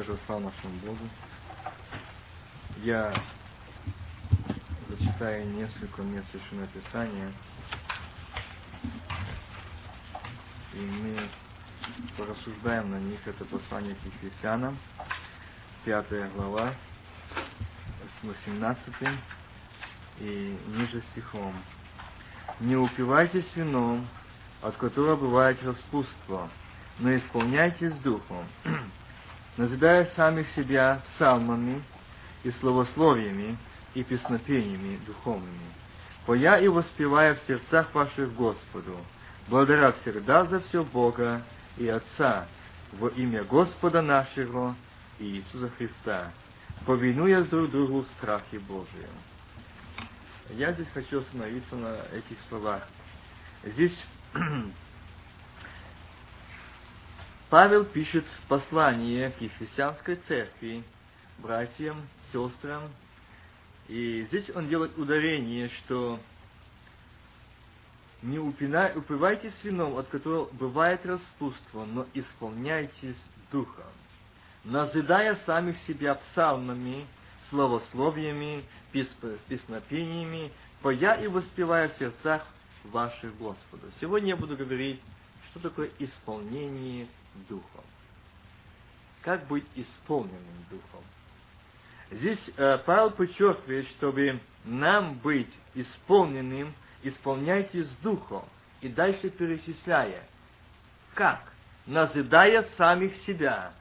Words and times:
скажу 0.00 0.18
слава 0.24 0.40
нашему 0.40 0.74
Богу. 0.82 1.08
Я 2.78 3.12
зачитаю 4.88 5.46
несколько 5.50 6.00
мест 6.00 6.26
Священного 6.30 6.68
Писания, 6.68 7.32
и 10.72 10.78
мы 10.78 11.18
порассуждаем 12.16 12.90
на 12.92 12.96
них. 12.96 13.20
Это 13.26 13.44
послание 13.44 13.94
к 13.94 14.06
Ефесянам, 14.06 14.78
пятая 15.84 16.30
глава, 16.30 16.72
18 18.22 18.94
и 20.20 20.58
ниже 20.68 21.02
стихом. 21.12 21.54
«Не 22.60 22.76
упивайтесь 22.76 23.54
вином, 23.54 24.08
от 24.62 24.76
которого 24.76 25.16
бывает 25.16 25.62
распутство, 25.62 26.48
но 26.98 27.14
исполняйтесь 27.18 27.92
духом, 27.98 28.46
назидая 29.56 30.06
самих 30.16 30.48
себя 30.50 31.02
псалмами 31.04 31.82
и 32.44 32.50
словословиями 32.52 33.58
и 33.94 34.02
песнопениями 34.02 35.00
духовными, 35.06 35.72
поя 36.26 36.58
и 36.58 36.68
воспевая 36.68 37.34
в 37.34 37.40
сердцах 37.46 37.94
ваших 37.94 38.34
Господу, 38.34 38.96
благодаря 39.48 39.92
всегда 39.92 40.44
за 40.46 40.60
все 40.60 40.84
Бога 40.84 41.42
и 41.76 41.88
Отца, 41.88 42.46
во 42.92 43.08
имя 43.08 43.44
Господа 43.44 44.02
нашего 44.02 44.74
Иисуса 45.18 45.70
Христа, 45.76 46.32
повинуя 46.86 47.42
друг 47.42 47.70
другу 47.70 48.02
в 48.02 48.08
страхе 48.08 48.58
Божьем. 48.58 49.10
Я 50.50 50.72
здесь 50.72 50.88
хочу 50.92 51.20
остановиться 51.20 51.76
на 51.76 51.96
этих 52.12 52.36
словах. 52.48 52.82
Здесь 53.62 53.96
Павел 57.50 57.84
пишет 57.84 58.24
послание 58.46 59.32
к 59.32 59.40
Ефесянской 59.40 60.14
церкви, 60.28 60.84
братьям, 61.38 62.06
сестрам, 62.32 62.88
и 63.88 64.24
здесь 64.28 64.48
он 64.54 64.68
делает 64.68 64.96
ударение, 64.96 65.68
что 65.68 66.20
не 68.22 68.38
упивайтесь 68.38 69.52
вином, 69.64 69.96
от 69.96 70.06
которого 70.06 70.48
бывает 70.52 71.04
распутство, 71.04 71.84
но 71.86 72.06
исполняйтесь 72.14 73.16
духом, 73.50 73.82
назидая 74.62 75.34
самих 75.44 75.76
себя 75.88 76.14
псалмами, 76.14 77.04
словословиями, 77.48 78.62
песнопениями, 78.92 80.52
поя 80.82 81.16
и 81.16 81.26
воспевая 81.26 81.88
в 81.88 81.96
сердцах 81.96 82.46
ваших 82.84 83.36
Господу. 83.38 83.90
Сегодня 84.00 84.28
я 84.28 84.36
буду 84.36 84.56
говорить, 84.56 85.00
что 85.50 85.58
такое 85.58 85.90
исполнение 85.98 87.08
Духом. 87.48 87.84
Как 89.22 89.46
быть 89.46 89.66
исполненным 89.74 90.64
Духом? 90.70 91.04
Здесь 92.10 92.50
э, 92.56 92.78
Павел 92.84 93.10
подчеркивает, 93.10 93.86
чтобы 93.90 94.40
нам 94.64 95.14
быть 95.14 95.52
исполненным, 95.74 96.74
с 97.82 97.96
Духом. 98.02 98.44
И 98.80 98.88
дальше 98.88 99.30
перечисляя. 99.30 100.24
Как? 101.14 101.40
Назидая 101.86 102.68
самих 102.76 103.14
себя. 103.26 103.72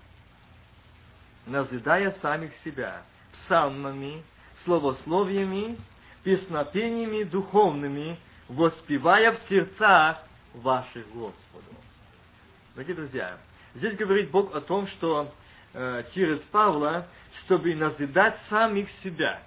Назидая 1.45 2.11
самих 2.21 2.53
себя. 2.63 3.01
Псалмами, 3.33 4.23
словословиями, 4.63 5.77
песнопениями 6.23 7.23
духовными, 7.23 8.19
воспевая 8.47 9.31
в 9.31 9.39
сердцах 9.47 10.23
ваших 10.53 11.07
Господу. 11.11 11.78
Дорогие 12.75 12.95
друзья, 12.95 13.37
здесь 13.73 13.95
говорит 13.95 14.29
Бог 14.29 14.55
о 14.55 14.61
том, 14.61 14.87
что 14.87 15.33
э, 15.73 16.03
через 16.13 16.39
Павла, 16.51 17.07
чтобы 17.43 17.73
назидать 17.73 18.37
самих 18.47 18.87
себя. 19.03 19.41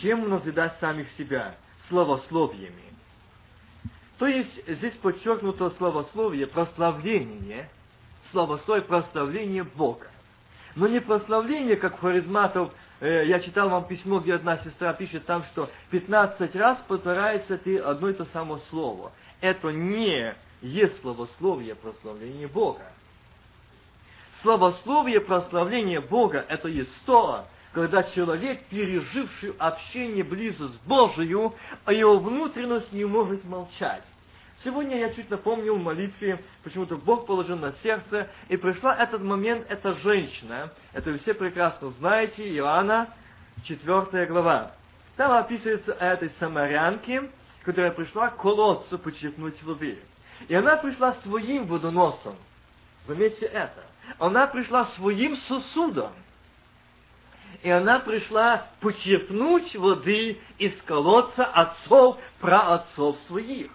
Чем 0.00 0.28
назидать 0.28 0.78
самих 0.80 1.08
себя? 1.12 1.54
Словословиями. 1.88 2.82
То 4.18 4.26
есть 4.26 4.68
здесь 4.68 4.94
подчеркнуто 4.94 5.70
словословие, 5.70 6.48
прославление, 6.48 7.68
словословие, 8.32 8.84
прославление 8.84 9.62
Бога. 9.62 10.08
Но 10.74 10.88
не 10.88 11.00
прославление, 11.00 11.76
как 11.76 12.00
харизматов, 12.00 12.72
э, 12.98 13.26
я 13.26 13.38
читал 13.38 13.70
вам 13.70 13.86
письмо, 13.86 14.18
где 14.18 14.34
одна 14.34 14.58
сестра 14.58 14.92
пишет 14.92 15.24
там, 15.24 15.44
что 15.52 15.70
15 15.90 16.56
раз 16.56 16.78
повторяется 16.88 17.58
ты 17.58 17.78
одно 17.78 18.08
и 18.08 18.12
то 18.12 18.24
самое 18.26 18.60
слово. 18.70 19.12
Это 19.40 19.70
не 19.70 20.34
есть 20.62 21.00
словословие 21.00 21.74
прославления 21.74 22.48
Бога. 22.48 22.86
Словословие 24.42 25.20
прославления 25.20 26.00
Бога– 26.00 26.44
это 26.48 26.68
есть 26.68 26.90
то, 27.04 27.46
когда 27.72 28.02
человек, 28.02 28.64
переживший 28.66 29.54
общение 29.58 30.24
близость 30.24 30.80
Божию, 30.84 31.54
а 31.84 31.92
его 31.92 32.18
внутренность 32.18 32.92
не 32.92 33.04
может 33.04 33.44
молчать. 33.44 34.02
Сегодня 34.64 34.98
я 34.98 35.12
чуть 35.12 35.30
напомнил 35.30 35.76
в 35.76 35.82
молитве, 35.82 36.42
почему-то 36.62 36.96
Бог 36.96 37.26
положил 37.26 37.56
на 37.56 37.72
сердце, 37.82 38.28
и 38.48 38.56
пришла 38.56 38.94
этот 38.96 39.22
момент, 39.22 39.66
эта 39.68 39.94
женщина, 39.94 40.70
это 40.92 41.10
вы 41.10 41.18
все 41.18 41.34
прекрасно 41.34 41.90
знаете, 41.90 42.48
Иоанна, 42.56 43.08
4 43.64 44.26
глава. 44.26 44.72
Там 45.16 45.32
описывается 45.32 45.94
о 45.94 46.04
этой 46.04 46.30
самарянке, 46.38 47.30
которая 47.64 47.90
пришла 47.92 48.28
к 48.28 48.36
колодцу 48.36 48.98
почерпнуть 48.98 49.60
воды. 49.62 49.98
И 50.48 50.54
она 50.54 50.76
пришла 50.76 51.14
своим 51.22 51.66
водоносом. 51.66 52.36
Заметьте 53.06 53.46
это. 53.46 53.84
Она 54.18 54.46
пришла 54.46 54.86
своим 54.96 55.36
сосудом. 55.48 56.12
И 57.62 57.70
она 57.70 58.00
пришла 58.00 58.66
почерпнуть 58.80 59.76
воды 59.76 60.40
из 60.58 60.80
колодца 60.82 61.44
отцов, 61.44 62.18
праотцов 62.40 63.18
своих. 63.26 63.70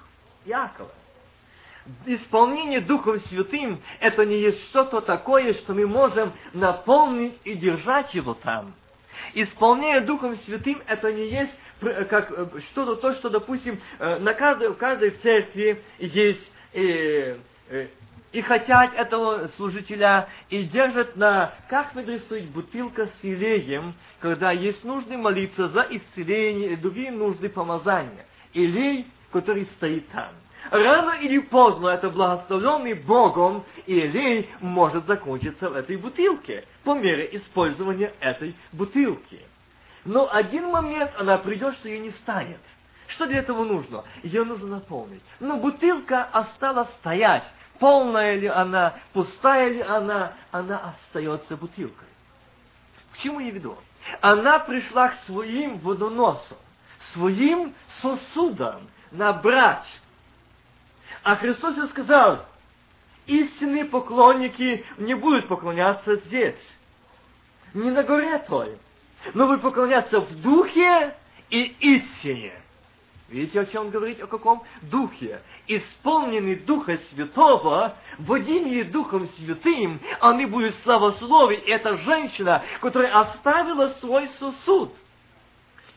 Якова. 0.45 0.91
Исполнение 2.05 2.81
Духом 2.81 3.19
Святым– 3.21 3.81
это 3.99 4.25
не 4.25 4.39
есть 4.39 4.61
что-то 4.69 4.99
такое, 4.99 5.53
что 5.53 5.73
мы 5.73 5.87
можем 5.87 6.33
наполнить 6.53 7.37
и 7.45 7.53
держать 7.53 8.13
его 8.13 8.33
там. 8.33 8.73
Исполнение 9.33 10.01
Духом 10.01 10.37
Святым– 10.39 10.81
это 10.87 11.13
не 11.13 11.29
есть 11.29 11.53
как 12.09 12.31
э, 12.31 12.47
что-то 12.71 12.95
то, 12.95 13.13
что, 13.15 13.29
допустим, 13.29 13.79
э, 13.99 14.17
на 14.19 14.33
каждой, 14.33 14.69
в 14.69 14.77
каждой 14.77 15.11
церкви 15.11 15.83
есть 15.99 16.51
и, 16.77 17.35
э, 17.69 17.87
и 18.31 18.41
хотят 18.41 18.93
этого 18.93 19.49
служителя, 19.57 20.29
и 20.49 20.63
держат 20.63 21.15
на, 21.15 21.53
как 21.69 21.95
выглядит 21.95 22.49
бутылка 22.49 23.07
с 23.07 23.13
илеем, 23.23 23.95
когда 24.19 24.51
есть 24.51 24.83
нужды 24.83 25.17
молиться 25.17 25.69
за 25.69 25.87
исцеление 25.89 26.77
другие 26.77 27.11
нужды 27.11 27.49
помазания. 27.49 28.25
Илей, 28.53 29.07
который 29.31 29.65
стоит 29.77 30.07
там. 30.09 30.29
Рано 30.69 31.11
или 31.21 31.39
поздно 31.39 31.89
это 31.89 32.09
благословленный 32.09 32.93
Богом 32.93 33.63
илей 33.87 34.49
может 34.59 35.05
закончиться 35.07 35.69
в 35.69 35.75
этой 35.75 35.97
бутылке 35.97 36.65
по 36.83 36.93
мере 36.93 37.29
использования 37.31 38.13
этой 38.19 38.55
бутылки. 38.71 39.39
Но 40.05 40.29
один 40.31 40.67
момент 40.67 41.11
она 41.17 41.37
придет, 41.37 41.73
что 41.75 41.89
ее 41.89 41.99
не 41.99 42.11
станет. 42.11 42.59
Что 43.07 43.25
для 43.25 43.39
этого 43.39 43.63
нужно? 43.63 44.03
Ее 44.23 44.43
нужно 44.43 44.67
наполнить. 44.67 45.21
Но 45.39 45.57
бутылка 45.57 46.23
осталась 46.23 46.89
стоять. 46.99 47.43
Полная 47.79 48.35
ли 48.35 48.47
она, 48.47 48.95
пустая 49.13 49.69
ли 49.69 49.81
она, 49.81 50.33
она 50.51 50.93
остается 50.93 51.55
бутылкой. 51.55 52.07
К 53.13 53.17
чему 53.19 53.39
я 53.39 53.51
веду? 53.51 53.77
Она 54.21 54.59
пришла 54.59 55.09
к 55.09 55.15
своим 55.25 55.77
водоносам, 55.79 56.57
своим 57.13 57.73
сосудам 58.01 58.87
набрать. 59.11 59.87
А 61.23 61.35
Христос 61.35 61.75
сказал, 61.91 62.45
истинные 63.25 63.85
поклонники 63.85 64.85
не 64.97 65.13
будут 65.13 65.47
поклоняться 65.47 66.15
здесь, 66.15 66.55
не 67.73 67.91
на 67.91 68.03
горе 68.03 68.39
той, 68.39 68.77
но 69.33 69.45
будут 69.45 69.61
поклоняться 69.61 70.19
в 70.19 70.41
духе 70.41 71.15
и 71.49 71.63
истине. 71.63 72.53
Видите, 73.29 73.59
о 73.59 73.65
чем 73.65 73.87
он 73.87 73.89
говорит? 73.89 74.21
О 74.23 74.27
каком 74.27 74.63
духе? 74.83 75.41
Исполненный 75.67 76.55
Духа 76.55 76.97
Святого, 77.09 77.95
водимые 78.19 78.85
Духом 78.85 79.27
Святым, 79.37 79.99
они 80.21 80.45
будут 80.45 80.75
славословить. 80.83 81.63
Это 81.67 81.97
женщина, 81.97 82.63
которая 82.79 83.19
оставила 83.19 83.89
свой 83.99 84.29
сосуд. 84.39 84.93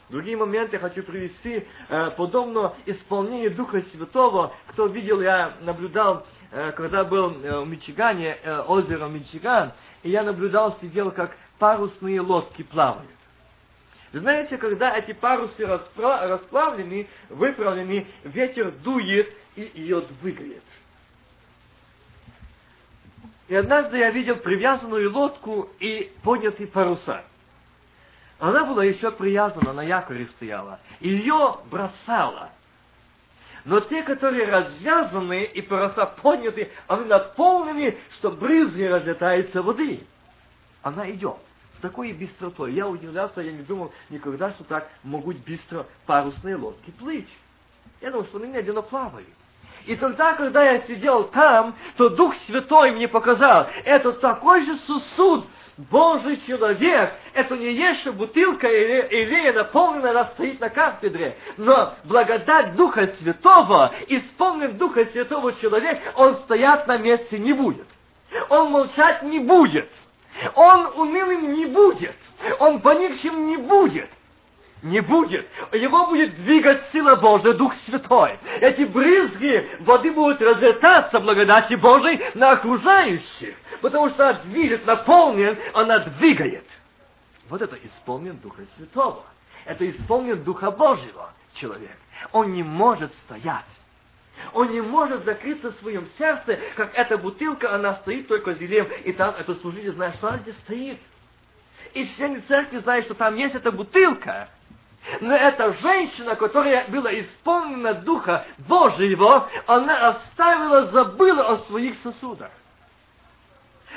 Другие 0.08 0.36
моменты 0.36 0.80
хочу 0.80 1.04
привести, 1.04 1.64
э, 1.88 2.10
подобно 2.16 2.74
исполнению 2.84 3.54
Духа 3.54 3.80
Святого. 3.92 4.52
Кто 4.66 4.86
видел, 4.86 5.20
я 5.20 5.54
наблюдал, 5.60 6.26
э, 6.50 6.72
когда 6.72 7.04
был 7.04 7.30
э, 7.30 7.60
в 7.60 7.68
Мичигане, 7.68 8.36
озеро 8.66 9.06
Мичиган, 9.06 9.70
и 10.02 10.10
я 10.10 10.24
наблюдал, 10.24 10.76
сидел, 10.80 11.12
как 11.12 11.36
парусные 11.60 12.20
лодки 12.22 12.64
плавают. 12.64 13.08
Знаете, 14.12 14.58
когда 14.58 14.96
эти 14.96 15.12
парусы 15.12 15.64
расплавлены, 15.64 17.06
выправлены, 17.28 18.06
ветер 18.24 18.72
дует 18.72 19.32
и 19.54 19.70
ее 19.74 20.00
двигает. 20.20 20.64
И 23.46 23.54
однажды 23.54 23.98
я 23.98 24.10
видел 24.10 24.36
привязанную 24.36 25.12
лодку 25.12 25.70
и 25.78 26.12
поднятые 26.22 26.66
паруса. 26.66 27.24
Она 28.38 28.64
была 28.64 28.84
еще 28.84 29.10
привязана, 29.10 29.72
на 29.72 29.82
якоре 29.82 30.26
стояла. 30.36 30.80
Ее 31.00 31.58
бросала. 31.70 32.50
Но 33.64 33.80
те, 33.80 34.02
которые 34.02 34.46
развязаны 34.46 35.44
и 35.44 35.62
паруса 35.62 36.06
подняты, 36.06 36.70
они 36.88 37.04
наполнены, 37.04 37.98
что 38.18 38.30
брызги 38.30 38.82
разлетаются 38.82 39.62
воды. 39.62 40.04
Она 40.82 41.10
идет 41.10 41.38
с 41.80 41.82
такой 41.82 42.12
быстротой. 42.12 42.74
Я 42.74 42.86
удивлялся, 42.86 43.40
я 43.40 43.52
не 43.52 43.62
думал 43.62 43.90
никогда, 44.10 44.50
что 44.52 44.64
так 44.64 44.88
могут 45.02 45.38
быстро 45.38 45.86
парусные 46.06 46.56
лодки 46.56 46.90
плыть. 46.90 47.28
Я 48.02 48.10
думал, 48.10 48.26
что 48.26 48.38
они 48.38 48.48
медленно 48.48 48.82
плавают. 48.82 49.28
И 49.86 49.96
тогда, 49.96 50.34
когда 50.34 50.62
я 50.62 50.82
сидел 50.82 51.24
там, 51.24 51.74
то 51.96 52.10
Дух 52.10 52.34
Святой 52.46 52.92
мне 52.92 53.08
показал, 53.08 53.66
это 53.84 54.12
такой 54.12 54.66
же 54.66 54.76
сосуд, 54.86 55.46
Божий 55.90 56.38
человек, 56.46 57.14
это 57.32 57.56
не 57.56 57.72
есть 57.72 58.06
бутылка 58.08 58.68
или, 58.68 59.22
или 59.22 59.50
наполненная, 59.52 60.10
она 60.10 60.26
стоит 60.26 60.60
на 60.60 60.68
кафедре. 60.68 61.38
Но 61.56 61.94
благодать 62.04 62.76
Духа 62.76 63.06
Святого, 63.18 63.90
исполнен 64.06 64.76
Духа 64.76 65.06
Святого 65.06 65.54
человек, 65.54 65.98
он 66.16 66.36
стоять 66.40 66.86
на 66.86 66.98
месте 66.98 67.38
не 67.38 67.54
будет. 67.54 67.86
Он 68.50 68.70
молчать 68.70 69.22
не 69.22 69.38
будет. 69.38 69.88
Он 70.54 70.86
унылым 70.96 71.54
не 71.54 71.66
будет. 71.66 72.16
Он 72.58 72.80
поникшим 72.80 73.46
не 73.46 73.56
будет. 73.56 74.08
Не 74.82 75.00
будет. 75.00 75.46
Его 75.72 76.06
будет 76.06 76.34
двигать 76.36 76.90
сила 76.90 77.16
Божия, 77.16 77.52
Дух 77.52 77.74
Святой. 77.84 78.38
Эти 78.60 78.82
брызги 78.84 79.68
воды 79.80 80.10
будут 80.10 80.40
разлетаться 80.40 81.20
благодати 81.20 81.74
Божией 81.74 82.20
на 82.34 82.52
окружающих. 82.52 83.56
Потому 83.82 84.08
что 84.10 84.30
она 84.30 84.40
движет, 84.44 84.86
наполнен, 84.86 85.58
она 85.74 85.98
двигает. 85.98 86.64
Вот 87.48 87.60
это 87.60 87.76
исполнен 87.76 88.38
Духа 88.38 88.62
Святого. 88.76 89.24
Это 89.66 89.88
исполнен 89.90 90.42
Духа 90.42 90.70
Божьего 90.70 91.32
человек. 91.54 91.96
Он 92.32 92.52
не 92.52 92.62
может 92.62 93.12
стоять. 93.24 93.64
Он 94.52 94.70
не 94.70 94.80
может 94.80 95.24
закрыться 95.24 95.72
в 95.72 95.76
своем 95.76 96.08
сердце, 96.18 96.58
как 96.76 96.94
эта 96.94 97.18
бутылка, 97.18 97.74
она 97.74 97.94
стоит 97.96 98.28
только 98.28 98.54
зелем, 98.54 98.88
и 99.04 99.12
там 99.12 99.34
это 99.36 99.54
служитель 99.56 99.92
знает, 99.92 100.16
что 100.16 100.28
она 100.28 100.38
здесь 100.38 100.58
стоит. 100.58 100.98
И 101.94 102.06
все 102.06 102.40
церкви 102.48 102.78
знают, 102.78 103.06
что 103.06 103.14
там 103.14 103.36
есть 103.36 103.54
эта 103.54 103.72
бутылка. 103.72 104.48
Но 105.20 105.34
эта 105.34 105.72
женщина, 105.74 106.36
которая 106.36 106.86
была 106.88 107.12
исполнена 107.18 107.94
Духа 107.94 108.46
Божьего, 108.58 109.48
она 109.66 110.08
оставила, 110.08 110.86
забыла 110.86 111.48
о 111.48 111.58
своих 111.66 111.98
сосудах. 112.02 112.50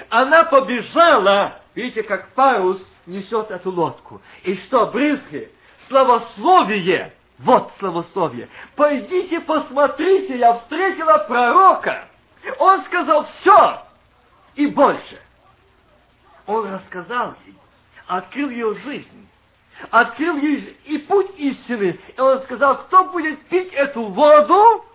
Она 0.10 0.46
побежала, 0.46 1.60
видите, 1.76 2.04
как 2.04 2.30
парус 2.30 2.82
несет 3.06 3.52
эту 3.52 3.72
лодку. 3.72 4.22
И 4.44 4.56
что, 4.56 4.88
брызги, 4.88 5.52
славословие, 5.88 7.14
вот 7.40 7.72
славословие. 7.80 8.50
Пойдите 8.76 9.40
посмотрите, 9.42 10.38
я 10.38 10.56
встретила 10.56 11.20
пророка. 11.28 12.08
Он 12.60 12.84
сказал 12.86 13.26
все 13.26 13.84
и 14.56 14.68
больше. 14.68 15.20
Он 16.46 16.72
рассказал 16.74 17.36
ей, 17.46 17.56
открыл 18.08 18.50
ее 18.50 18.76
жизнь 18.76 19.24
открыл 19.90 20.38
ей 20.38 20.78
и 20.86 20.98
путь 21.00 21.32
истины. 21.38 22.00
И 22.16 22.20
он 22.20 22.42
сказал, 22.44 22.84
кто 22.86 23.06
будет 23.06 23.42
пить 23.48 23.74
эту 23.74 24.04
воду, 24.04 24.86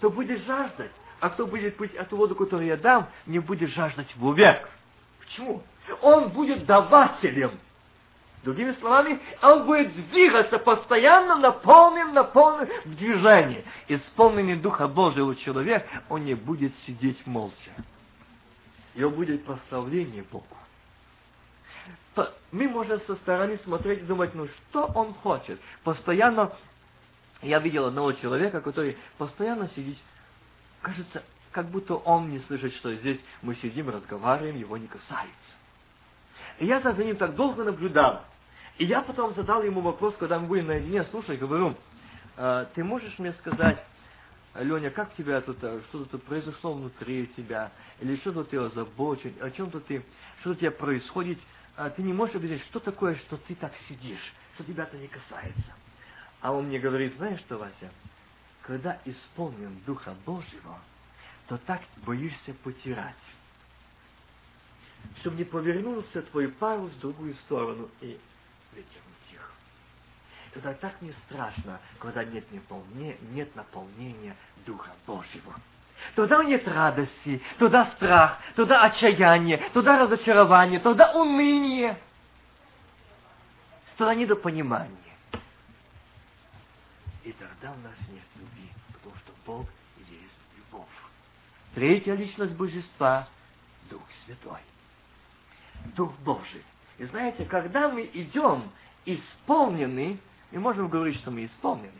то 0.00 0.10
будет 0.10 0.44
жаждать. 0.44 0.90
А 1.20 1.30
кто 1.30 1.46
будет 1.46 1.76
пить 1.76 1.94
эту 1.94 2.16
воду, 2.16 2.34
которую 2.34 2.66
я 2.66 2.76
дам, 2.76 3.08
не 3.26 3.38
будет 3.38 3.70
жаждать 3.70 4.14
вовек. 4.16 4.68
Почему? 5.20 5.62
Он 6.02 6.28
будет 6.28 6.66
давателем. 6.66 7.58
Другими 8.46 8.70
словами, 8.74 9.20
он 9.42 9.66
будет 9.66 9.92
двигаться 10.10 10.60
постоянно, 10.60 11.36
наполнен, 11.36 12.14
наполнен 12.14 12.68
в 12.84 12.94
движении. 12.94 13.64
Исполненный 13.88 14.54
Духа 14.54 14.86
Божьего 14.86 15.34
человек, 15.34 15.84
он 16.08 16.24
не 16.24 16.34
будет 16.34 16.72
сидеть 16.86 17.26
молча. 17.26 17.72
Его 18.94 19.10
будет 19.10 19.44
прославление 19.44 20.24
Богу 20.30 20.46
мы 22.50 22.68
можем 22.68 22.98
со 23.02 23.14
стороны 23.16 23.58
смотреть 23.58 23.98
и 23.98 24.04
думать, 24.04 24.34
ну 24.34 24.48
что 24.48 24.86
он 24.94 25.12
хочет? 25.12 25.60
Постоянно, 25.84 26.50
я 27.42 27.58
видел 27.58 27.84
одного 27.84 28.12
человека, 28.12 28.62
который 28.62 28.96
постоянно 29.18 29.68
сидит, 29.70 29.98
кажется, 30.80 31.22
как 31.52 31.66
будто 31.66 31.96
он 31.96 32.30
не 32.30 32.38
слышит, 32.40 32.72
что 32.76 32.94
здесь 32.94 33.20
мы 33.42 33.54
сидим, 33.56 33.90
разговариваем, 33.90 34.56
его 34.56 34.78
не 34.78 34.86
касается. 34.86 35.56
И 36.58 36.64
я 36.64 36.80
за 36.80 36.94
ним 36.94 37.16
так 37.16 37.34
долго 37.34 37.64
наблюдал. 37.64 38.24
И 38.78 38.84
я 38.84 39.00
потом 39.00 39.34
задал 39.34 39.62
ему 39.62 39.80
вопрос, 39.80 40.16
когда 40.18 40.38
мы 40.38 40.48
были 40.48 40.60
наедине, 40.60 41.04
слушай, 41.04 41.36
говорю, 41.36 41.74
«А, 42.36 42.66
ты 42.74 42.84
можешь 42.84 43.18
мне 43.18 43.32
сказать, 43.34 43.82
Леня, 44.54 44.90
как 44.90 45.14
тебя 45.14 45.40
тут, 45.40 45.58
э, 45.62 45.80
что-то 45.88 46.10
тут 46.10 46.22
произошло 46.24 46.74
внутри 46.74 47.26
тебя, 47.36 47.72
или 48.00 48.16
что-то 48.16 48.44
ты 48.44 48.58
озабочен, 48.58 49.34
о 49.40 49.50
чем-то 49.50 49.80
ты, 49.80 50.04
что-то 50.40 50.56
у 50.56 50.60
тебя 50.60 50.70
происходит, 50.70 51.38
а 51.76 51.90
ты 51.90 52.02
не 52.02 52.12
можешь 52.12 52.36
объяснить, 52.36 52.64
что 52.64 52.80
такое, 52.80 53.16
что 53.16 53.36
ты 53.36 53.54
так 53.54 53.72
сидишь, 53.88 54.32
что 54.54 54.64
тебя 54.64 54.84
это 54.84 54.96
не 54.96 55.08
касается. 55.08 55.74
А 56.40 56.52
он 56.52 56.66
мне 56.66 56.78
говорит, 56.78 57.16
знаешь 57.16 57.40
что, 57.40 57.58
Вася, 57.58 57.90
когда 58.62 58.98
исполнен 59.04 59.78
Духа 59.86 60.14
Божьего, 60.24 60.78
то 61.48 61.58
так 61.58 61.82
боишься 62.04 62.54
потерять. 62.62 63.14
Чтобы 65.20 65.36
не 65.36 65.44
повернулся 65.44 66.22
твой 66.22 66.48
парус 66.48 66.90
в 66.92 67.00
другую 67.00 67.34
сторону 67.44 67.88
и 68.00 68.18
вытернуть 68.76 69.32
их. 69.32 69.52
Тогда 70.54 70.74
так 70.74 71.00
не 71.02 71.12
страшно, 71.24 71.80
когда 71.98 72.24
нет, 72.24 72.50
наполнения, 72.52 73.16
нет 73.32 73.54
наполнения 73.56 74.36
Духа 74.64 74.90
Божьего. 75.06 75.54
Туда 76.14 76.44
нет 76.44 76.68
радости, 76.68 77.42
туда 77.58 77.86
страх, 77.92 78.38
туда 78.54 78.84
отчаяние, 78.84 79.58
туда 79.72 79.98
разочарование, 79.98 80.78
туда 80.78 81.12
уныние. 81.12 81.98
Туда 83.96 84.14
недопонимание. 84.14 84.96
И 87.24 87.32
тогда 87.32 87.72
у 87.72 87.78
нас 87.78 87.94
нет 88.12 88.22
любви, 88.36 88.70
потому 88.92 89.16
что 89.16 89.32
Бог 89.46 89.66
есть 90.08 90.38
любовь. 90.56 90.86
Третья 91.74 92.14
личность 92.14 92.54
Божества– 92.54 93.26
Дух 93.90 94.02
Святой. 94.24 94.60
Дух 95.96 96.12
Божий. 96.18 96.62
И 96.98 97.04
знаете, 97.04 97.44
когда 97.44 97.88
мы 97.88 98.08
идем 98.12 98.70
исполнены, 99.04 100.18
мы 100.50 100.60
можем 100.60 100.88
говорить, 100.88 101.16
что 101.18 101.30
мы 101.30 101.44
исполнены. 101.46 101.90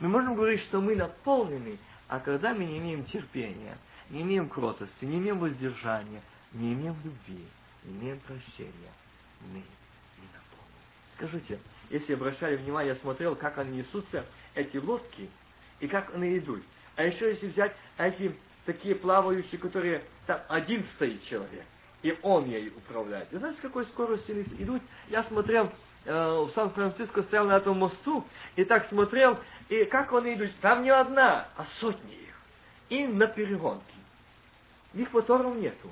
Мы 0.00 0.08
можем 0.08 0.34
говорить, 0.34 0.60
что 0.62 0.80
мы 0.80 0.96
наполнены 0.96 1.78
а 2.08 2.20
когда 2.20 2.52
мы 2.54 2.64
не 2.64 2.78
имеем 2.78 3.04
терпения, 3.06 3.76
не 4.10 4.22
имеем 4.22 4.48
кротости, 4.48 5.04
не 5.04 5.18
имеем 5.18 5.38
воздержания, 5.38 6.22
не 6.52 6.74
имеем 6.74 6.96
любви, 7.02 7.44
не 7.84 7.92
имеем 7.92 8.20
прощения, 8.20 8.92
мы 9.40 9.56
не 9.58 10.28
наполнены. 10.32 10.84
Скажите, 11.16 11.58
если 11.90 12.14
обращали 12.14 12.56
внимание, 12.56 12.94
я 12.94 13.00
смотрел, 13.00 13.34
как 13.34 13.58
они 13.58 13.78
несутся, 13.78 14.26
эти 14.54 14.76
лодки, 14.76 15.28
и 15.80 15.88
как 15.88 16.14
они 16.14 16.38
идут. 16.38 16.62
А 16.96 17.04
еще 17.04 17.30
если 17.30 17.48
взять 17.48 17.74
эти 17.98 18.34
такие 18.66 18.94
плавающие, 18.94 19.58
которые 19.58 20.04
там 20.26 20.40
один 20.48 20.84
стоит 20.94 21.24
человек, 21.24 21.64
и 22.04 22.16
он 22.22 22.44
ей 22.44 22.68
управляет. 22.68 23.32
Вы 23.32 23.38
знаете, 23.38 23.58
с 23.58 23.62
какой 23.62 23.86
скоростью 23.86 24.42
идут? 24.58 24.82
Я 25.08 25.24
смотрел, 25.24 25.72
э, 26.04 26.12
в 26.12 26.50
Сан-Франциско 26.54 27.22
стоял 27.22 27.46
на 27.46 27.56
этом 27.56 27.78
мосту, 27.78 28.26
и 28.56 28.64
так 28.64 28.86
смотрел, 28.88 29.38
и 29.70 29.84
как 29.86 30.12
они 30.12 30.34
идут? 30.34 30.50
Там 30.60 30.82
не 30.82 30.90
одна, 30.90 31.48
а 31.56 31.64
сотни 31.80 32.12
их. 32.12 32.34
И 32.90 33.06
на 33.06 33.26
перегонке. 33.26 33.82
Их 34.92 35.10
моторов 35.14 35.56
нету. 35.56 35.90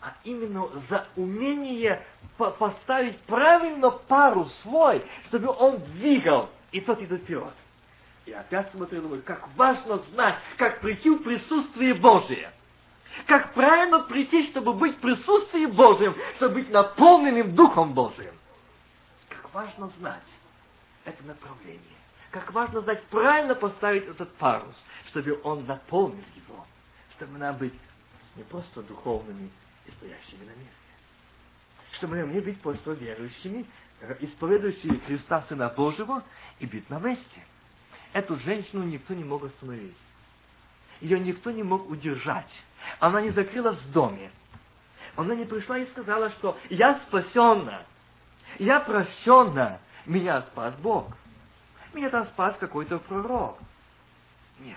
А 0.00 0.14
именно 0.24 0.68
за 0.88 1.06
умение 1.16 2.02
по 2.38 2.50
поставить 2.52 3.18
правильно 3.20 3.90
пару 3.90 4.46
свой, 4.62 5.04
чтобы 5.26 5.48
он 5.48 5.80
двигал, 5.96 6.48
и 6.72 6.80
тот 6.80 7.02
идет 7.02 7.22
вперед. 7.22 7.52
И 8.24 8.32
опять 8.32 8.70
смотрю, 8.72 9.02
думаю, 9.02 9.22
как 9.22 9.46
важно 9.54 9.98
знать, 9.98 10.36
как 10.56 10.80
прийти 10.80 11.10
в 11.10 11.22
присутствие 11.22 11.92
Божие. 11.92 12.52
Как 13.26 13.54
правильно 13.54 14.00
прийти, 14.00 14.50
чтобы 14.50 14.74
быть 14.74 14.96
в 14.96 15.00
присутствии 15.00 15.66
Божьем, 15.66 16.14
чтобы 16.36 16.56
быть 16.56 16.70
наполненным 16.70 17.54
Духом 17.54 17.94
Божиим. 17.94 18.34
Как 19.28 19.52
важно 19.54 19.90
знать 19.98 20.22
это 21.04 21.22
направление. 21.24 21.80
Как 22.30 22.52
важно 22.52 22.82
знать, 22.82 23.02
правильно 23.04 23.54
поставить 23.54 24.06
этот 24.06 24.32
парус, 24.34 24.74
чтобы 25.08 25.40
он 25.42 25.64
наполнил 25.64 26.24
его, 26.34 26.66
чтобы 27.12 27.38
нам 27.38 27.56
быть 27.56 27.74
не 28.36 28.42
просто 28.42 28.82
духовными 28.82 29.50
и 29.86 29.90
стоящими 29.92 30.44
на 30.44 30.50
месте. 30.50 30.74
Чтобы 31.92 32.16
нам 32.16 32.32
не 32.32 32.40
быть 32.40 32.60
просто 32.60 32.92
верующими, 32.92 33.64
исповедующими 34.20 34.98
Христа 35.06 35.42
Сына 35.48 35.70
Божьего 35.70 36.22
и 36.58 36.66
быть 36.66 36.90
на 36.90 36.98
месте. 36.98 37.44
Эту 38.12 38.36
женщину 38.36 38.82
никто 38.84 39.14
не 39.14 39.24
мог 39.24 39.44
остановить. 39.44 39.96
Ее 41.00 41.18
никто 41.20 41.50
не 41.50 41.62
мог 41.62 41.88
удержать. 41.90 42.50
Она 42.98 43.20
не 43.20 43.30
закрылась 43.30 43.78
в 43.78 43.92
доме. 43.92 44.30
Она 45.16 45.34
не 45.34 45.44
пришла 45.44 45.78
и 45.78 45.86
сказала, 45.86 46.30
что 46.30 46.58
я 46.68 47.00
спасенна, 47.06 47.84
я 48.58 48.80
прощенна, 48.80 49.80
меня 50.04 50.42
спас 50.42 50.74
Бог. 50.76 51.08
Меня 51.92 52.10
там 52.10 52.26
спас 52.26 52.56
какой-то 52.58 52.98
пророк. 52.98 53.58
Нет. 54.60 54.76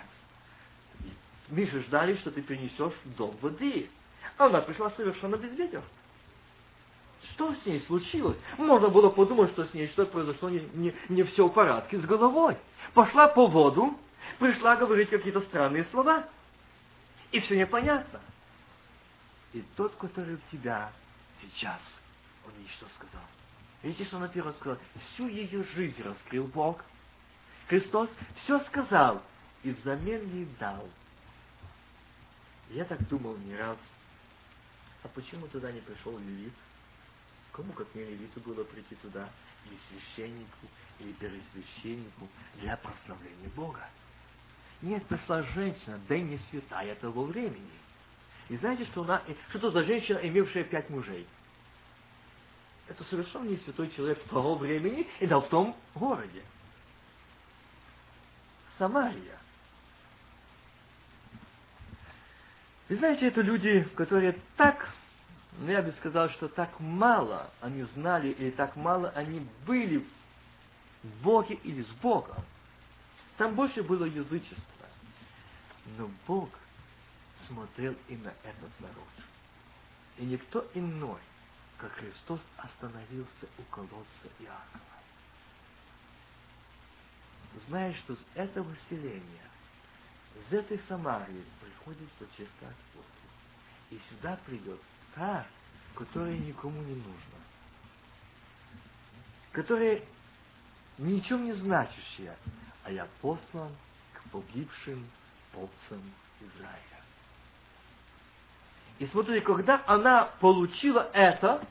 Мы 1.49 1.65
же 1.67 1.81
ждали, 1.83 2.15
что 2.17 2.31
ты 2.31 2.41
принесешь 2.41 2.93
в 3.03 3.15
дом 3.15 3.35
воды. 3.41 3.89
А 4.37 4.45
она 4.45 4.61
пришла 4.61 4.89
совершенно 4.91 5.35
без 5.35 5.51
ветер. 5.51 5.81
Что 7.31 7.53
с 7.53 7.65
ней 7.65 7.81
случилось? 7.81 8.37
Можно 8.57 8.87
было 8.89 9.09
подумать, 9.09 9.51
что 9.51 9.65
с 9.65 9.73
ней 9.73 9.87
что 9.87 10.05
произошло, 10.05 10.49
не, 10.49 10.61
не, 10.73 10.93
не 11.09 11.23
все 11.23 11.47
в 11.47 11.53
порядке 11.53 11.97
с 11.97 12.05
головой. 12.05 12.57
Пошла 12.93 13.27
по 13.27 13.47
воду, 13.47 13.97
пришла 14.37 14.75
говорить 14.75 15.09
какие-то 15.09 15.41
странные 15.41 15.85
слова. 15.85 16.27
И 17.31 17.39
все 17.41 17.57
непонятно. 17.57 18.19
И 19.53 19.63
тот, 19.75 19.95
который 19.95 20.35
в 20.35 20.51
тебя 20.51 20.91
сейчас, 21.41 21.79
он 22.45 22.51
ей 22.59 22.67
что 22.77 22.87
сказал? 22.95 23.25
Видите, 23.81 24.05
что 24.05 24.17
он 24.17 24.29
первое 24.29 24.53
сказал? 24.53 24.77
Всю 25.13 25.27
ее 25.27 25.63
жизнь 25.75 26.01
раскрыл 26.01 26.45
Бог. 26.45 26.83
Христос 27.67 28.09
все 28.43 28.59
сказал 28.61 29.21
и 29.63 29.71
взамен 29.71 30.27
ей 30.33 30.47
дал. 30.59 30.87
Я 32.69 32.85
так 32.85 33.07
думал 33.07 33.37
не 33.37 33.55
раз. 33.55 33.77
А 35.03 35.07
почему 35.07 35.47
туда 35.47 35.71
не 35.71 35.81
пришел 35.81 36.17
Левит? 36.17 36.53
Кому, 37.51 37.73
как 37.73 37.87
не 37.95 38.03
Левиту, 38.03 38.39
было 38.41 38.63
прийти 38.63 38.95
туда? 38.95 39.29
Или 39.65 39.77
священнику, 39.89 40.67
или 40.99 41.13
первосвященнику 41.13 42.27
для 42.55 42.77
прославления 42.77 43.49
Бога? 43.55 43.87
Нет, 44.81 45.05
пришла 45.07 45.43
женщина, 45.43 45.99
да 46.07 46.15
и 46.15 46.21
не 46.21 46.39
святая 46.49 46.95
того 46.95 47.25
времени. 47.25 47.71
И 48.47 48.55
знаете, 48.57 48.85
что 48.85 49.03
она, 49.03 49.21
что 49.49 49.57
это 49.57 49.71
за 49.71 49.83
женщина, 49.83 50.17
имевшая 50.17 50.63
пять 50.63 50.89
мужей? 50.89 51.27
Это 52.87 53.03
совершенно 53.03 53.47
не 53.47 53.57
святой 53.57 53.89
человек 53.91 54.23
того 54.23 54.55
времени 54.55 55.07
и 55.19 55.27
да 55.27 55.39
в 55.39 55.47
том 55.49 55.75
городе. 55.93 56.43
Самария. 58.77 59.37
Вы 62.87 62.95
знаете, 62.95 63.27
это 63.27 63.41
люди, 63.41 63.83
которые 63.95 64.35
так, 64.57 64.89
ну 65.59 65.69
я 65.69 65.83
бы 65.83 65.91
сказал, 65.99 66.29
что 66.29 66.47
так 66.47 66.79
мало 66.79 67.51
они 67.61 67.83
знали, 67.93 68.29
или 68.29 68.49
так 68.49 68.75
мало 68.75 69.09
они 69.09 69.45
были 69.67 70.03
в 71.03 71.23
Боге 71.23 71.55
или 71.63 71.83
с 71.83 71.91
Богом. 72.01 72.43
Там 73.39 73.55
больше 73.55 73.81
было 73.81 74.03
язычества. 74.03 74.85
Но 75.97 76.11
Бог 76.27 76.49
смотрел 77.47 77.95
и 78.09 78.17
на 78.17 78.33
этот 78.43 78.79
народ. 78.81 79.07
И 80.17 80.25
никто 80.25 80.67
иной, 80.73 81.21
как 81.77 81.93
Христос, 81.93 82.41
остановился 82.57 83.47
у 83.57 83.61
колодца 83.73 84.27
Иакова. 84.39 84.83
Зная, 87.67 87.93
что 87.93 88.15
с 88.15 88.19
этого 88.35 88.75
селения, 88.89 89.49
из 90.35 90.53
этой 90.53 90.77
Самарии 90.89 91.45
приходит 91.61 92.09
почерпать 92.19 92.75
воду. 92.93 93.07
И 93.91 94.01
сюда 94.09 94.37
придет 94.45 94.81
та, 95.15 95.47
которая 95.95 96.37
никому 96.37 96.81
не 96.81 96.95
нужна. 96.95 97.39
Которая 99.53 100.03
ничем 100.97 101.45
не 101.45 101.53
значащая, 101.53 102.35
а 102.89 102.91
я 102.91 103.07
послан 103.21 103.71
к 104.13 104.31
погибшим 104.31 105.07
овцам 105.53 106.01
Израиля. 106.41 106.79
И 108.97 109.05
смотрите, 109.07 109.41
когда 109.41 109.83
она 109.85 110.25
получила 110.39 111.09
это, 111.13 111.63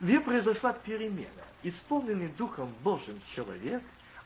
в 0.00 0.04
ней 0.04 0.18
произошла 0.18 0.72
перемена. 0.72 1.30
Исполненный 1.62 2.28
Духом 2.28 2.74
Божьим 2.82 3.22
человек, 3.34 3.82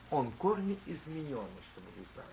он 0.09 0.31
корни 0.31 0.79
измененный, 0.87 1.63
чтобы 1.71 1.87
вы 1.95 2.05
знали. 2.13 2.27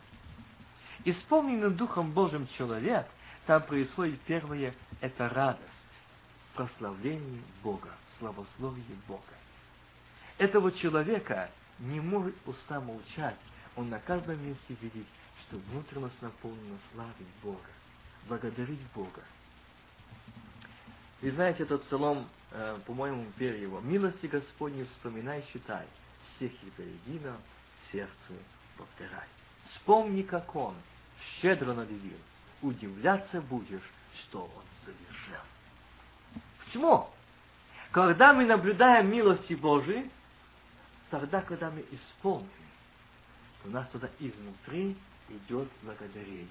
Исполненный 1.05 1.71
Духом 1.71 2.13
Божьим 2.13 2.49
человек, 2.57 3.07
там 3.47 3.63
происходит 3.63 4.19
первое, 4.23 4.75
это 5.03 5.29
радость, 5.29 5.63
прославление 6.55 7.43
Бога, 7.63 7.91
славословие 8.19 8.97
Бога. 9.07 9.23
Этого 10.39 10.73
человека 10.73 11.51
не 11.79 12.01
может 12.01 12.35
уста 12.47 12.81
молчать, 12.81 13.37
он 13.79 13.91
на 13.91 14.01
каждом 14.01 14.45
месте 14.45 14.77
видит, 14.81 15.07
что 15.43 15.57
внутренность 15.71 16.21
наполнена 16.21 16.77
славой 16.93 17.13
Бога, 17.43 17.71
благодарить 18.27 18.83
Бога. 18.93 19.23
И 21.21 21.31
знаете, 21.31 21.63
этот 21.63 21.85
псалом, 21.85 22.29
э, 22.51 22.79
по-моему, 22.87 23.27
первый 23.39 23.61
его. 23.61 23.81
«Милости 23.81 24.27
Господни 24.27 24.83
вспоминай, 24.83 25.45
считай, 25.53 25.87
всех 26.35 26.51
едино 26.77 27.37
сердце 27.93 28.13
повторяй». 28.77 29.29
Вспомни, 29.71 30.23
как 30.23 30.57
Он 30.57 30.75
щедро 31.41 31.73
наделил, 31.73 32.19
удивляться 32.63 33.41
будешь, 33.41 33.89
что 34.23 34.43
Он 34.43 34.65
совершил. 34.85 35.45
Почему? 36.65 37.11
Когда 37.93 38.33
мы 38.33 38.45
наблюдаем 38.45 39.09
милости 39.09 39.55
Божии, 39.55 40.11
тогда, 41.11 41.43
когда 41.43 41.71
мы 41.71 41.85
исполним, 41.93 42.49
у 43.65 43.71
нас 43.71 43.89
тогда 43.93 44.09
изнутри 44.19 44.97
идет 45.29 45.69
благодарение. 45.83 46.47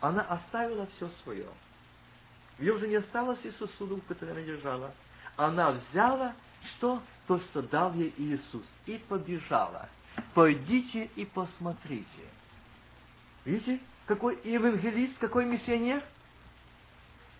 Она 0.00 0.22
оставила 0.22 0.86
все 0.96 1.10
свое– 1.22 1.46
ней 2.58 2.70
уже 2.70 2.88
не 2.88 2.96
осталось 2.96 3.38
и 3.44 3.50
сосудов, 3.52 4.00
которые 4.08 4.36
она 4.36 4.44
держала. 4.44 4.92
Она 5.36 5.70
взяла 5.70 6.34
что? 6.62 7.00
То, 7.26 7.38
что 7.38 7.62
дал 7.62 7.92
ей 7.94 8.12
Иисус, 8.16 8.64
и 8.86 8.98
побежала. 9.08 9.88
Пойдите 10.34 11.10
и 11.14 11.24
посмотрите. 11.26 12.06
Видите, 13.44 13.80
какой 14.06 14.38
евангелист, 14.42 15.18
какой 15.18 15.44
миссионер? 15.44 16.02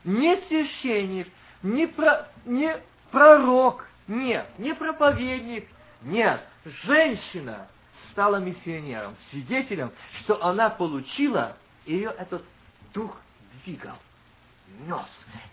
Не 0.04 0.36
священник, 0.42 1.28
не, 1.62 1.86
про, 1.86 2.28
не 2.44 2.76
пророк, 3.10 3.86
нет, 4.06 4.46
не 4.58 4.74
проповедник, 4.74 5.68
нет, 6.02 6.46
женщина 6.64 7.66
стала 8.18 8.38
миссионером, 8.38 9.14
свидетелем, 9.30 9.92
что 10.18 10.44
она 10.44 10.70
получила, 10.70 11.56
ее 11.86 12.12
этот 12.18 12.44
дух 12.92 13.16
двигал 13.62 13.96
нес. 14.88 15.06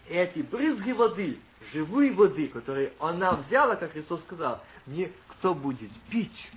Эти 0.09 0.39
брызги 0.39 0.91
воды, 0.91 1.39
живой 1.71 2.09
воды, 2.09 2.47
которые 2.47 2.93
она 2.99 3.33
взяла, 3.33 3.75
как 3.75 3.91
Христос 3.91 4.19
сказал, 4.23 4.63
мне 4.87 5.11
кто 5.27 5.53
будет 5.53 5.91
пить, 6.09 6.51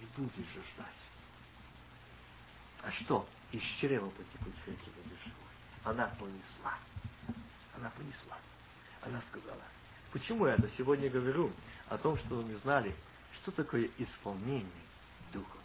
не 0.00 0.06
будет 0.16 0.34
же 0.34 0.60
ждать. 0.74 0.86
А 2.82 2.90
что? 2.90 3.28
Из 3.52 3.62
чрева 3.80 4.10
потекут 4.10 4.54
реки 4.66 4.90
воды 4.96 5.16
живой. 5.22 5.84
Она 5.84 6.06
понесла. 6.18 6.74
Она 7.76 7.90
понесла. 7.90 8.38
Она 9.02 9.22
сказала, 9.30 9.62
почему 10.12 10.48
я 10.48 10.54
это 10.54 10.68
сегодня 10.76 11.08
говорю 11.08 11.52
о 11.88 11.96
том, 11.96 12.18
что 12.18 12.34
вы 12.34 12.42
не 12.42 12.56
знали, 12.56 12.92
что 13.42 13.52
такое 13.52 13.90
исполнение 13.98 14.66
Духом. 15.32 15.60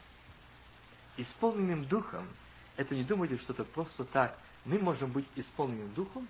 Исполненным 1.17 1.85
Духом, 1.85 2.27
это 2.77 2.95
не 2.95 3.03
думайте, 3.03 3.37
что 3.37 3.53
это 3.53 3.63
просто 3.63 4.05
так 4.05 4.37
мы 4.65 4.79
можем 4.79 5.11
быть 5.11 5.27
исполнены 5.35 5.87
Духом 5.89 6.27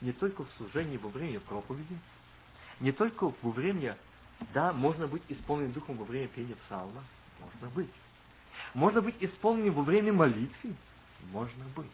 не 0.00 0.12
только 0.12 0.44
в 0.44 0.50
служении 0.56 0.96
во 0.96 1.08
время 1.08 1.40
проповеди, 1.40 1.98
не 2.80 2.92
только 2.92 3.32
во 3.40 3.50
время, 3.50 3.96
да, 4.52 4.72
можно 4.72 5.06
быть 5.06 5.22
исполненным 5.28 5.72
Духом 5.72 5.96
во 5.96 6.04
время 6.04 6.28
пения 6.28 6.56
псалма, 6.56 7.04
можно 7.40 7.68
быть. 7.74 7.90
Можно 8.72 9.02
быть 9.02 9.16
исполненным 9.20 9.74
во 9.74 9.82
время 9.82 10.12
молитвы, 10.12 10.74
можно 11.30 11.64
быть. 11.76 11.86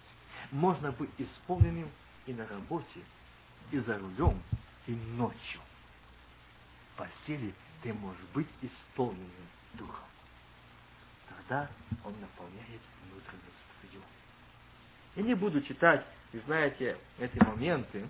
Можно 0.50 0.90
быть 0.92 1.10
исполненным 1.18 1.88
и 2.26 2.32
на 2.32 2.46
работе, 2.46 3.00
и 3.70 3.78
за 3.78 3.98
рулем, 3.98 4.40
и 4.86 4.92
ночью. 4.92 5.60
Постели 6.96 7.54
ты 7.82 7.92
можешь 7.92 8.24
быть 8.34 8.48
исполненным 8.62 9.30
Духом. 9.74 10.04
Тогда 11.28 11.68
Он 12.04 12.14
наполняет 12.20 12.80
внутренность 13.04 13.64
твою. 13.80 14.02
Я 15.16 15.22
не 15.22 15.34
буду 15.34 15.62
читать, 15.62 16.04
вы 16.32 16.40
знаете, 16.40 16.98
эти 17.18 17.38
моменты, 17.44 18.08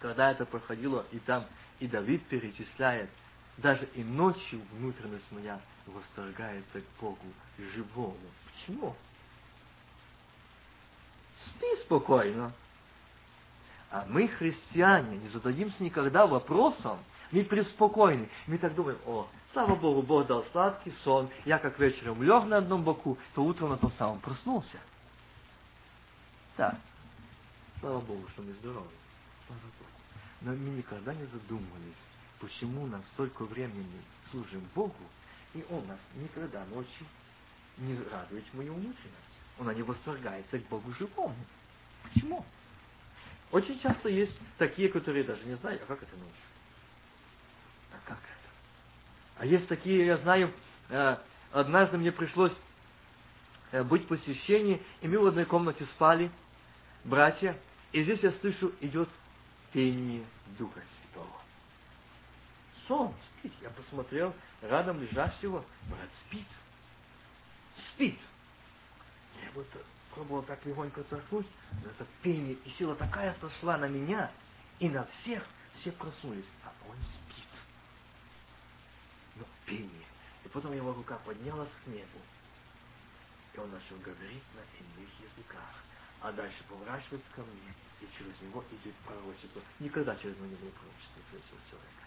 когда 0.00 0.30
это 0.30 0.46
проходило, 0.46 1.06
и 1.12 1.18
там 1.18 1.46
и 1.78 1.86
Давид 1.86 2.26
перечисляет, 2.26 3.10
даже 3.58 3.86
и 3.94 4.02
ночью 4.02 4.60
внутренность 4.72 5.30
моя 5.30 5.60
восторгается 5.86 6.80
к 6.80 7.00
Богу 7.00 7.32
живому. 7.58 8.16
Почему? 8.46 8.94
Спи 11.46 11.66
спокойно. 11.84 12.52
А 13.90 14.04
мы, 14.08 14.28
христиане, 14.28 15.18
не 15.18 15.28
зададимся 15.28 15.82
никогда 15.82 16.26
вопросом, 16.26 16.98
мы 17.32 17.44
преспокойны. 17.44 18.28
Мы 18.46 18.58
так 18.58 18.74
думаем, 18.74 18.98
о, 19.06 19.28
слава 19.52 19.74
Богу, 19.74 20.02
Бог 20.02 20.26
дал 20.26 20.44
сладкий 20.52 20.92
сон, 21.04 21.28
я 21.44 21.58
как 21.58 21.78
вечером 21.78 22.22
лег 22.22 22.44
на 22.44 22.58
одном 22.58 22.82
боку, 22.82 23.18
то 23.34 23.44
утром 23.44 23.70
на 23.70 23.78
том 23.78 23.92
самом 23.92 24.20
проснулся. 24.20 24.78
Да. 26.56 26.78
Слава 27.80 28.00
Богу, 28.00 28.26
что 28.30 28.42
мы 28.42 28.52
здоровы. 28.54 28.88
Слава 29.46 29.60
Богу. 29.62 29.90
Но 30.42 30.52
мы 30.52 30.76
никогда 30.76 31.14
не 31.14 31.24
задумывались, 31.26 31.94
почему 32.40 32.86
нас 32.86 33.02
столько 33.14 33.44
времени 33.44 34.00
служим 34.30 34.66
Богу, 34.74 34.94
и 35.54 35.64
Он 35.70 35.86
нас 35.86 35.98
никогда 36.14 36.64
ночью 36.66 37.06
не 37.78 37.98
радует 38.10 38.44
мою 38.54 38.74
внутренность. 38.74 39.26
Он 39.58 39.74
не 39.74 39.82
восторгается 39.82 40.58
к 40.58 40.68
Богу 40.68 40.92
живому. 40.92 41.34
Почему? 42.02 42.44
Очень 43.52 43.80
часто 43.80 44.08
есть 44.08 44.38
такие, 44.58 44.88
которые 44.88 45.24
даже 45.24 45.44
не 45.44 45.54
знают, 45.56 45.82
а 45.82 45.86
как 45.86 46.02
это 46.02 46.16
ночью? 46.16 46.45
А 49.38 49.44
есть 49.46 49.68
такие, 49.68 50.06
я 50.06 50.16
знаю, 50.18 50.52
э, 50.88 51.16
однажды 51.52 51.98
мне 51.98 52.12
пришлось 52.12 52.52
э, 53.72 53.82
быть 53.82 54.04
в 54.04 54.08
посещении, 54.08 54.82
и 55.02 55.08
мы 55.08 55.18
в 55.18 55.26
одной 55.26 55.44
комнате 55.44 55.84
спали, 55.94 56.30
братья, 57.04 57.56
и 57.92 58.02
здесь 58.02 58.20
я 58.20 58.32
слышу, 58.32 58.72
идет 58.80 59.08
пение 59.72 60.24
Духа 60.58 60.80
Святого. 61.00 61.40
Сон, 62.88 63.14
спит. 63.38 63.52
Я 63.60 63.70
посмотрел, 63.70 64.34
рядом 64.62 65.00
лежащего, 65.02 65.64
брат 65.88 66.08
спит. 66.26 66.46
Спит. 67.92 68.18
Я 69.42 69.50
вот 69.54 69.66
пробовал 70.14 70.42
так 70.42 70.64
легонько 70.64 71.02
торкнуть, 71.04 71.46
но 71.72 71.90
это 71.90 72.06
пение, 72.22 72.54
и 72.64 72.70
сила 72.78 72.94
такая 72.94 73.36
сошла 73.40 73.76
на 73.76 73.86
меня 73.86 74.30
и 74.78 74.88
на 74.88 75.04
всех, 75.04 75.44
все 75.80 75.92
проснулись, 75.92 76.44
а 76.64 76.72
он 76.88 76.96
спит. 76.96 77.25
Пение. 79.66 80.06
И 80.44 80.48
потом 80.48 80.72
его 80.72 80.92
рука 80.92 81.18
поднялась 81.18 81.68
к 81.84 81.86
небу, 81.88 82.20
и 83.54 83.58
он 83.58 83.70
начал 83.70 83.96
говорить 83.96 84.44
на 84.54 84.62
иных 84.78 85.10
языках. 85.20 85.74
А 86.20 86.32
дальше 86.32 86.64
поворачивается 86.68 87.28
ко 87.34 87.42
мне, 87.42 87.74
и 88.00 88.08
через 88.16 88.40
него 88.40 88.64
идет 88.70 88.94
пророчество. 89.06 89.60
Никогда 89.80 90.16
через 90.16 90.36
него 90.36 90.46
не 90.46 90.56
было 90.56 90.70
пророчества 90.70 91.22
через 91.30 91.44
человека. 91.68 92.06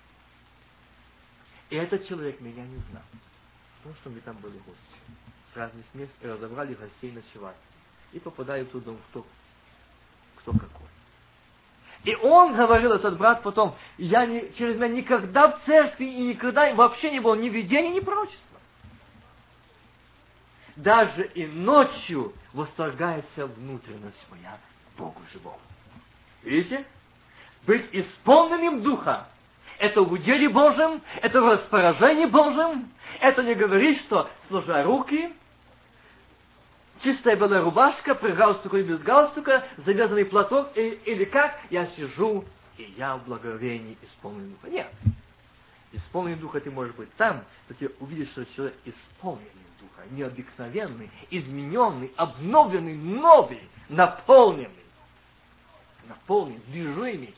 И 1.70 1.76
этот 1.76 2.08
человек 2.08 2.40
меня 2.42 2.66
не 2.66 2.78
знал. 2.90 3.04
Потому 3.78 3.96
что 3.96 4.10
мы 4.10 4.20
там 4.22 4.38
были 4.38 4.58
гости. 4.58 4.98
С 5.54 5.58
разных 5.58 5.86
мест 5.94 6.12
и 6.22 6.28
разобрали 6.28 6.74
гостей 6.74 7.12
ночевать 7.12 7.56
и 8.12 8.20
попадаю 8.20 8.66
дом, 8.66 9.00
кто, 9.10 9.26
кто 10.38 10.52
какой. 10.54 10.89
И 12.04 12.16
он 12.16 12.56
говорил, 12.56 12.94
этот 12.94 13.18
брат 13.18 13.44
потом, 13.44 13.76
я 13.98 14.26
не, 14.26 14.54
через 14.54 14.76
меня 14.76 14.88
никогда 14.88 15.50
в 15.50 15.66
церкви 15.66 16.06
и 16.06 16.28
никогда 16.30 16.74
вообще 16.74 17.12
не 17.12 17.20
было 17.20 17.36
ни 17.36 17.50
видения, 17.50 17.90
ни 17.90 18.00
пророчества. 18.00 18.60
Даже 20.78 21.26
и 21.36 21.46
ночью 21.46 22.34
восторгается 22.54 23.48
внутренность 23.48 24.26
моя 24.32 24.58
Богу 24.98 25.20
живому. 25.34 25.60
Видите? 26.44 26.86
Быть 27.68 27.88
исполненным 27.92 28.82
Духа. 28.82 29.28
Это 29.78 30.02
в 30.02 30.12
уделе 30.12 30.48
Божьем, 30.50 31.02
это 31.22 31.42
в 31.42 31.48
распоряжении 31.48 32.26
Божьем. 32.26 32.90
Это 33.20 33.44
не 33.44 33.56
говорит, 33.56 34.00
что 34.04 34.30
сложа 34.48 34.84
руки, 34.84 35.34
чистая 37.04 37.36
белая 37.36 37.62
рубашка, 37.62 38.16
при 38.16 38.32
галстуку 38.32 38.78
и 38.78 38.84
без 38.84 39.00
галстука, 39.00 39.68
завязанный 39.78 40.26
платок, 40.26 40.76
и, 40.76 41.00
или 41.06 41.26
как, 41.26 41.60
я 41.70 41.88
сижу, 41.88 42.46
и 42.78 42.94
я 42.98 43.18
в 43.18 43.26
благовении 43.26 43.98
исполнен 44.02 44.52
духа. 44.52 44.70
Нет. 44.70 44.92
Исполнен 45.92 46.40
духа 46.40 46.60
ты 46.60 46.70
можешь 46.70 46.94
быть 46.96 47.14
там, 47.16 47.44
то 47.68 47.74
ты 47.74 47.92
увидишь, 48.00 48.30
что 48.30 48.46
человек 48.54 48.76
исполнен 48.86 49.48
духа, 49.80 50.04
необыкновенный, 50.12 51.10
измененный, 51.32 52.12
обновленный, 52.16 52.96
новый, 52.96 53.62
наполненный. 53.90 54.76
Наполнен, 56.08 56.62
движимый, 56.68 57.36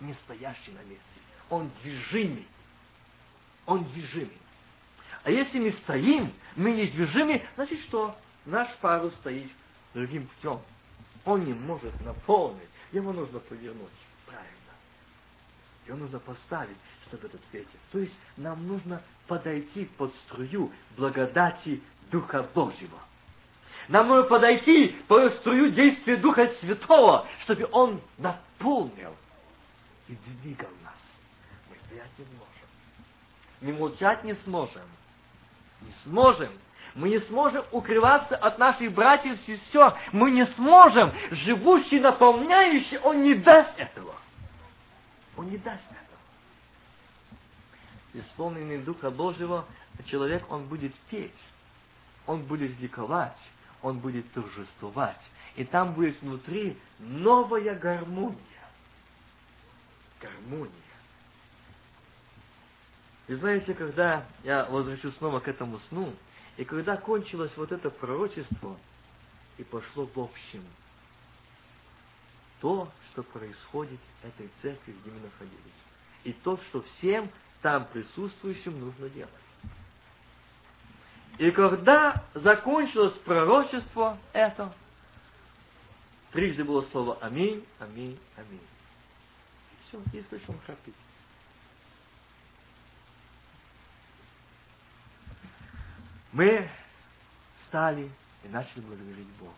не 0.00 0.14
стоящий 0.24 0.72
на 0.72 0.82
месте. 0.88 1.04
Он 1.50 1.70
движимый. 1.82 2.46
Он 3.66 3.84
движимый. 3.84 4.38
А 5.24 5.30
если 5.30 5.58
мы 5.58 5.72
стоим, 5.72 6.32
мы 6.56 6.72
не 6.72 6.86
движимы, 6.86 7.42
значит 7.56 7.80
что? 7.82 8.16
Наш 8.46 8.68
парус 8.76 9.14
стоит 9.14 9.50
другим 9.94 10.26
путем. 10.26 10.60
Он 11.24 11.44
не 11.44 11.54
может 11.54 11.98
наполнить. 12.02 12.68
Ему 12.92 13.12
нужно 13.12 13.38
повернуть. 13.38 13.88
Правильно. 14.26 14.50
Его 15.86 15.96
нужно 15.96 16.18
поставить, 16.18 16.76
чтобы 17.06 17.26
этот 17.26 17.40
светит. 17.50 17.68
То 17.90 17.98
есть 17.98 18.14
нам 18.36 18.66
нужно 18.66 19.02
подойти 19.26 19.86
под 19.96 20.14
струю 20.26 20.70
благодати 20.96 21.82
Духа 22.10 22.42
Божьего. 22.54 22.98
Нам 23.88 24.08
нужно 24.08 24.28
подойти 24.28 24.96
под 25.08 25.34
струю 25.36 25.70
действия 25.70 26.16
Духа 26.16 26.52
Святого, 26.60 27.26
чтобы 27.42 27.68
Он 27.72 28.00
наполнил 28.18 29.14
и 30.08 30.16
двигал 30.42 30.70
нас. 30.82 30.94
Мы 31.70 31.76
стоять 31.86 32.10
не 32.18 32.24
сможем. 32.24 32.48
Мы 33.60 33.72
молчать 33.72 34.24
не 34.24 34.34
сможем. 34.44 34.82
Не 35.80 35.92
сможем 36.04 36.50
мы 36.94 37.08
не 37.08 37.18
сможем 37.20 37.64
укрываться 37.72 38.36
от 38.36 38.58
наших 38.58 38.92
братьев 38.92 39.34
и 39.40 39.56
сестер. 39.56 39.94
Мы 40.12 40.30
не 40.30 40.46
сможем. 40.46 41.12
Живущий, 41.32 41.98
наполняющий, 41.98 42.98
он 42.98 43.22
не 43.22 43.34
даст 43.34 43.76
этого. 43.76 44.14
Он 45.36 45.50
не 45.50 45.58
даст 45.58 45.84
этого. 45.90 46.04
Исполненный 48.24 48.78
Духа 48.78 49.10
Божьего, 49.10 49.64
человек, 50.06 50.44
он 50.50 50.66
будет 50.66 50.94
петь. 51.10 51.32
Он 52.26 52.42
будет 52.42 52.78
ликовать. 52.80 53.38
Он 53.82 53.98
будет 53.98 54.30
торжествовать. 54.32 55.20
И 55.56 55.64
там 55.64 55.94
будет 55.94 56.20
внутри 56.22 56.78
новая 57.00 57.74
гармония. 57.74 58.38
Гармония. 60.20 60.70
И 63.26 63.34
знаете, 63.34 63.74
когда 63.74 64.24
я 64.44 64.66
возвращусь 64.66 65.16
снова 65.16 65.40
к 65.40 65.48
этому 65.48 65.80
сну, 65.88 66.12
и 66.56 66.64
когда 66.64 66.96
кончилось 66.96 67.52
вот 67.56 67.72
это 67.72 67.90
пророчество, 67.90 68.76
и 69.58 69.64
пошло 69.64 70.06
в 70.06 70.18
общем, 70.18 70.64
то, 72.60 72.88
что 73.10 73.22
происходит 73.22 74.00
в 74.22 74.24
этой 74.26 74.50
церкви, 74.62 74.94
где 75.00 75.10
мы 75.10 75.20
находились, 75.20 75.58
и 76.24 76.32
то, 76.32 76.58
что 76.68 76.82
всем 76.82 77.30
там 77.62 77.86
присутствующим 77.86 78.78
нужно 78.78 79.08
делать. 79.10 79.32
И 81.38 81.50
когда 81.50 82.24
закончилось 82.34 83.14
пророчество 83.24 84.18
это, 84.32 84.72
трижды 86.32 86.62
было 86.62 86.82
слово 86.92 87.18
«Аминь, 87.20 87.64
аминь, 87.80 88.18
аминь». 88.36 88.60
Все, 89.88 90.00
и 90.12 90.22
слышал 90.28 90.54
храпить. 90.64 90.94
Мы 96.34 96.68
встали 97.62 98.10
и 98.42 98.48
начали 98.48 98.80
благодарить 98.80 99.28
Бога. 99.38 99.54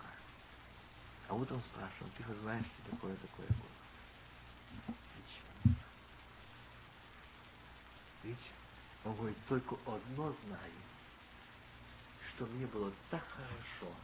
А 1.27 1.35
утром 1.35 1.63
спрашиваем, 1.63 2.13
ты 2.19 2.25
знаешь, 2.43 2.67
что 2.67 2.91
такое 2.91 3.17
такое 3.17 3.47
было? 3.47 4.95
Ничего. 5.17 5.75
Видите? 8.23 8.51
Он 9.07 9.17
говорит, 9.17 9.39
только 9.49 9.75
одно 9.87 10.35
знаю, 10.45 10.73
что 12.35 12.45
мне 12.45 12.67
было 12.67 12.93
так 13.11 13.25
хорошо, 13.27 13.95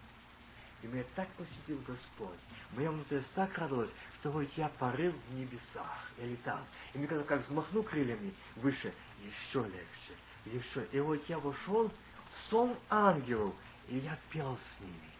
и 0.82 0.86
меня 0.86 1.04
так 1.14 1.28
посетил 1.32 1.78
Господь. 1.86 2.38
Моя 2.70 2.90
внутренность 2.90 3.30
так 3.34 3.56
радовалась, 3.58 3.90
что 4.18 4.30
говорит, 4.30 4.50
я 4.56 4.70
порыл 4.70 5.12
в 5.12 5.34
небесах, 5.34 6.10
я 6.16 6.26
летал. 6.26 6.64
И 6.94 6.98
мне 6.98 7.06
когда 7.06 7.24
как 7.24 7.46
взмахну 7.46 7.82
крыльями 7.82 8.32
выше, 8.56 8.94
еще 9.22 9.62
легче, 9.62 10.16
еще. 10.46 10.88
И 10.90 11.00
вот 11.00 11.22
я 11.28 11.38
вошел 11.38 11.92
сон 12.48 12.76
ангелов, 12.90 13.54
и 13.88 13.98
я 13.98 14.18
пел 14.30 14.56
с 14.56 14.80
ними. 14.80 15.10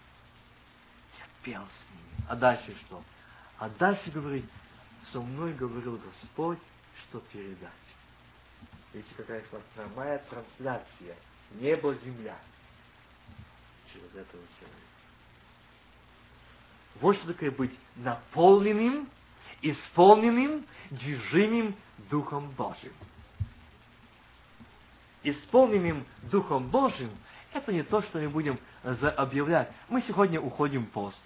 Я 1.19 1.27
пел 1.43 1.63
с 1.63 1.91
ними. 1.91 2.27
А 2.29 2.37
дальше 2.37 2.75
что? 2.87 3.03
А 3.59 3.69
дальше 3.69 4.11
говорит, 4.11 4.45
со 5.13 5.21
мной 5.21 5.53
говорил 5.55 5.99
Господь, 5.99 6.59
что 7.09 7.21
передать. 7.33 7.71
Видите, 8.93 9.15
какая 9.17 9.43
прямая 9.75 10.19
трансляция. 10.31 11.17
Небо-земля. 11.53 12.37
Через 13.93 14.09
этого 14.15 14.43
человека. 14.59 14.93
Вот 17.01 17.17
что 17.17 17.33
такое 17.33 17.51
быть 17.51 17.79
наполненным, 17.97 19.09
исполненным, 19.61 20.67
движимым 20.91 21.75
Духом 22.11 22.51
Божьим 22.51 22.93
исполненным 25.23 26.07
Духом 26.31 26.69
Божьим, 26.69 27.11
это 27.53 27.73
не 27.73 27.83
то, 27.83 28.03
что 28.03 28.19
мы 28.19 28.29
будем 28.29 28.59
объявлять. 28.83 29.71
Мы 29.89 30.03
сегодня 30.03 30.41
уходим 30.41 30.87
в 30.87 30.91
пост. 30.91 31.23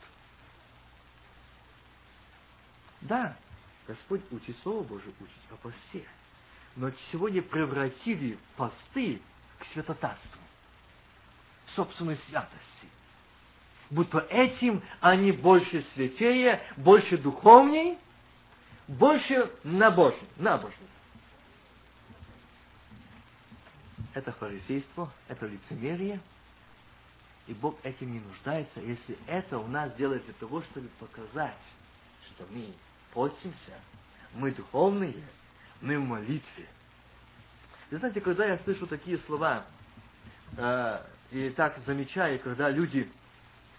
Да, 3.03 3.37
Господь 3.87 4.23
учит 4.33 4.57
Слово 4.63 4.83
Божие 4.83 5.13
учить 5.21 5.35
о 5.51 5.57
посте. 5.57 6.05
Но 6.75 6.91
сегодня 7.13 7.41
превратили 7.41 8.39
посты 8.57 9.23
к 9.59 9.65
святотатству, 9.67 10.41
собственной 11.75 12.17
святости. 12.29 12.89
Будто 13.89 14.19
этим 14.19 14.83
они 15.01 15.31
больше 15.33 15.83
святее, 15.95 16.61
больше 16.77 17.17
духовней, 17.17 17.99
больше 18.89 19.51
набожны. 19.63 20.27
набожны. 20.37 20.87
Это 24.17 24.33
фарисейство, 24.33 25.13
это 25.29 25.45
лицемерие. 25.45 26.19
И 27.47 27.53
Бог 27.53 27.77
этим 27.83 28.15
не 28.15 28.21
нуждается, 28.21 28.81
если 28.81 29.19
это 29.27 29.59
у 29.59 29.67
нас 29.67 29.95
делает 29.97 30.25
для 30.25 30.33
того, 30.33 30.63
чтобы 30.63 30.89
показать, 30.99 31.53
что 32.25 32.47
мы 32.51 32.73
постимся, 33.13 33.75
мы 34.33 34.53
духовные, 34.53 35.23
мы 35.83 35.99
в 35.99 36.05
молитве. 36.05 36.67
И 37.91 37.97
знаете, 37.97 38.23
когда 38.23 38.47
я 38.47 38.57
слышу 38.61 38.87
такие 38.87 39.19
слова, 39.19 39.67
э, 40.57 41.03
и 41.31 41.51
так 41.51 41.79
замечаю, 41.85 42.41
когда 42.41 42.71
люди, 42.71 43.13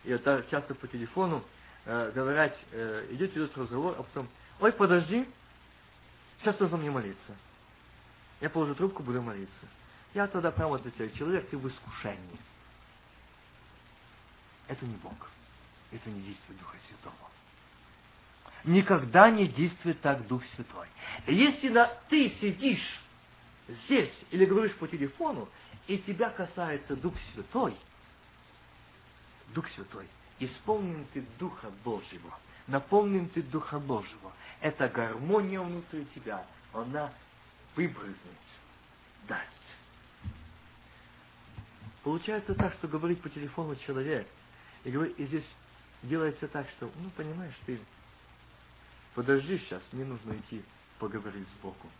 и 0.03 0.11
это 0.11 0.45
часто 0.51 0.75
по 0.75 0.87
телефону, 0.87 1.43
э, 1.85 2.11
говорят, 2.13 2.55
э, 2.73 3.07
идет, 3.09 3.31
идет 3.31 3.57
разговор, 3.57 3.95
а 3.97 4.03
потом, 4.03 4.29
ой, 4.59 4.71
подожди, 4.71 5.27
сейчас 6.41 6.59
нужно 6.59 6.77
мне 6.77 6.91
молиться. 6.91 7.35
Я 8.39 8.51
положу 8.51 8.75
трубку, 8.75 9.01
буду 9.01 9.23
молиться. 9.23 9.65
Я 10.13 10.27
тогда 10.27 10.51
прямо 10.51 10.75
отвечаю, 10.75 11.11
человек, 11.11 11.49
ты 11.49 11.57
в 11.57 11.67
искушении. 11.67 12.39
Это 14.67 14.85
не 14.85 14.95
Бог. 14.95 15.29
Это 15.91 16.09
не 16.09 16.21
действие 16.21 16.57
Духа 16.57 16.77
Святого. 16.87 17.15
Никогда 18.63 19.29
не 19.29 19.47
действует 19.47 20.01
так 20.01 20.27
Дух 20.27 20.43
Святой. 20.55 20.87
Если 21.27 21.69
на, 21.69 21.87
ты 22.09 22.29
сидишь 22.41 23.01
здесь 23.85 24.13
или 24.31 24.45
говоришь 24.45 24.75
по 24.75 24.87
телефону, 24.87 25.47
и 25.87 25.97
тебя 25.99 26.29
касается 26.29 26.95
Дух 26.95 27.13
Святой, 27.33 27.77
Дух 29.53 29.69
Святой, 29.69 30.07
исполнен 30.39 31.05
ты 31.13 31.25
Духа 31.39 31.71
Божьего, 31.83 32.37
наполнен 32.67 33.29
ты 33.29 33.41
Духа 33.41 33.79
Божьего. 33.79 34.33
Это 34.59 34.89
гармония 34.89 35.61
внутри 35.61 36.05
тебя, 36.13 36.45
она 36.73 37.13
выбрызнет, 37.75 38.17
даст. 39.27 39.66
Получается 42.07 42.55
так, 42.55 42.73
что 42.75 42.87
говорит 42.87 43.21
по 43.21 43.29
телефону 43.29 43.75
человек, 43.75 44.25
и, 44.85 44.89
и 44.91 45.25
здесь 45.25 45.43
делается 46.03 46.47
так, 46.47 46.65
что, 46.69 46.89
ну, 46.95 47.09
понимаешь, 47.09 47.53
ты 47.65 47.81
подожди 49.13 49.57
сейчас, 49.57 49.83
мне 49.91 50.05
нужно 50.05 50.37
идти 50.37 50.63
поговорить 50.99 51.49
с 51.49 51.61
Богом. 51.61 51.91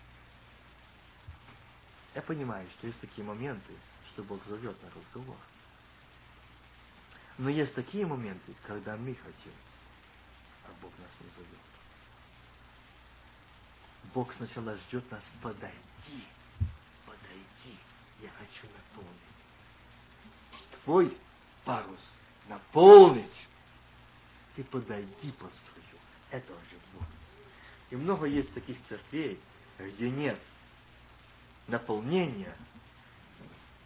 Я 2.15 2.22
понимаю, 2.22 2.65
что 2.78 2.88
есть 2.88 3.02
такие 3.02 3.28
моменты, 3.28 3.74
что 4.13 4.24
Бог 4.24 4.39
зовет 4.46 4.82
на 4.82 4.89
разговор. 4.91 5.36
Но 7.38 7.50
есть 7.50 7.76
такие 7.76 8.06
моменты, 8.06 8.56
когда 8.65 8.96
мы 8.96 9.13
хотим, 9.13 9.54
а 10.63 10.70
Бог 10.82 10.93
нас 11.00 11.12
не 11.20 11.30
зовет. 11.32 11.60
Бог 14.13 14.34
сначала 14.36 14.78
ждет 14.88 15.12
нас 15.12 15.24
подойти, 15.41 16.24
подойти. 17.06 17.78
Я 18.22 18.30
хочу 18.39 18.67
наполнить. 18.74 19.37
Твой 20.88 21.13
парус 21.65 22.00
наполнить. 22.47 23.26
Ты 24.56 24.63
подойди 24.63 25.34
под 25.34 25.52
струю. 25.54 26.00
Это 26.32 26.54
ждет 26.54 26.80
Бог. 26.93 27.04
И 27.89 27.97
много 27.97 28.26
есть 28.26 28.54
таких 28.54 28.78
церквей, 28.88 29.38
где 29.78 30.10
нет 30.10 30.39
наполнения, 31.67 32.56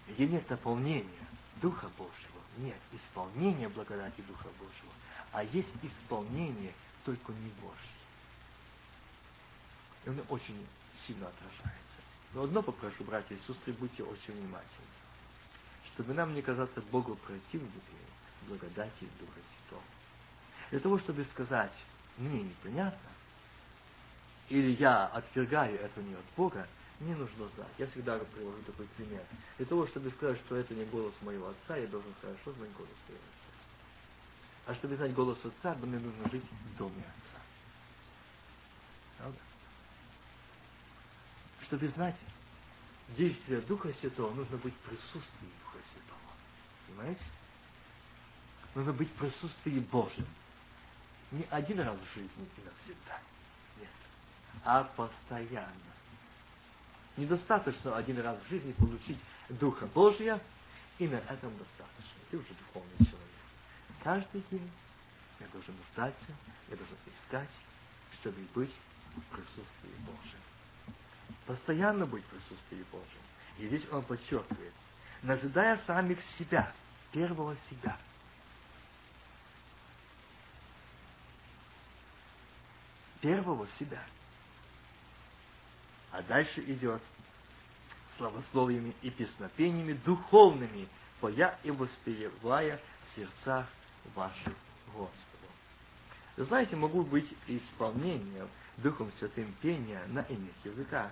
где 0.10 0.28
нет 0.28 0.48
наполнения 0.48 1.26
Духа 1.60 1.90
Божьего, 1.98 2.40
нет 2.58 2.78
исполнения 2.92 3.68
благодати 3.68 4.22
Духа 4.28 4.50
Божьего, 4.60 4.94
а 5.32 5.44
есть 5.44 5.74
исполнение 5.82 6.74
только 7.04 7.32
не 7.32 7.50
Божье. 7.62 7.96
И 10.06 10.10
оно 10.10 10.22
очень 10.30 10.68
сильно 11.08 11.28
отражается. 11.30 12.02
Но 12.36 12.44
одно 12.44 12.62
попрошу, 12.62 13.04
братья 13.06 13.34
и 13.34 13.40
сестры, 13.48 13.74
будьте 13.74 14.04
очень 14.04 14.34
внимательны, 14.34 15.01
чтобы 16.02 16.16
нам 16.16 16.34
не 16.34 16.42
казаться 16.42 16.82
Богу 16.92 17.16
противниками 17.16 18.00
благодати 18.48 19.08
Духа 19.20 19.40
Святого. 19.50 19.84
Для 20.72 20.80
того, 20.80 20.98
чтобы 20.98 21.26
сказать, 21.26 21.72
мне 22.18 22.42
непонятно, 22.42 23.10
или 24.50 24.72
я 24.72 25.06
отвергаю 25.06 25.80
это 25.80 26.02
не 26.02 26.16
от 26.16 26.26
Бога, 26.36 26.68
мне 27.00 27.16
нужно 27.16 27.48
знать. 27.50 27.72
Я 27.78 27.86
всегда 27.88 28.18
привожу 28.18 28.62
такой 28.64 28.88
пример. 28.98 29.24
Для 29.58 29.68
того, 29.68 29.86
чтобы 29.88 30.10
сказать, 30.12 30.40
что 30.40 30.56
это 30.56 30.74
не 30.74 30.86
голос 30.86 31.14
моего 31.22 31.50
отца, 31.50 31.78
я 31.78 31.86
должен 31.86 32.14
хорошо 32.20 32.52
знать 32.54 32.72
голос 32.74 32.92
своего 33.06 33.22
отца. 33.22 34.72
А 34.72 34.76
чтобы 34.76 34.96
знать 34.96 35.14
голос 35.14 35.38
отца, 35.46 35.76
мне 35.76 36.00
нужно 36.00 36.30
жить 36.32 36.44
в 36.44 36.78
доме 36.78 37.02
отца. 37.02 37.42
Правда? 39.20 39.40
Чтобы 41.68 41.88
знать 41.90 42.16
действие 43.16 43.62
Духа 43.62 43.94
Святого, 44.00 44.34
нужно 44.34 44.58
быть 44.58 44.74
в 44.74 44.90
присутствии 44.90 45.48
Духа. 45.64 45.72
Понимаете? 46.92 47.24
Нужно 48.76 48.94
быть 48.94 49.10
в 49.10 49.14
присутствии 49.14 49.80
Божьем. 49.80 50.28
Не 51.32 51.46
один 51.50 51.80
раз 51.80 51.98
в 51.98 52.14
жизни 52.14 52.50
и 52.58 52.62
навсегда. 52.62 53.20
Нет. 53.80 53.90
А 54.64 54.84
постоянно. 54.84 55.72
Недостаточно 57.18 57.96
один 57.96 58.20
раз 58.20 58.38
в 58.44 58.50
жизни 58.50 58.72
получить 58.74 59.20
Духа 59.50 59.88
Божия, 59.88 60.40
и 61.00 61.08
на 61.08 61.16
этом 61.16 61.58
достаточно. 61.58 62.20
Ты 62.30 62.38
уже 62.38 62.54
духовный 62.54 62.98
человек. 62.98 63.42
Каждый 64.04 64.44
день 64.52 64.72
я 65.40 65.48
должен 65.48 65.76
нуждаться, 65.76 66.32
я 66.70 66.78
должен 66.78 66.98
искать, 67.08 67.50
чтобы 68.20 68.38
быть 68.54 68.74
в 69.16 69.22
присутствии 69.36 69.96
Божьем. 70.00 70.40
Постоянно 71.46 72.06
быть 72.06 72.24
в 72.24 72.28
присутствии 72.28 72.86
Божьем. 72.92 73.22
И 73.58 73.68
здесь 73.68 73.88
он 73.92 74.04
подчеркивает, 74.04 74.74
назидая 75.24 75.78
самих 75.86 76.20
себя, 76.38 76.72
первого 77.12 77.56
себя. 77.70 77.98
Первого 83.20 83.68
себя. 83.78 84.04
А 86.12 86.22
дальше 86.24 86.62
идет 86.62 87.02
славословиями 88.18 88.96
и 89.02 89.10
песнопениями 89.10 89.94
духовными, 89.94 90.88
поя 91.20 91.58
и 91.64 91.72
воспевая 91.72 92.78
в 92.78 93.16
сердцах 93.16 93.68
ваших 94.16 94.54
Господу. 94.88 95.18
Вы 96.38 96.46
знаете, 96.46 96.76
могу 96.76 97.04
быть 97.04 97.32
исполнением 97.48 98.50
Духом 98.78 99.12
Святым 99.20 99.54
пения 99.62 100.02
на 100.08 100.22
иных 100.22 100.54
языках. 100.64 101.12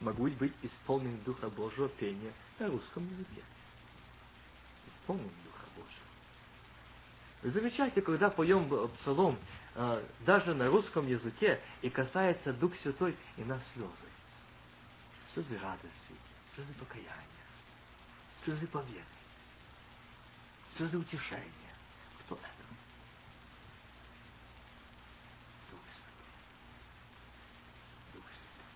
Могу 0.00 0.28
быть 0.28 0.52
исполнен 0.62 1.18
Духа 1.24 1.48
Божьего 1.50 1.88
пения 1.88 2.32
на 2.58 2.68
русском 2.68 3.04
языке. 3.04 3.42
Исполнен 4.86 5.30
Духа 5.44 5.66
Божьего. 5.76 6.06
Вы 7.42 7.50
замечаете, 7.50 8.02
когда 8.02 8.30
поем 8.30 8.88
псалом, 9.00 9.38
э, 9.74 10.04
даже 10.26 10.54
на 10.54 10.68
русском 10.68 11.06
языке, 11.06 11.60
и 11.82 11.90
касается 11.90 12.52
Дух 12.54 12.72
Святой, 12.82 13.16
и 13.36 13.44
нас 13.44 13.60
слезы 13.74 14.10
слезы 15.34 15.58
радости, 15.58 16.14
слезы 16.54 16.72
покаяния, 16.74 17.46
слезы 18.44 18.66
победы, 18.66 19.04
слезы 20.76 20.98
утешения. 20.98 21.74
Кто 22.20 22.36
это? 22.36 22.46
Дух 25.70 25.80
Святой. 25.94 26.26
Дух 28.14 28.24
Святой. 28.24 28.70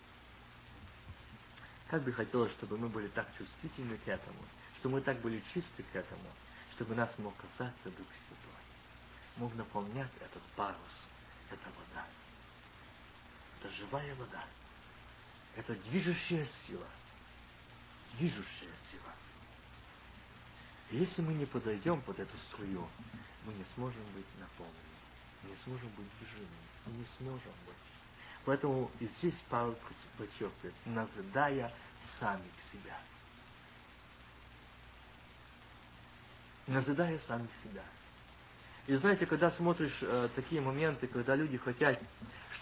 Как 1.88 2.02
бы 2.02 2.12
хотелось, 2.12 2.52
чтобы 2.52 2.78
мы 2.78 2.88
были 2.88 3.08
так 3.08 3.28
чувствительны 3.36 3.98
к 3.98 4.08
этому, 4.08 4.38
чтобы 4.78 4.96
мы 4.96 5.00
так 5.02 5.20
были 5.20 5.42
чисты 5.52 5.82
к 5.82 5.96
этому, 5.96 6.28
чтобы 6.72 6.94
нас 6.94 7.10
мог 7.18 7.34
касаться 7.36 7.84
Дух 7.84 8.06
Святой, 8.26 8.62
мог 9.36 9.54
наполнять 9.54 10.10
этот 10.20 10.42
парус, 10.56 11.08
эта 11.50 11.68
вода. 11.70 12.06
Это 13.60 13.70
живая 13.74 14.14
вода. 14.16 14.44
Это 15.56 15.74
движущая 15.74 16.48
сила. 16.66 16.86
Движущая 18.18 18.74
сила. 18.90 19.14
Если 20.90 21.22
мы 21.22 21.34
не 21.34 21.46
подойдем 21.46 22.00
под 22.02 22.18
эту 22.18 22.36
струю, 22.48 22.86
мы 23.44 23.52
не 23.54 23.64
сможем 23.74 24.04
быть 24.14 24.26
наполнены, 24.38 24.78
не 25.44 25.56
сможем 25.64 25.88
быть 25.90 26.06
движимыми, 26.18 26.48
мы 26.86 26.92
не 26.92 27.06
сможем 27.18 27.52
быть. 27.66 27.93
Поэтому 28.44 28.90
и 29.00 29.08
здесь 29.18 29.34
Павел 29.48 29.76
подчеркивает, 30.18 30.74
назидая 30.84 31.72
самих 32.20 32.52
себя. 32.72 32.98
Назидая 36.66 37.18
самих 37.26 37.50
себя. 37.62 37.82
И 38.86 38.96
знаете, 38.96 39.24
когда 39.26 39.50
смотришь 39.52 39.96
э, 40.02 40.28
такие 40.34 40.60
моменты, 40.60 41.06
когда 41.06 41.34
люди 41.34 41.56
хотят 41.56 41.98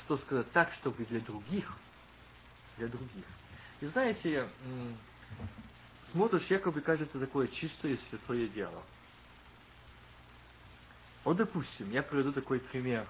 что-то 0.04 0.22
сказать 0.24 0.52
так, 0.52 0.72
чтобы 0.74 1.04
для 1.04 1.20
других– 1.20 1.76
для 2.78 2.88
других. 2.88 3.24
И 3.80 3.86
знаете, 3.86 4.48
смотришь, 6.12 6.46
якобы 6.48 6.80
кажется 6.80 7.18
такое 7.18 7.48
чистое 7.48 7.98
святое 8.08 8.48
дело. 8.48 8.82
Вот, 11.24 11.36
допустим, 11.36 11.90
я 11.90 12.02
приведу 12.02 12.32
такой 12.32 12.58
пример. 12.58 13.06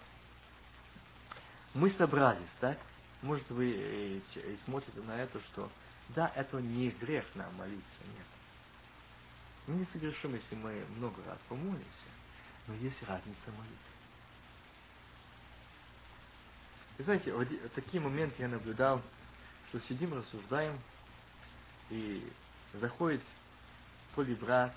Мы 1.74 1.90
собрались, 1.92 2.48
так? 2.60 2.78
Может, 3.22 3.48
вы 3.50 3.70
и, 3.70 4.22
и 4.34 4.58
смотрите 4.64 5.00
на 5.00 5.12
это, 5.12 5.40
что 5.52 5.70
да, 6.10 6.30
это 6.34 6.60
не 6.60 6.90
грех 6.90 7.24
нам 7.34 7.54
молиться, 7.56 8.02
нет. 8.16 8.26
Мы 9.66 9.74
не 9.76 9.86
согрешим, 9.92 10.34
если 10.34 10.54
мы 10.56 10.84
много 10.96 11.22
раз 11.26 11.38
помолимся, 11.48 11.86
но 12.66 12.74
есть 12.74 13.00
разница 13.04 13.46
молитвы. 13.46 13.76
И 16.98 17.02
знаете, 17.04 17.32
вот 17.32 17.48
такие 17.74 18.02
моменты 18.02 18.34
я 18.38 18.48
наблюдал, 18.48 19.00
что 19.68 19.80
сидим, 19.82 20.12
рассуждаем, 20.14 20.78
и 21.90 22.30
заходит 22.74 23.22
то 24.14 24.22
ли 24.22 24.34
брат, 24.34 24.74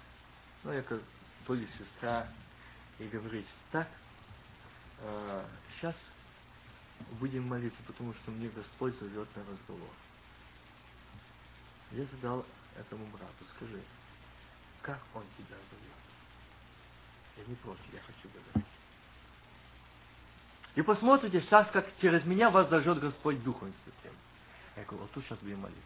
ну, 0.63 0.71
я 0.71 0.81
как, 0.81 1.01
то 1.45 1.53
ли 1.53 1.67
сестра, 1.77 2.27
и 2.99 3.07
говорит, 3.07 3.45
так, 3.71 3.87
э, 5.01 5.45
сейчас 5.75 5.95
будем 7.19 7.47
молиться, 7.47 7.81
потому 7.87 8.13
что 8.13 8.31
мне 8.31 8.49
Господь 8.49 8.97
зовет 8.99 9.27
на 9.35 9.43
разговор. 9.43 9.93
Я 11.91 12.05
задал 12.05 12.45
этому 12.77 13.05
брату, 13.07 13.45
скажи, 13.55 13.81
как 14.81 14.99
он 15.13 15.23
тебя 15.37 15.55
зовет? 15.55 15.95
Я 17.37 17.45
не 17.45 17.55
против, 17.55 17.93
я 17.93 17.99
хочу 18.01 18.29
говорить. 18.29 18.69
И 20.75 20.81
посмотрите 20.81 21.41
сейчас, 21.41 21.67
как 21.71 21.87
через 22.01 22.25
меня 22.25 22.49
вас 22.49 22.69
зажжет 22.69 22.99
Господь 22.99 23.41
Духом 23.43 23.73
Святым. 23.83 24.17
Я 24.75 24.83
говорю, 24.83 25.03
вот 25.03 25.11
тут 25.11 25.23
сейчас 25.23 25.39
будем 25.39 25.59
молиться. 25.59 25.81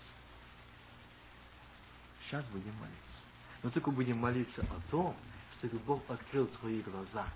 Сейчас 2.26 2.44
будем 2.46 2.74
молиться. 2.76 3.00
Но 3.62 3.70
только 3.70 3.92
будем 3.92 4.18
молиться 4.18 4.62
о 4.62 4.92
том, 4.92 5.16
чтобы 5.58 5.78
Бог 5.80 6.02
открыл 6.10 6.48
твои 6.48 6.82
глаза. 6.82 7.28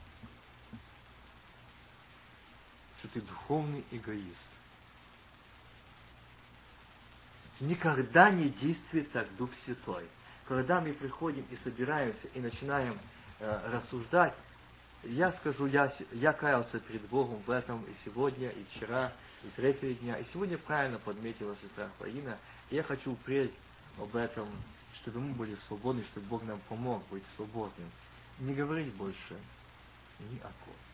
Что 3.04 3.20
ты 3.20 3.22
духовный 3.22 3.84
эгоист. 3.92 4.38
Никогда 7.60 8.32
не 8.32 8.48
действует 8.48 9.12
так 9.12 9.28
Дух 9.36 9.50
Святой. 9.66 10.08
Когда 10.48 10.80
мы 10.80 10.94
приходим 10.94 11.46
и 11.52 11.58
собираемся 11.66 12.28
и 12.34 12.40
начинаем 12.40 12.98
э, 13.40 13.72
рассуждать, 13.74 14.34
я 15.04 15.34
скажу, 15.34 15.66
я, 15.66 15.94
я 16.14 16.32
каялся 16.32 16.80
перед 16.80 17.02
Богом 17.10 17.42
в 17.46 17.52
этом 17.52 17.84
и 17.84 17.94
сегодня, 18.06 18.50
и 18.50 18.64
вчера, 18.72 19.12
и 19.44 19.48
третьего 19.50 19.94
дня. 19.96 20.18
И 20.20 20.26
сегодня 20.32 20.58
правильно 20.58 20.98
подметила 20.98 21.58
сестра 21.62 21.90
Фаина. 22.00 22.38
Я 22.72 22.84
хочу 22.84 23.12
упреть 23.12 23.52
об 23.98 24.16
этом, 24.16 24.48
чтобы 25.02 25.20
мы 25.20 25.34
были 25.34 25.58
свободны, 25.68 26.06
чтобы 26.12 26.28
Бог 26.28 26.44
нам 26.44 26.60
помог 26.70 27.06
быть 27.10 27.24
свободным. 27.36 27.92
Не 28.40 28.54
говорить 28.54 28.94
больше 28.94 29.38
ни 30.20 30.38
о 30.38 30.52
ком. 30.64 30.93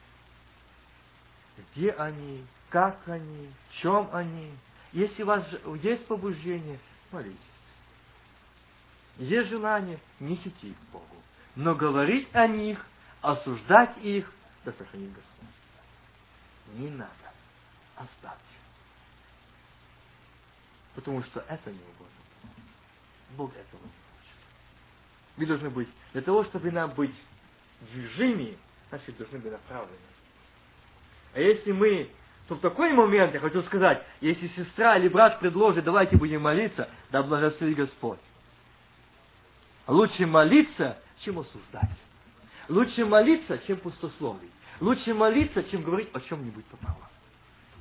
Где 1.75 1.91
они, 1.91 2.45
как 2.69 2.99
они, 3.07 3.51
в 3.69 3.75
чем 3.81 4.09
они. 4.13 4.51
Если 4.91 5.23
у 5.23 5.27
вас 5.27 5.45
есть 5.81 6.05
побуждение, 6.07 6.79
молитесь. 7.11 7.37
Есть 9.17 9.49
желание, 9.49 9.99
несите 10.19 10.69
их 10.69 10.77
Богу. 10.91 11.05
Но 11.55 11.75
говорить 11.75 12.29
о 12.33 12.47
них– 12.47 12.83
осуждать 13.21 13.97
их, 13.97 14.31
да 14.65 14.71
сохранит 14.73 15.13
Господь. 15.13 15.47
Не 16.75 16.89
надо. 16.89 17.13
Оставьте. 17.95 18.39
Потому 20.95 21.23
что 21.23 21.41
это 21.41 21.71
не 21.71 21.79
угодно. 21.79 22.07
Бог 23.35 23.51
этого 23.51 23.81
не 23.81 23.89
хочет. 23.89 24.37
Мы 25.37 25.45
должны 25.45 25.69
быть, 25.69 25.89
для 26.13 26.21
того, 26.21 26.43
чтобы 26.45 26.71
нам 26.71 26.91
быть 26.91 27.15
движими, 27.81 28.57
значит, 28.89 29.17
должны 29.17 29.39
быть 29.39 29.51
направлены. 29.51 29.97
А 31.33 31.39
если 31.39 31.71
мы, 31.71 32.09
то 32.47 32.55
в 32.55 32.59
такой 32.59 32.93
момент, 32.93 33.33
я 33.33 33.39
хочу 33.39 33.61
сказать, 33.63 34.03
если 34.21 34.47
сестра 34.47 34.97
или 34.97 35.07
брат 35.07 35.39
предложит, 35.39 35.83
давайте 35.83 36.17
будем 36.17 36.41
молиться, 36.41 36.89
да 37.11 37.21
благослови 37.21 37.75
Господь. 37.75 38.19
Лучше 39.87 40.25
молиться, 40.25 40.97
чем 41.19 41.39
осуждать. 41.39 41.89
Лучше 42.67 43.05
молиться, 43.05 43.57
чем 43.59 43.77
пустословить. 43.77 44.51
Лучше 44.79 45.13
молиться, 45.13 45.63
чем 45.63 45.83
говорить 45.83 46.09
о 46.13 46.21
чем-нибудь 46.21 46.65
попало. 46.65 47.09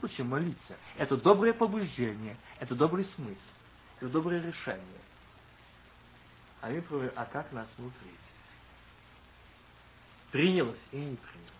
Лучше 0.02 0.24
молиться. 0.24 0.76
Это 0.96 1.16
доброе 1.16 1.52
побуждение, 1.52 2.36
это 2.60 2.74
добрый 2.74 3.04
смысл, 3.16 3.38
это 3.98 4.08
доброе 4.08 4.40
решение. 4.40 5.00
А 6.60 6.68
мы 6.68 6.80
говорим, 6.80 7.12
а 7.14 7.24
как 7.24 7.52
нас 7.52 7.66
внутри? 7.76 8.10
Принялось 10.30 10.78
и 10.92 10.96
не 10.96 11.16
принялось. 11.16 11.58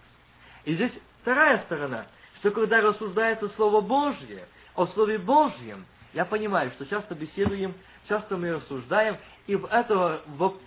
И 0.65 0.75
здесь 0.75 0.93
вторая 1.29 1.59
сторона, 1.65 2.07
что 2.39 2.51
когда 2.53 2.81
рассуждается 2.81 3.49
Слово 3.51 3.83
Божье, 3.83 4.49
о 4.75 4.87
Слове 4.87 5.19
Божьем, 5.19 5.85
я 6.15 6.25
понимаю, 6.25 6.71
что 6.71 6.87
часто 6.87 7.15
беседуем 7.15 7.75
часто 8.09 8.39
мы 8.39 8.53
рассуждаем, 8.53 9.19
и 9.47 9.55
в, 9.55 9.67
это, 9.67 10.23
в 10.27 10.59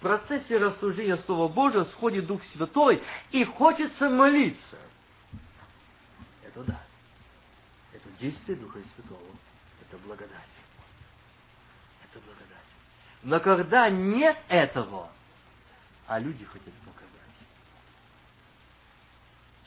процессе 0.00 0.56
рассуждения 0.56 1.18
Слова 1.18 1.52
Божьего 1.52 1.84
сходит 1.84 2.26
Дух 2.26 2.42
Святой, 2.54 3.02
и 3.30 3.44
хочется 3.44 4.08
молиться. 4.08 4.78
Это 6.42 6.64
да. 6.64 6.80
Это 7.92 8.08
действие 8.18 8.56
Духа 8.56 8.78
Святого. 8.94 9.20
Это 9.82 9.98
благодать. 9.98 10.30
Это 12.10 12.24
благодать. 12.24 12.56
Но 13.22 13.40
когда 13.40 13.90
нет 13.90 14.38
этого, 14.48 15.10
а 16.06 16.18
люди 16.18 16.46
хотят 16.46 16.72
показать. 16.86 17.06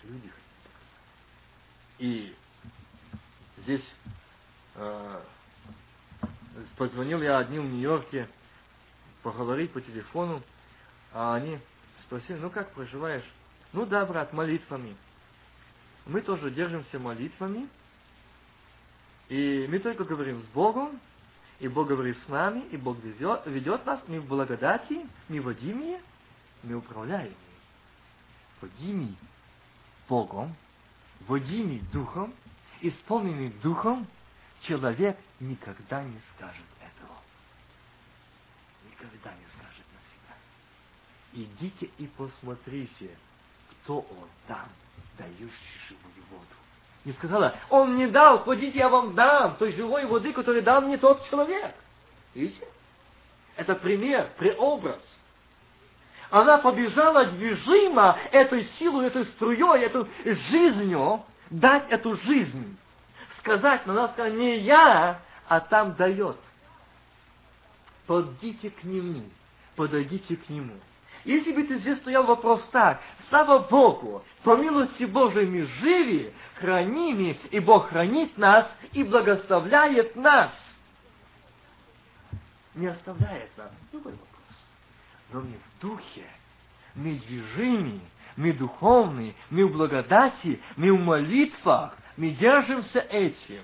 Люди 0.04 0.28
хотят. 0.28 0.39
И 2.00 2.34
здесь 3.58 3.86
э, 4.76 5.22
позвонил 6.78 7.22
я 7.22 7.38
одним 7.38 7.68
в 7.68 7.72
Нью-Йорке 7.72 8.28
поговорить 9.22 9.72
по 9.72 9.82
телефону, 9.82 10.42
а 11.14 11.36
они 11.36 11.60
спросили, 12.06 12.38
ну 12.38 12.50
как 12.50 12.72
проживаешь? 12.72 13.26
Ну 13.74 13.86
да, 13.86 14.06
брат, 14.06 14.32
молитвами. 14.34 14.96
Мы 16.06 16.22
тоже 16.22 16.50
держимся 16.52 16.98
молитвами, 16.98 17.68
и 19.28 19.68
мы 19.70 19.80
только 19.80 20.06
говорим 20.06 20.42
с 20.42 20.46
Богом, 20.48 21.00
и 21.60 21.68
Бог 21.68 21.88
говорит 21.88 22.18
с 22.26 22.30
нами, 22.30 22.62
и 22.72 22.78
Бог 22.78 22.98
ведет, 23.04 23.46
ведет 23.46 23.86
нас, 23.86 24.02
мы 24.08 24.22
в 24.22 24.26
благодати, 24.26 25.06
мы 25.28 25.42
водимые, 25.42 26.02
мы 26.64 26.76
управляемые. 26.76 27.36
Водимые 28.62 29.16
Богом, 30.08 30.56
водимые 31.28 31.82
Духом, 31.94 32.34
исполненные 32.82 33.50
Духом, 33.62 34.08
человек 34.62 35.18
никогда 35.40 36.04
не 36.04 36.20
скажет 36.36 36.66
этого. 36.80 37.16
Никогда 38.90 39.32
не 39.34 39.46
скажет 39.58 39.86
навсегда. 39.94 40.36
Идите 41.34 41.90
и 41.98 42.08
посмотрите, 42.08 43.18
кто 43.72 44.00
он 44.00 44.28
там, 44.48 44.68
дающий 45.18 45.80
живую 45.88 46.26
воду. 46.32 46.46
Не 47.06 47.14
сказала, 47.14 47.56
он 47.70 47.96
не 47.96 48.08
дал, 48.08 48.40
ходите, 48.44 48.78
я 48.78 48.90
вам 48.90 49.16
дам 49.16 49.56
той 49.56 49.72
живой 49.74 50.06
воды, 50.06 50.34
которую 50.34 50.64
дал 50.64 50.82
мне 50.82 50.98
тот 50.98 51.28
человек. 51.30 51.74
Видите? 52.34 52.68
Это 53.56 53.76
пример, 53.76 54.32
преобраз. 54.38 55.02
Она 56.30 56.60
побежала 56.60 57.26
движимо 57.26 58.18
этой 58.32 58.66
силой, 58.78 59.08
этой 59.08 59.26
струей, 59.26 59.84
этой 59.84 60.06
жизнью, 60.26 61.24
дать 61.50 61.90
эту 61.90 62.16
жизнь 62.18 62.78
сказать, 63.40 63.86
но 63.86 63.94
она 63.94 64.10
сказала, 64.10 64.34
не 64.34 64.60
я, 64.60 65.22
а 65.48 65.60
там 65.60 65.96
дает. 65.96 66.38
Подойдите 68.06 68.70
к 68.70 68.84
нему, 68.84 69.24
подойдите 69.76 70.36
к 70.36 70.50
нему. 70.50 70.74
Если 71.26 71.52
бы 71.52 71.64
ты 71.64 71.78
здесь 71.80 71.98
стоял 72.00 72.26
вопрос 72.26 72.64
так, 72.72 73.02
слава 73.30 73.60
Богу, 73.60 74.24
по 74.44 74.56
милости 74.56 75.04
Божией 75.04 75.48
мы 75.48 75.66
живи, 75.66 76.34
храними, 76.56 77.40
и 77.52 77.60
Бог 77.60 77.90
хранит 77.90 78.38
нас 78.38 78.70
и 78.94 79.04
благословляет 79.04 80.16
нас. 80.16 80.52
Не 82.76 82.88
оставляет 82.88 83.56
нас. 83.58 83.72
Другой 83.92 84.14
вопрос. 84.14 84.39
Но 85.32 85.42
мы 85.42 85.58
в 85.58 85.82
духе, 85.82 86.26
мы 86.96 87.16
движимы, 87.16 88.02
мы 88.36 88.54
духовные, 88.54 89.36
мы 89.50 89.66
в 89.66 89.74
благодати, 89.74 90.62
мы 90.76 90.94
в 90.94 91.00
молитвах, 91.00 91.96
мы 92.18 92.32
держимся 92.32 93.00
этим. 93.00 93.64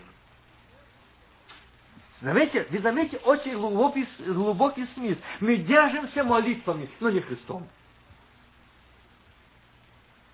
Заметьте, 2.22 2.66
вы 2.70 2.80
заметите 2.80 3.18
очень 3.18 3.58
глубокий, 3.58 4.08
глубокий 4.20 4.86
смысл. 4.88 5.20
Мы 5.40 5.58
держимся 5.58 6.24
молитвами, 6.24 6.90
но 7.00 7.10
не 7.10 7.20
Христом. 7.20 7.68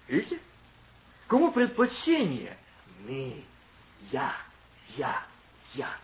Видите? 0.08 0.40
Кому 1.28 1.52
предпочтение? 1.52 2.58
Мы, 3.06 3.44
я, 4.12 4.34
я, 4.98 5.24
я. 5.74 5.96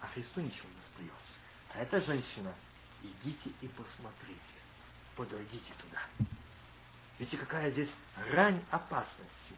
А 0.00 0.06
Христу 0.08 0.40
ничего 0.40 0.68
не 0.68 0.80
остается. 0.88 1.34
А 1.74 1.82
эта 1.82 2.00
женщина, 2.06 2.54
идите 3.02 3.50
и 3.60 3.68
посмотрите. 3.68 4.59
Подойдите 5.16 5.72
туда. 5.78 6.28
Видите, 7.18 7.36
какая 7.36 7.70
здесь 7.70 7.90
рань 8.32 8.62
опасности, 8.70 9.54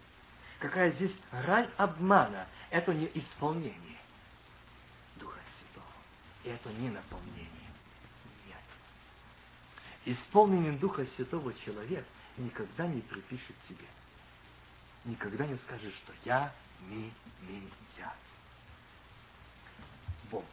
какая 0.59 0.91
здесь 0.93 1.15
рань 1.31 1.71
обмана. 1.77 2.47
Это 2.71 2.93
не 2.93 3.11
исполнение 3.15 3.99
Духа 5.17 5.39
Святого. 5.59 5.93
И 6.45 6.49
это 6.49 6.71
не 6.71 6.91
наполнение. 6.91 7.71
Нет. 8.47 10.17
Исполненный 10.17 10.77
Духа 10.79 11.07
Святого 11.17 11.55
человек 11.55 12.05
никогда 12.37 12.87
не 12.87 13.01
припишет 13.03 13.57
себе. 13.69 13.87
Никогда 15.05 15.47
не 15.47 15.57
скажет, 15.59 15.95
что 15.95 16.13
я, 16.25 16.53
ми, 16.81 17.13
ми, 17.43 17.63
я. 17.99 18.13
Богу. 20.31 20.47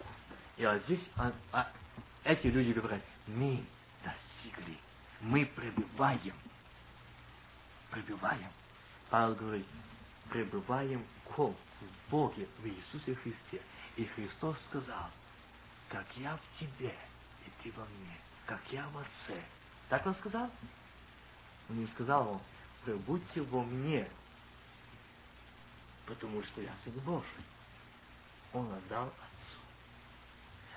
И 0.58 0.66
вот 0.66 0.84
здесь 0.84 1.10
а, 1.16 1.32
а, 1.52 1.72
эти 2.24 2.48
люди 2.48 2.72
говорят, 2.74 3.02
мы 3.28 3.64
достигли, 4.04 4.78
мы 5.22 5.46
пребываем 5.46 6.36
пребываем. 7.92 8.52
Павел 9.10 9.36
говорит, 9.36 9.66
пребываем 10.30 11.06
ком? 11.26 11.56
В 11.82 12.12
Боге, 12.12 12.48
в 12.60 12.66
Иисусе 12.66 13.16
Христе. 13.16 13.62
И 13.96 14.06
Христос 14.06 14.58
сказал, 14.70 15.10
как 15.88 16.06
я 16.18 16.38
в 16.38 16.60
тебе, 16.60 16.94
и 17.46 17.64
ты 17.64 17.72
во 17.78 17.86
мне, 17.86 18.18
как 18.46 18.62
я 18.72 18.88
в 18.90 18.98
Отце. 18.98 19.42
Так 19.88 20.06
он 20.06 20.16
сказал? 20.16 20.50
Он 21.70 21.80
не 21.80 21.88
сказал 21.88 22.24
вам, 22.26 22.42
пребудьте 22.84 23.42
во 23.42 23.64
мне, 23.64 24.08
потому 26.06 26.44
что 26.44 26.62
я 26.62 26.74
Сын 26.84 26.94
Божий. 27.00 27.26
Он 28.54 28.72
отдал 28.74 29.06
Отцу. 29.06 29.60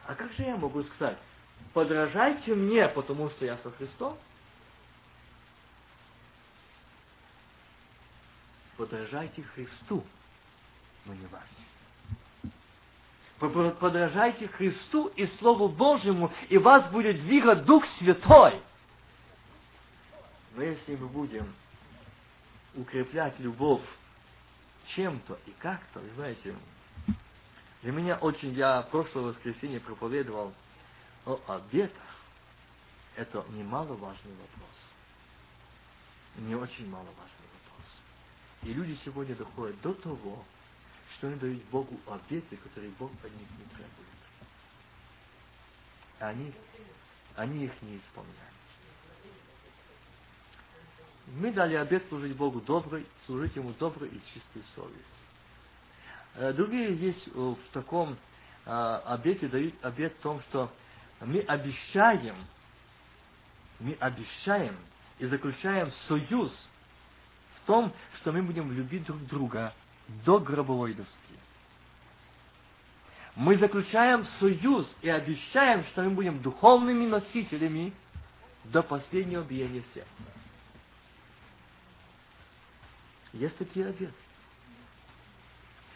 А 0.07 0.14
как 0.14 0.33
же 0.33 0.42
я 0.44 0.57
могу 0.57 0.83
сказать, 0.85 1.18
подражайте 1.72 2.55
мне, 2.55 2.87
потому 2.88 3.28
что 3.31 3.44
я 3.44 3.59
со 3.59 3.70
Христом? 3.72 4.16
Подражайте 8.83 9.45
Христу, 9.55 10.05
но 11.05 11.14
не 11.14 11.27
вас. 11.27 11.47
Подражайте 13.79 14.49
Христу 14.49 15.07
и 15.07 15.27
Слову 15.38 15.68
Божьему, 15.68 16.33
и 16.49 16.59
вас 16.59 16.90
будет 16.90 17.21
двигать 17.21 17.64
Дух 17.64 17.87
Святой. 17.99 18.61
Но 20.57 20.64
если 20.64 20.97
мы 20.97 21.07
будем 21.07 21.55
укреплять 22.75 23.38
любовь 23.38 23.83
чем-то 24.97 25.38
и 25.47 25.53
как-то, 25.61 26.01
вы 26.01 26.11
знаете, 26.16 26.57
для 27.83 27.92
меня 27.92 28.16
очень, 28.16 28.53
я 28.53 28.83
прошлое 28.83 29.27
воскресенье 29.27 29.79
проповедовал 29.79 30.53
о 31.25 31.38
обетах. 31.47 32.03
Это 33.14 33.45
немаловажный 33.51 34.33
вопрос. 34.33 34.77
Не 36.38 36.57
очень 36.57 36.88
маловажный. 36.88 37.41
И 38.62 38.72
люди 38.72 38.98
сегодня 39.05 39.35
доходят 39.35 39.81
до 39.81 39.92
того, 39.94 40.44
что 41.14 41.29
они 41.29 41.37
дают 41.37 41.62
Богу 41.64 41.98
обеты, 42.07 42.57
которые 42.57 42.92
Бог 42.98 43.11
от 43.22 43.31
них 43.33 43.48
не 43.59 43.64
требует. 43.75 44.12
Они, 46.20 46.53
они 47.37 47.64
их 47.64 47.83
не 47.83 47.98
исполняют. 47.98 48.38
Мы 51.27 51.53
дали 51.53 51.75
обет 51.75 52.07
служить 52.09 52.37
Богу 52.37 52.61
доброй, 52.61 53.07
служить 53.27 53.57
Ему 53.57 53.72
доброй 53.72 54.09
и 54.09 54.20
чистой 54.33 54.62
совестью. 54.75 55.05
Э, 56.35 56.53
другие 56.53 56.94
есть 56.96 57.27
в 57.35 57.59
таком 57.72 58.16
э, 58.64 58.70
обете 58.70 59.48
дают 59.48 59.75
обет 59.83 60.14
в 60.14 60.20
том, 60.20 60.40
что 60.48 60.72
мы 61.20 61.40
обещаем, 61.40 62.37
мы 63.81 63.96
обещаем 64.01 64.77
и 65.18 65.27
заключаем 65.27 65.92
союз 66.09 66.53
в 67.62 67.66
том, 67.66 67.92
что 68.16 68.33
мы 68.33 68.42
будем 68.42 68.72
любить 68.72 69.05
друг 69.05 69.25
друга 69.27 69.72
до 70.25 70.38
гробовой 70.38 70.94
доски. 70.94 71.12
Мы 73.35 73.57
заключаем 73.57 74.27
союз 74.40 74.90
и 75.01 75.09
обещаем, 75.09 75.85
что 75.87 76.03
мы 76.03 76.11
будем 76.11 76.42
духовными 76.42 77.07
носителями 77.07 77.92
до 78.64 78.83
последнего 78.83 79.42
биения 79.42 79.83
сердца. 79.94 80.11
Есть 83.33 83.57
такие 83.57 83.87
обеты. 83.87 84.12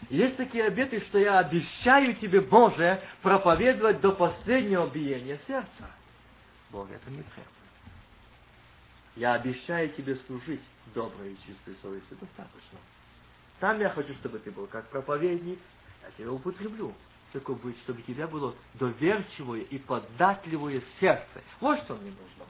Есть 0.09 0.37
такие 0.37 0.63
обеты, 0.65 0.99
что 1.01 1.19
я 1.19 1.39
обещаю 1.39 2.15
тебе, 2.15 2.41
Боже, 2.41 3.01
проповедовать 3.21 4.01
до 4.01 4.11
последнего 4.13 4.87
биения 4.87 5.39
сердца. 5.47 5.91
Бог 6.71 6.89
это 6.89 7.09
не 7.11 7.21
требует. 7.21 7.47
Я 9.15 9.33
обещаю 9.33 9.89
тебе 9.89 10.15
служить 10.15 10.61
доброй 10.93 11.33
и 11.33 11.37
чистой 11.45 11.75
совестью. 11.81 12.17
Достаточно. 12.19 12.79
Там 13.59 13.79
я 13.79 13.89
хочу, 13.89 14.13
чтобы 14.15 14.39
ты 14.39 14.51
был 14.51 14.67
как 14.67 14.87
проповедник. 14.89 15.59
Я 16.03 16.11
тебя 16.11 16.31
употреблю. 16.31 16.93
Только 17.33 17.53
быть, 17.53 17.77
чтобы 17.79 17.99
у 17.99 18.03
тебя 18.03 18.27
было 18.27 18.55
доверчивое 18.75 19.61
и 19.61 19.77
податливое 19.77 20.81
сердце. 20.99 21.41
Вот 21.59 21.79
что 21.79 21.95
мне 21.95 22.11
нужно. 22.11 22.45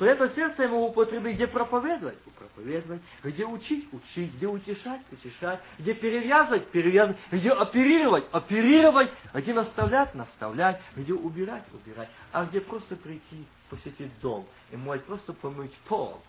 То 0.00 0.06
это 0.06 0.34
сердце 0.34 0.62
я 0.62 0.68
могу 0.70 0.86
употребить, 0.86 1.34
где 1.34 1.46
проповедовать, 1.46 2.16
проповедовать, 2.38 3.02
где 3.22 3.44
учить, 3.44 3.86
учить, 3.92 4.34
где 4.34 4.46
утешать, 4.46 5.02
утешать, 5.12 5.60
где 5.78 5.92
перевязывать, 5.92 6.68
перевязывать, 6.68 7.18
где 7.30 7.50
оперировать, 7.50 8.24
оперировать, 8.32 9.10
где 9.34 9.52
наставлять, 9.52 10.14
наставлять, 10.14 10.80
где 10.96 11.12
убирать, 11.12 11.64
убирать, 11.74 12.08
а 12.32 12.46
где 12.46 12.62
просто 12.62 12.96
прийти, 12.96 13.44
посетить 13.68 14.10
дом 14.22 14.46
и 14.72 14.76
мой 14.76 15.00
просто 15.00 15.34
помыть 15.34 15.74
пол, 15.86 16.22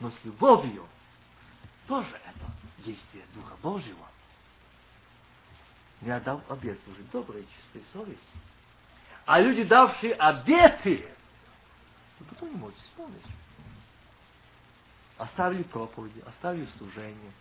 но 0.00 0.10
с 0.10 0.24
любовью. 0.24 0.86
Тоже 1.86 2.08
это 2.08 2.84
действие 2.84 3.24
Духа 3.34 3.54
Божьего. 3.62 4.06
Я 6.00 6.20
дал 6.20 6.42
обет 6.48 6.78
служить 6.84 7.10
доброй 7.10 7.46
чистой 7.56 7.82
совести. 7.92 8.20
А 9.26 9.40
люди, 9.40 9.64
давшие 9.64 10.14
обеты, 10.14 11.08
вы 12.20 12.26
потом 12.26 12.50
не 12.50 12.56
можете 12.56 12.82
исполнить. 12.82 13.22
Оставили 15.16 15.62
проповеди, 15.62 16.22
оставили 16.26 16.66
служение, 16.76 17.32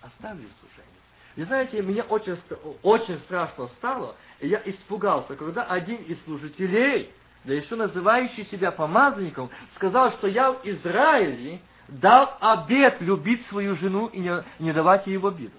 оставили 0.00 0.48
служение. 0.60 0.96
И 1.34 1.42
знаете, 1.42 1.82
мне 1.82 2.02
очень, 2.02 2.38
очень 2.82 3.18
страшно 3.20 3.68
стало, 3.68 4.16
и 4.40 4.48
я 4.48 4.62
испугался, 4.64 5.36
когда 5.36 5.64
один 5.64 6.02
из 6.04 6.22
служителей, 6.24 7.12
да 7.44 7.52
еще 7.52 7.74
называющий 7.74 8.46
себя 8.46 8.72
помазанником, 8.72 9.50
сказал, 9.74 10.12
что 10.12 10.28
я 10.28 10.52
в 10.52 10.64
Израиле 10.64 11.60
дал 11.88 12.36
обет 12.40 13.00
любить 13.00 13.46
свою 13.46 13.76
жену 13.76 14.06
и 14.06 14.18
не, 14.18 14.44
не 14.58 14.72
давать 14.72 15.06
ей 15.06 15.16
в 15.18 15.26
обиду. 15.26 15.56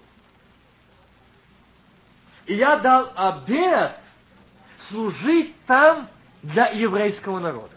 И 2.46 2.56
я 2.56 2.78
дал 2.78 3.12
обет 3.16 3.98
служить 4.90 5.56
там 5.66 6.10
для 6.44 6.68
еврейского 6.70 7.40
народа. 7.40 7.74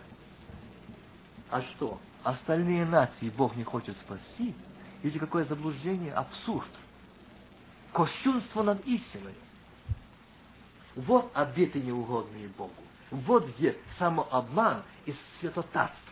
А 1.50 1.62
что? 1.62 2.00
Остальные 2.22 2.84
нации 2.86 3.30
Бог 3.30 3.56
не 3.56 3.64
хочет 3.64 3.96
спасти? 3.98 4.54
Видите, 5.02 5.18
какое 5.18 5.44
заблуждение, 5.44 6.12
абсурд. 6.12 6.68
Кощунство 7.92 8.62
над 8.62 8.84
истиной. 8.86 9.34
Вот 10.94 11.30
обеты 11.34 11.80
неугодные 11.80 12.48
Богу. 12.48 12.74
Вот 13.10 13.48
где 13.48 13.76
самообман 13.98 14.82
и 15.06 15.14
святотатство. 15.40 16.09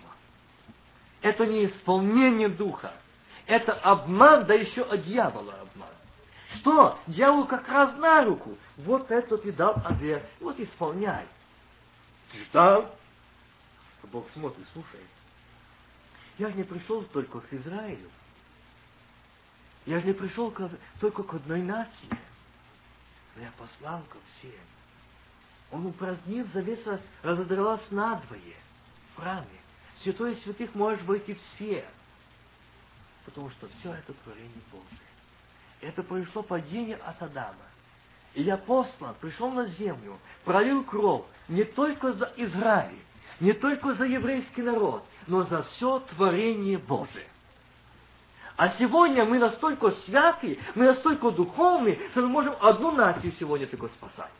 Это 1.23 1.47
не 1.47 1.67
исполнение 1.67 2.49
духа. 2.49 2.93
Это 3.47 3.73
обман, 3.73 4.47
да 4.47 4.55
еще 4.55 4.83
от 4.83 5.05
дьявола 5.05 5.55
обман. 5.55 5.89
Что? 6.57 6.99
Дьявол 7.07 7.47
как 7.47 7.69
раз 7.69 7.97
на 7.97 8.25
руку. 8.25 8.57
Вот 8.77 9.11
это 9.11 9.39
ты 9.39 9.53
дал 9.53 9.75
обет. 9.85 10.25
Вот 10.41 10.59
исполняй. 10.61 11.27
Ты 12.33 12.45
ждал. 12.45 12.95
Бог 14.05 14.29
смотрит, 14.31 14.67
слушай. 14.73 15.01
Я 16.39 16.49
же 16.49 16.55
не 16.55 16.63
пришел 16.63 17.03
только 17.05 17.41
к 17.41 17.53
Израилю. 17.53 18.11
Я 19.87 20.01
же 20.01 20.07
не 20.07 20.13
пришел 20.13 20.55
только 21.01 21.23
к 21.23 21.35
одной 21.35 21.63
нации. 21.63 22.09
Но 23.37 23.43
я 23.43 23.53
послал 23.59 24.03
ко 24.03 24.19
всем. 24.39 24.53
Он 25.71 25.87
упразднил 25.87 26.47
завеса, 26.55 27.01
разодралась 27.23 27.91
надвое 27.91 28.41
в 29.15 29.21
храме. 29.21 29.58
Святой 30.03 30.37
святых 30.37 30.75
может 30.75 31.03
быть 31.05 31.29
и 31.29 31.35
все. 31.35 31.85
Потому 33.25 33.51
что 33.51 33.69
все 33.79 33.93
это 33.93 34.13
творение 34.25 34.63
Божие. 34.71 35.09
Это 35.81 36.03
произошло 36.03 36.43
падение 36.43 36.97
от 36.97 37.21
Адама. 37.23 37.55
И 38.35 38.43
я 38.43 38.57
послан, 38.57 39.15
пришел 39.21 39.51
на 39.51 39.67
землю, 39.67 40.19
пролил 40.45 40.85
кровь 40.85 41.25
не 41.49 41.65
только 41.65 42.13
за 42.13 42.33
Израиль, 42.37 42.99
не 43.41 43.53
только 43.53 43.95
за 43.95 44.05
еврейский 44.05 44.63
народ, 44.63 45.05
но 45.27 45.45
за 45.45 45.63
все 45.63 46.01
творение 46.11 46.79
Божие. 46.79 47.27
А 48.57 48.71
сегодня 48.71 49.25
мы 49.25 49.39
настолько 49.39 49.93
святы, 49.93 50.59
мы 50.75 50.87
настолько 50.87 51.31
духовны, 51.31 51.99
что 52.11 52.23
мы 52.23 52.29
можем 52.29 52.57
одну 52.61 52.91
нацию 52.91 53.33
сегодня 53.39 53.69
только 53.69 53.89
спасать. 53.89 54.33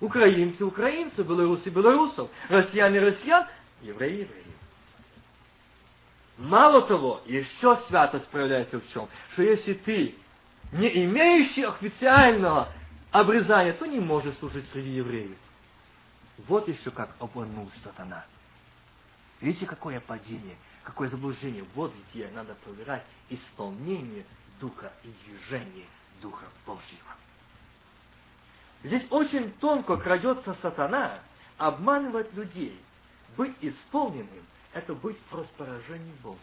Украинцы, 0.00 0.64
украинцы, 0.64 1.24
белорусы, 1.24 1.70
белорусов, 1.70 2.30
россияне, 2.48 3.00
россиян, 3.00 3.48
евреи, 3.82 4.20
евреи. 4.20 4.44
Мало 6.38 6.82
того, 6.82 7.22
еще 7.26 7.76
святость 7.88 8.28
проявляется 8.28 8.80
в 8.80 8.88
чем? 8.92 9.08
Что 9.32 9.42
если 9.42 9.74
ты 9.74 10.14
не 10.72 11.04
имеющий 11.04 11.64
официального 11.64 12.72
обрезания, 13.10 13.72
то 13.72 13.86
не 13.86 13.98
можешь 13.98 14.36
служить 14.38 14.68
среди 14.70 14.90
евреев. 14.90 15.36
Вот 16.46 16.68
еще 16.68 16.90
как 16.90 17.10
обманул 17.18 17.68
сатана. 17.82 18.24
Видите, 19.40 19.66
какое 19.66 20.00
падение, 20.00 20.56
какое 20.84 21.08
заблуждение. 21.08 21.64
Вот 21.74 21.92
где 22.12 22.28
надо 22.28 22.54
проверять 22.54 23.04
исполнение 23.28 24.24
Духа 24.60 24.92
и 25.04 25.12
движение 25.24 25.86
Духа 26.20 26.46
Божьего. 26.66 27.14
Здесь 28.84 29.06
очень 29.10 29.52
тонко 29.54 29.96
крадется 29.96 30.54
сатана, 30.62 31.18
обманывать 31.56 32.32
людей. 32.34 32.78
Быть 33.38 33.54
исполненным– 33.60 34.44
это 34.72 34.94
быть 34.94 35.16
в 35.30 35.36
распоряжении 35.36 36.12
Божьем. 36.24 36.40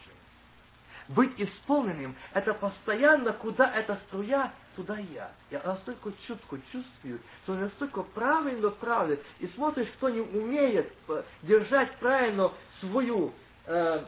Быть 1.08 1.34
исполненным– 1.36 2.16
это 2.32 2.54
постоянно, 2.54 3.34
куда 3.34 3.70
эта 3.70 3.96
струя, 4.06 4.52
туда 4.76 4.96
я. 4.96 5.30
Я 5.50 5.62
настолько 5.62 6.10
чутко 6.26 6.58
чувствую, 6.72 7.20
что 7.42 7.54
настолько 7.54 8.02
правильно 8.02 8.70
правит. 8.70 9.22
И 9.40 9.46
смотришь, 9.48 9.88
кто 9.98 10.08
не 10.08 10.22
умеет 10.22 10.90
держать 11.42 11.94
правильно 11.98 12.50
свою, 12.80 13.34
э, 13.66 14.02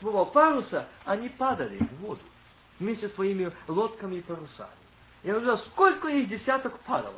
своего 0.00 0.26
паруса, 0.26 0.86
они 1.06 1.30
падали 1.30 1.78
в 1.78 1.96
воду 2.02 2.20
вместе 2.78 3.08
со 3.08 3.14
своими 3.14 3.52
лодками 3.68 4.16
и 4.16 4.20
парусами. 4.20 4.68
Я 5.22 5.38
узнал, 5.38 5.56
сколько 5.60 6.08
их 6.08 6.28
десяток 6.28 6.78
падало. 6.80 7.14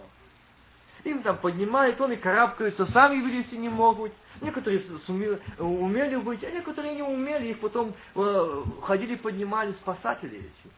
Им 1.06 1.22
там 1.22 1.38
поднимают, 1.38 2.00
он 2.00 2.10
и 2.12 2.16
карабкаются, 2.16 2.84
сами 2.86 3.20
вылезти 3.22 3.54
не 3.54 3.68
могут. 3.68 4.12
Некоторые 4.40 4.82
сумели, 5.06 5.40
умели 5.56 6.16
быть, 6.16 6.42
а 6.42 6.50
некоторые 6.50 6.96
не 6.96 7.02
умели, 7.02 7.50
их 7.50 7.60
потом 7.60 7.94
э, 8.16 8.62
ходили, 8.82 9.14
поднимали 9.14 9.72
спасатели 9.74 10.38
эти. 10.38 10.74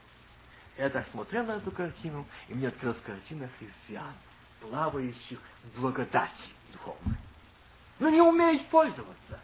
Я 0.76 0.90
так 0.90 1.08
смотрел 1.12 1.44
на 1.44 1.52
эту 1.52 1.70
картину, 1.70 2.26
и 2.48 2.54
мне 2.54 2.68
открылась 2.68 2.98
картина 3.06 3.48
христиан, 3.58 4.12
плавающих 4.60 5.38
в 5.64 5.80
благодати 5.80 6.44
духовной. 6.72 7.16
Но 7.98 8.10
не 8.10 8.20
умеют 8.20 8.66
пользоваться. 8.66 9.40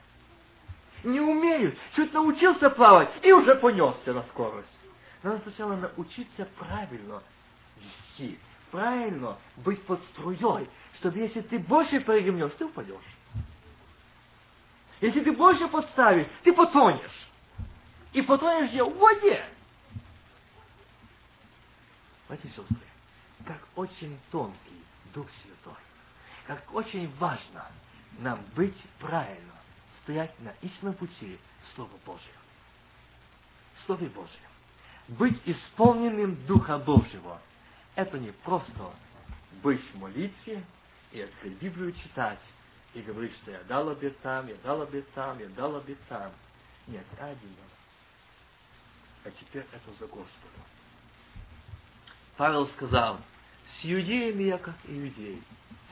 Не 1.02 1.20
умеют. 1.20 1.78
Чуть 1.96 2.12
научился 2.12 2.68
плавать 2.68 3.10
и 3.22 3.32
уже 3.32 3.54
понесся 3.54 4.12
на 4.12 4.22
скорость. 4.24 4.78
Надо 5.22 5.38
сначала 5.38 5.76
научиться 5.76 6.46
правильно 6.58 7.22
вести, 7.80 8.38
правильно 8.74 9.38
быть 9.58 9.80
под 9.84 10.02
струей, 10.06 10.68
чтобы 10.96 11.18
если 11.18 11.42
ты 11.42 11.60
больше 11.60 12.00
перегремнешь, 12.00 12.50
ты 12.58 12.64
упадешь. 12.64 13.04
Если 15.00 15.20
ты 15.20 15.30
больше 15.30 15.68
подставишь, 15.68 16.26
ты 16.42 16.52
потонешь. 16.52 17.28
И 18.12 18.20
потонешь 18.22 18.70
где? 18.70 18.82
В 18.82 18.98
воде. 18.98 19.44
Братья 22.26 22.48
и 22.48 22.50
сестры, 22.50 22.80
как 23.46 23.60
очень 23.76 24.18
тонкий 24.32 24.84
Дух 25.14 25.28
Святой, 25.42 25.78
как 26.48 26.74
очень 26.74 27.14
важно 27.18 27.66
нам 28.18 28.40
быть 28.56 28.82
правильно, 28.98 29.52
стоять 30.02 30.36
на 30.40 30.52
истинном 30.62 30.94
пути 30.94 31.38
Слова 31.76 31.96
Божьего. 32.04 32.40
Слове 33.86 34.08
Божьем. 34.08 34.50
Быть 35.06 35.40
исполненным 35.44 36.44
Духа 36.46 36.78
Божьего. 36.78 37.40
Это 37.94 38.18
не 38.18 38.32
просто 38.32 38.92
быть 39.62 39.82
в 39.92 39.98
молитве 39.98 40.64
и 41.12 41.20
открыть 41.20 41.60
Библию 41.60 41.92
читать, 41.92 42.40
и 42.92 43.00
говорит, 43.02 43.32
что 43.42 43.50
я 43.50 43.62
дал 43.64 43.88
обетам, 43.88 44.48
я 44.48 44.56
дал 44.56 44.82
обетам, 44.82 45.38
я 45.38 45.48
дал 45.48 45.76
обетам. 45.76 46.32
Нет, 46.86 47.04
один 47.18 47.50
раз. 47.50 47.74
А 49.24 49.30
теперь 49.30 49.66
это 49.72 49.92
за 49.98 50.06
Господом. 50.06 50.62
Павел 52.36 52.68
сказал, 52.68 53.20
с 53.68 53.84
иудеями 53.84 54.44
я 54.44 54.58
как 54.58 54.76
иудей, 54.84 55.42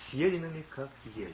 с 0.06 0.12
еленами 0.12 0.62
как 0.70 0.90
елен. 1.14 1.32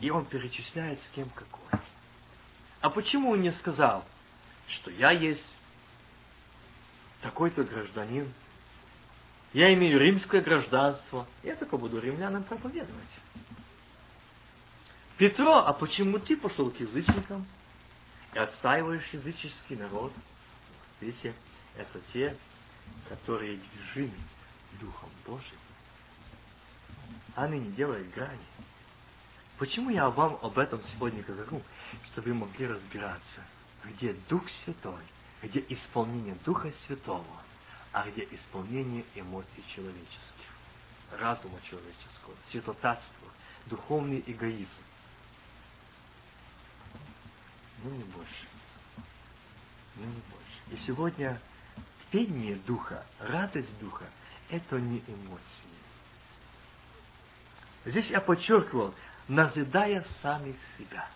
И 0.00 0.10
он 0.10 0.26
перечисляет, 0.26 1.00
с 1.02 1.14
кем 1.14 1.28
какой. 1.30 1.80
А 2.80 2.90
почему 2.90 3.30
он 3.30 3.40
не 3.40 3.52
сказал, 3.52 4.04
что 4.68 4.90
я 4.90 5.10
есть 5.10 5.55
такой-то 7.22 7.64
гражданин, 7.64 8.32
я 9.52 9.72
имею 9.72 9.98
римское 9.98 10.42
гражданство. 10.42 11.26
Я 11.42 11.56
только 11.56 11.76
буду 11.76 11.98
римлянам 11.98 12.44
проповедовать. 12.44 12.92
Петро, 15.16 15.64
а 15.64 15.72
почему 15.72 16.18
ты 16.18 16.36
пошел 16.36 16.70
к 16.70 16.78
язычникам 16.78 17.46
и 18.34 18.38
отстаиваешь 18.38 19.08
языческий 19.12 19.76
народ? 19.76 20.12
Видите, 21.00 21.34
это 21.76 22.00
те, 22.12 22.36
которые 23.08 23.56
движимы 23.56 24.12
Духом 24.80 25.08
Божьим. 25.26 25.58
Они 27.34 27.58
не 27.58 27.72
делают 27.72 28.10
грани. 28.14 28.46
Почему 29.58 29.88
я 29.88 30.10
вам 30.10 30.38
об 30.42 30.58
этом 30.58 30.82
сегодня 30.92 31.22
говорю? 31.22 31.62
Чтобы 32.12 32.28
вы 32.28 32.34
могли 32.34 32.66
разбираться, 32.66 33.40
где 33.84 34.14
Дух 34.28 34.42
Святой, 34.64 35.00
где 35.42 35.64
исполнение 35.68 36.36
Духа 36.44 36.72
Святого– 36.86 37.24
а 37.96 38.06
где 38.10 38.28
исполнение 38.30 39.06
эмоций 39.14 39.64
человеческих, 39.74 40.44
разума 41.12 41.58
человеческого, 41.62 42.34
святотатство, 42.50 43.28
духовный 43.64 44.22
эгоизм. 44.26 44.68
Ну, 47.82 47.90
не 47.90 48.04
больше. 48.04 48.48
Ну, 49.94 50.04
не 50.04 50.20
больше. 50.30 50.60
И 50.72 50.86
сегодня 50.86 51.40
пение 52.10 52.56
духа, 52.66 53.06
радость 53.18 53.78
духа– 53.78 54.04
это 54.50 54.78
не 54.78 54.98
эмоции. 55.06 55.40
Здесь 57.86 58.10
я 58.10 58.20
подчеркивал, 58.20 58.94
назидая 59.26 60.04
самих 60.20 60.56
себя. 60.76 61.08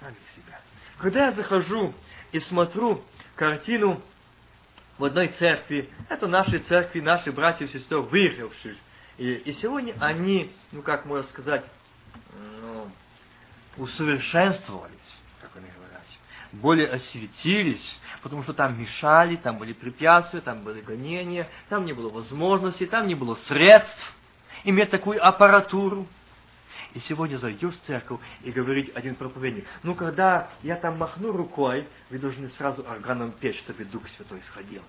Самих 0.00 0.16
себя. 0.34 0.58
Когда 0.98 1.26
я 1.26 1.32
захожу 1.32 1.94
и 2.32 2.40
смотрю 2.40 3.02
картину 3.36 4.00
в 4.98 5.04
одной 5.04 5.28
церкви. 5.38 5.88
Это 6.08 6.26
наши 6.26 6.58
церкви, 6.60 7.00
наши 7.00 7.32
братья 7.32 7.64
и 7.64 7.68
сестры, 7.68 8.00
выигравшие. 8.00 8.76
И, 9.18 9.32
и 9.32 9.52
сегодня 9.54 9.94
они, 10.00 10.52
ну 10.72 10.82
как 10.82 11.04
можно 11.04 11.28
сказать, 11.30 11.64
ну, 12.60 12.90
усовершенствовались, 13.76 15.18
как 15.40 15.50
они 15.56 15.66
говорят, 15.76 16.02
более 16.52 16.88
осветились, 16.88 18.00
потому 18.22 18.42
что 18.42 18.52
там 18.52 18.80
мешали, 18.80 19.36
там 19.36 19.58
были 19.58 19.72
препятствия, 19.72 20.40
там 20.40 20.62
были 20.62 20.80
гонения, 20.80 21.48
там 21.68 21.84
не 21.84 21.92
было 21.92 22.10
возможностей, 22.10 22.86
там 22.86 23.06
не 23.06 23.14
было 23.14 23.34
средств 23.46 24.14
иметь 24.64 24.90
такую 24.90 25.24
аппаратуру. 25.24 26.06
И 26.94 27.00
сегодня 27.00 27.38
зайдешь 27.38 27.74
в 27.74 27.86
церковь 27.86 28.20
и 28.42 28.52
говорит 28.52 28.96
один 28.96 29.16
проповедник, 29.16 29.66
ну 29.82 29.96
когда 29.96 30.48
я 30.62 30.76
там 30.76 30.96
махну 30.96 31.32
рукой, 31.32 31.88
вы 32.08 32.18
должны 32.18 32.48
сразу 32.50 32.82
органом 32.88 33.32
петь, 33.32 33.56
чтобы 33.58 33.84
Дух 33.84 34.08
Святой 34.10 34.40
сходил. 34.48 34.82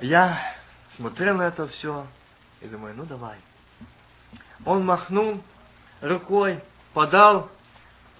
Я 0.00 0.56
смотрел 0.96 1.36
на 1.36 1.48
это 1.48 1.66
все 1.68 2.06
и 2.60 2.68
думаю, 2.68 2.94
ну 2.94 3.04
давай. 3.04 3.38
Он 4.64 4.86
махнул 4.86 5.42
рукой, 6.00 6.62
подал, 6.94 7.50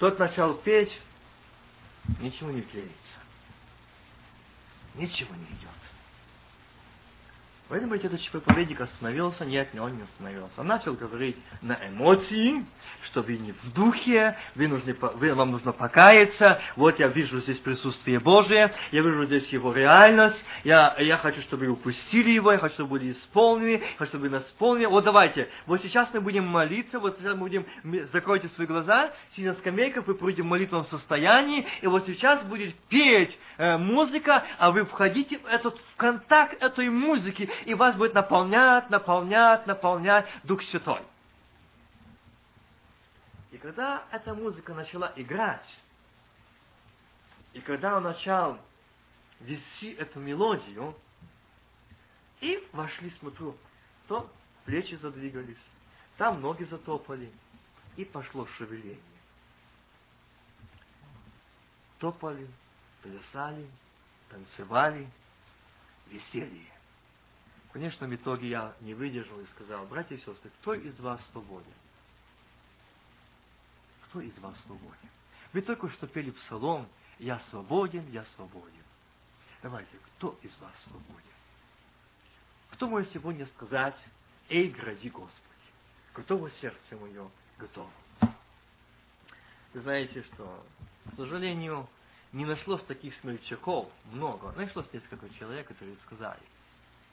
тот 0.01 0.19
начал 0.19 0.55
петь, 0.55 1.01
ничего 2.19 2.51
не 2.51 2.63
клеится. 2.63 2.95
Ничего 4.95 5.35
не 5.37 5.45
идет. 5.45 5.80
Думаете, 7.79 8.09
этот 8.09 8.21
проповедник 8.31 8.81
остановился? 8.81 9.45
Нет, 9.45 9.69
он 9.79 9.97
не 9.97 10.03
остановился. 10.03 10.61
Он 10.61 10.67
начал 10.67 10.95
говорить 10.95 11.37
на 11.63 11.79
эмоции, 11.87 12.65
что 13.05 13.23
вы 13.23 13.39
не 13.39 13.53
в 13.53 13.73
духе, 13.73 14.37
вы 14.57 14.67
нужны, 14.67 14.95
вы, 15.15 15.35
вам 15.35 15.53
нужно 15.53 15.73
покаяться, 15.73 16.61
вот 16.75 16.99
я 16.99 17.07
вижу 17.07 17.41
здесь 17.41 17.59
присутствие 17.59 18.19
Божие, 18.19 18.73
я 18.91 19.03
вижу 19.03 19.25
здесь 19.25 19.47
Его 19.49 19.73
реальность, 19.73 20.43
я, 20.65 20.97
я 20.99 21.17
хочу, 21.17 21.41
чтобы 21.43 21.67
вы 21.67 21.73
упустили 21.73 22.31
Его, 22.31 22.53
я 22.53 22.59
хочу, 22.59 22.75
чтобы 22.75 22.91
были 22.91 23.13
исполнены, 23.13 23.83
хочу, 23.99 24.11
чтобы 24.11 24.23
вы 24.25 24.31
нас 24.31 24.47
исполнили. 24.49 24.87
Вот 24.87 25.05
давайте, 25.05 25.49
вот 25.67 25.81
сейчас 25.83 26.09
мы 26.13 26.21
будем 26.21 26.47
молиться, 26.47 26.99
вот 26.99 27.19
сейчас 27.19 27.35
мы 27.35 27.49
будем, 27.49 27.67
закройте 28.13 28.49
свои 28.49 28.67
глаза, 28.67 29.13
сидя 29.37 29.51
на 29.51 29.55
скамейках, 29.55 30.07
вы 30.07 30.15
будете 30.15 30.43
в 30.43 30.47
молитвенном 30.47 30.85
состоянии, 30.87 31.67
и 31.83 31.87
вот 31.87 32.05
сейчас 32.07 32.43
будет 32.45 32.75
петь 32.89 33.39
э, 33.59 33.77
музыка, 33.77 34.45
а 34.59 34.71
вы 34.71 34.85
входите 34.85 35.39
в 35.39 35.47
этот 35.47 35.81
контакт 36.01 36.55
этой 36.63 36.89
музыки, 36.89 37.51
и 37.67 37.75
вас 37.75 37.95
будет 37.95 38.15
наполнять, 38.15 38.89
наполнять, 38.89 39.67
наполнять 39.67 40.27
Дух 40.45 40.63
Святой. 40.63 41.03
И 43.51 43.59
когда 43.59 44.05
эта 44.11 44.33
музыка 44.33 44.73
начала 44.73 45.13
играть, 45.17 45.79
и 47.53 47.61
когда 47.61 47.99
он 47.99 48.05
начал 48.05 48.59
вести 49.41 49.93
эту 49.93 50.21
мелодию, 50.21 50.97
и 52.41 52.67
вошли, 52.73 53.11
смотрю, 53.21 53.55
то 54.09 54.33
плечи 54.65 54.95
задвигались, 54.95 55.59
там 56.17 56.41
ноги 56.41 56.65
затопали, 56.65 57.31
и 57.97 58.07
пошло 58.07 58.47
шевеление. 58.57 58.99
Топали, 61.99 62.49
плясали, 63.03 63.69
танцевали, 64.31 65.07
веселье. 66.11 66.67
В 67.69 67.73
конечном 67.73 68.15
итоге 68.15 68.49
я 68.49 68.75
не 68.81 68.95
выдержал 68.95 69.41
и 69.41 69.47
сказал, 69.47 69.87
братья 69.87 70.17
и 70.17 70.19
сестры, 70.19 70.51
кто 70.61 70.75
из 70.75 70.99
вас 70.99 71.21
свободен? 71.31 71.73
Кто 74.07 74.21
из 74.21 74.37
вас 74.39 74.59
свободен? 74.67 75.09
Вы 75.53 75.63
только 75.63 75.89
что 75.91 76.07
пели 76.07 76.31
псалом 76.31 76.89
«Я 77.19 77.39
свободен, 77.51 78.09
я 78.11 78.25
свободен». 78.37 78.85
Давайте, 79.63 79.91
кто 80.17 80.39
из 80.43 80.57
вас 80.59 80.73
свободен? 80.85 81.31
Кто 82.71 82.89
может 82.89 83.13
сегодня 83.13 83.47
сказать 83.47 83.97
«Эй, 84.49 84.69
гради 84.71 85.11
Господи, 85.11 85.39
готово 86.15 86.51
сердце 86.51 86.97
мое, 86.97 87.31
готово». 87.59 87.91
Вы 89.75 89.81
знаете, 89.81 90.23
что, 90.23 90.67
к 91.13 91.17
сожалению, 91.17 91.89
не 92.33 92.45
нашлось 92.45 92.83
таких 92.85 93.15
смельчаков 93.17 93.91
много. 94.13 94.53
Нашлось 94.53 94.87
несколько 94.93 95.29
человек, 95.31 95.67
которые 95.69 95.97
сказали, 96.07 96.43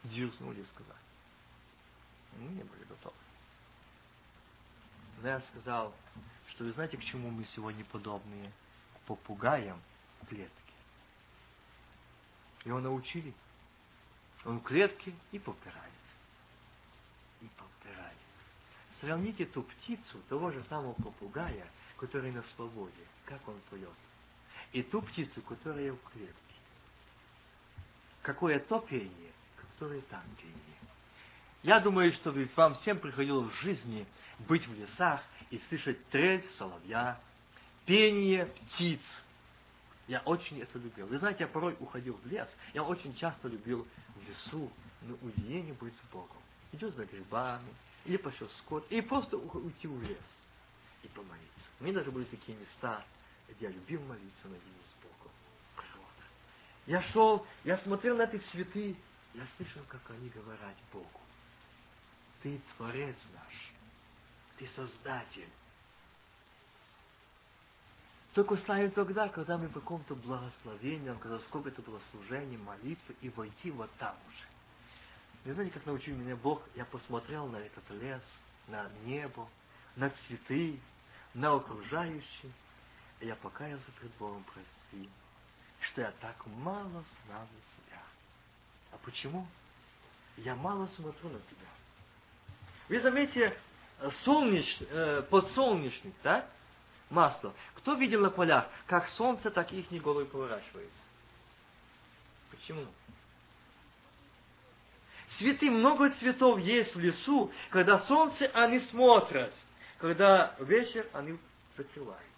дюзнули 0.03 0.63
сказать. 0.73 0.95
Мы 2.37 2.49
не 2.49 2.63
были 2.63 2.83
готовы. 2.83 3.15
Но 5.21 5.29
я 5.29 5.41
сказал, 5.41 5.93
что 6.49 6.65
вы 6.65 6.71
знаете, 6.73 6.97
к 6.97 7.03
чему 7.03 7.31
мы 7.31 7.45
сегодня 7.55 7.83
подобные? 7.85 8.51
К 8.93 8.99
попугаям 9.07 9.81
в 10.21 10.27
клетке. 10.27 10.53
Его 12.65 12.79
научили. 12.79 13.33
Он 14.45 14.59
в 14.59 14.63
клетке 14.63 15.15
и 15.31 15.39
попирает. 15.39 15.93
И 17.41 17.49
попирает. 17.57 18.17
Сравните 19.01 19.45
ту 19.45 19.63
птицу, 19.63 20.21
того 20.29 20.51
же 20.51 20.63
самого 20.69 20.93
попугая, 20.93 21.67
который 21.97 22.31
на 22.31 22.43
свободе, 22.55 23.07
как 23.25 23.47
он 23.47 23.59
поет. 23.69 23.89
И 24.73 24.83
ту 24.83 25.01
птицу, 25.01 25.41
которая 25.41 25.93
в 25.93 26.01
клетке. 26.11 26.33
Какое 28.21 28.59
то 28.59 28.79
пение, 28.79 29.31
которое 29.55 30.01
там 30.01 30.23
пение. 30.41 30.57
Я 31.63 31.79
думаю, 31.79 32.13
что 32.13 32.33
вам 32.55 32.75
всем 32.75 32.99
приходилось 32.99 33.51
в 33.53 33.61
жизни 33.61 34.05
быть 34.39 34.67
в 34.67 34.73
лесах 34.73 35.23
и 35.49 35.61
слышать 35.69 36.05
трель 36.09 36.45
соловья, 36.57 37.19
пение 37.85 38.45
птиц. 38.45 39.01
Я 40.07 40.19
очень 40.21 40.61
это 40.61 40.77
любил. 40.79 41.07
Вы 41.07 41.17
знаете, 41.17 41.43
я 41.43 41.47
порой 41.47 41.75
уходил 41.79 42.19
в 42.23 42.27
лес. 42.27 42.47
Я 42.73 42.83
очень 42.83 43.15
часто 43.15 43.47
любил 43.47 43.87
в 44.15 44.29
лесу 44.29 44.71
на 45.01 45.15
уединение 45.15 45.73
быть 45.73 45.93
с 45.95 46.11
Богом. 46.11 46.37
Идет 46.71 46.95
за 46.95 47.05
грибами, 47.05 47.73
или 48.07 48.17
пошел 48.17 48.47
скот, 48.59 48.89
и 48.89 49.01
просто 49.01 49.37
уйти 49.37 49.87
в 49.87 50.01
лес 50.01 50.17
и 51.03 51.07
помолиться. 51.09 51.45
У 51.79 51.83
меня 51.83 51.95
даже 51.95 52.11
были 52.11 52.23
такие 52.25 52.57
места, 52.57 53.03
я 53.59 53.69
любил 53.69 54.01
молиться 54.01 54.47
наедине 54.47 54.81
с 54.91 55.03
Богом. 55.03 55.31
Природа. 55.75 56.23
Я 56.85 57.01
шел, 57.11 57.45
я 57.63 57.77
смотрел 57.79 58.17
на 58.17 58.23
эти 58.23 58.37
цветы, 58.51 58.95
я 59.33 59.47
слышал, 59.57 59.81
как 59.87 60.01
они 60.11 60.29
говорят 60.29 60.75
Богу. 60.91 61.21
Ты 62.41 62.61
Творец 62.75 63.15
наш. 63.33 63.73
Ты 64.57 64.67
Создатель. 64.75 65.49
Только 68.33 68.55
славим 68.57 68.91
тогда, 68.91 69.29
когда 69.29 69.57
мы 69.57 69.67
в 69.67 69.73
каком-то 69.73 70.13
благословении, 70.13 71.11
когда 71.19 71.39
сколько 71.39 71.69
это 71.69 71.81
было 71.81 71.99
служение, 72.11 72.59
молитвы, 72.59 73.15
и 73.21 73.29
войти 73.29 73.71
вот 73.71 73.89
там 73.97 74.15
уже. 74.27 74.45
Вы 75.43 75.53
знаете, 75.53 75.73
как 75.73 75.85
научил 75.87 76.15
меня 76.15 76.35
Бог? 76.35 76.61
Я 76.75 76.85
посмотрел 76.85 77.47
на 77.47 77.57
этот 77.57 77.89
лес, 77.89 78.21
на 78.67 78.89
небо, 79.05 79.47
на 79.95 80.11
цветы, 80.11 80.79
на 81.33 81.55
окружающие, 81.55 82.51
я 83.21 83.35
покаялся 83.35 83.91
пред 83.99 84.11
Богом, 84.17 84.43
прости, 84.43 85.09
что 85.81 86.01
я 86.01 86.11
так 86.19 86.35
мало 86.45 87.03
знал 87.25 87.47
себя. 87.75 88.01
А 88.91 88.97
почему? 89.03 89.47
Я 90.37 90.55
мало 90.55 90.87
смотрю 90.95 91.29
на 91.29 91.39
тебя. 91.39 91.67
Вы 92.89 92.99
заметите, 93.01 93.57
солнеч, 94.23 94.77
э, 94.81 95.23
подсолнечник, 95.29 96.13
да? 96.23 96.47
Масло. 97.09 97.53
Кто 97.75 97.95
видел 97.95 98.21
на 98.21 98.29
полях, 98.29 98.69
как 98.85 99.09
солнце, 99.11 99.49
так 99.49 99.71
их 99.71 99.89
головы 100.01 100.25
поворачивается? 100.25 100.93
Почему? 102.51 102.85
Цветы, 105.37 105.69
много 105.69 106.09
цветов 106.11 106.59
есть 106.59 106.95
в 106.95 106.99
лесу, 106.99 107.51
когда 107.69 107.99
солнце 108.05 108.47
они 108.53 108.79
смотрят, 108.79 109.53
когда 109.99 110.55
вечер 110.59 111.07
они 111.13 111.37
закрываются. 111.75 112.36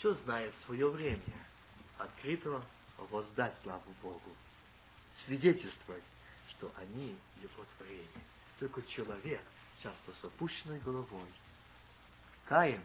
Все 0.00 0.14
знает 0.14 0.54
свое 0.64 0.88
время. 0.88 1.20
Открытого 1.98 2.64
воздать 3.10 3.54
славу 3.62 3.94
Богу. 4.00 4.34
Свидетельствовать, 5.26 6.02
что 6.48 6.72
они 6.78 7.18
его 7.42 7.66
творение. 7.76 8.24
Только 8.58 8.82
человек 8.82 9.42
часто 9.82 10.12
с 10.14 10.24
опущенной 10.24 10.80
головой. 10.80 11.28
Каин, 12.46 12.82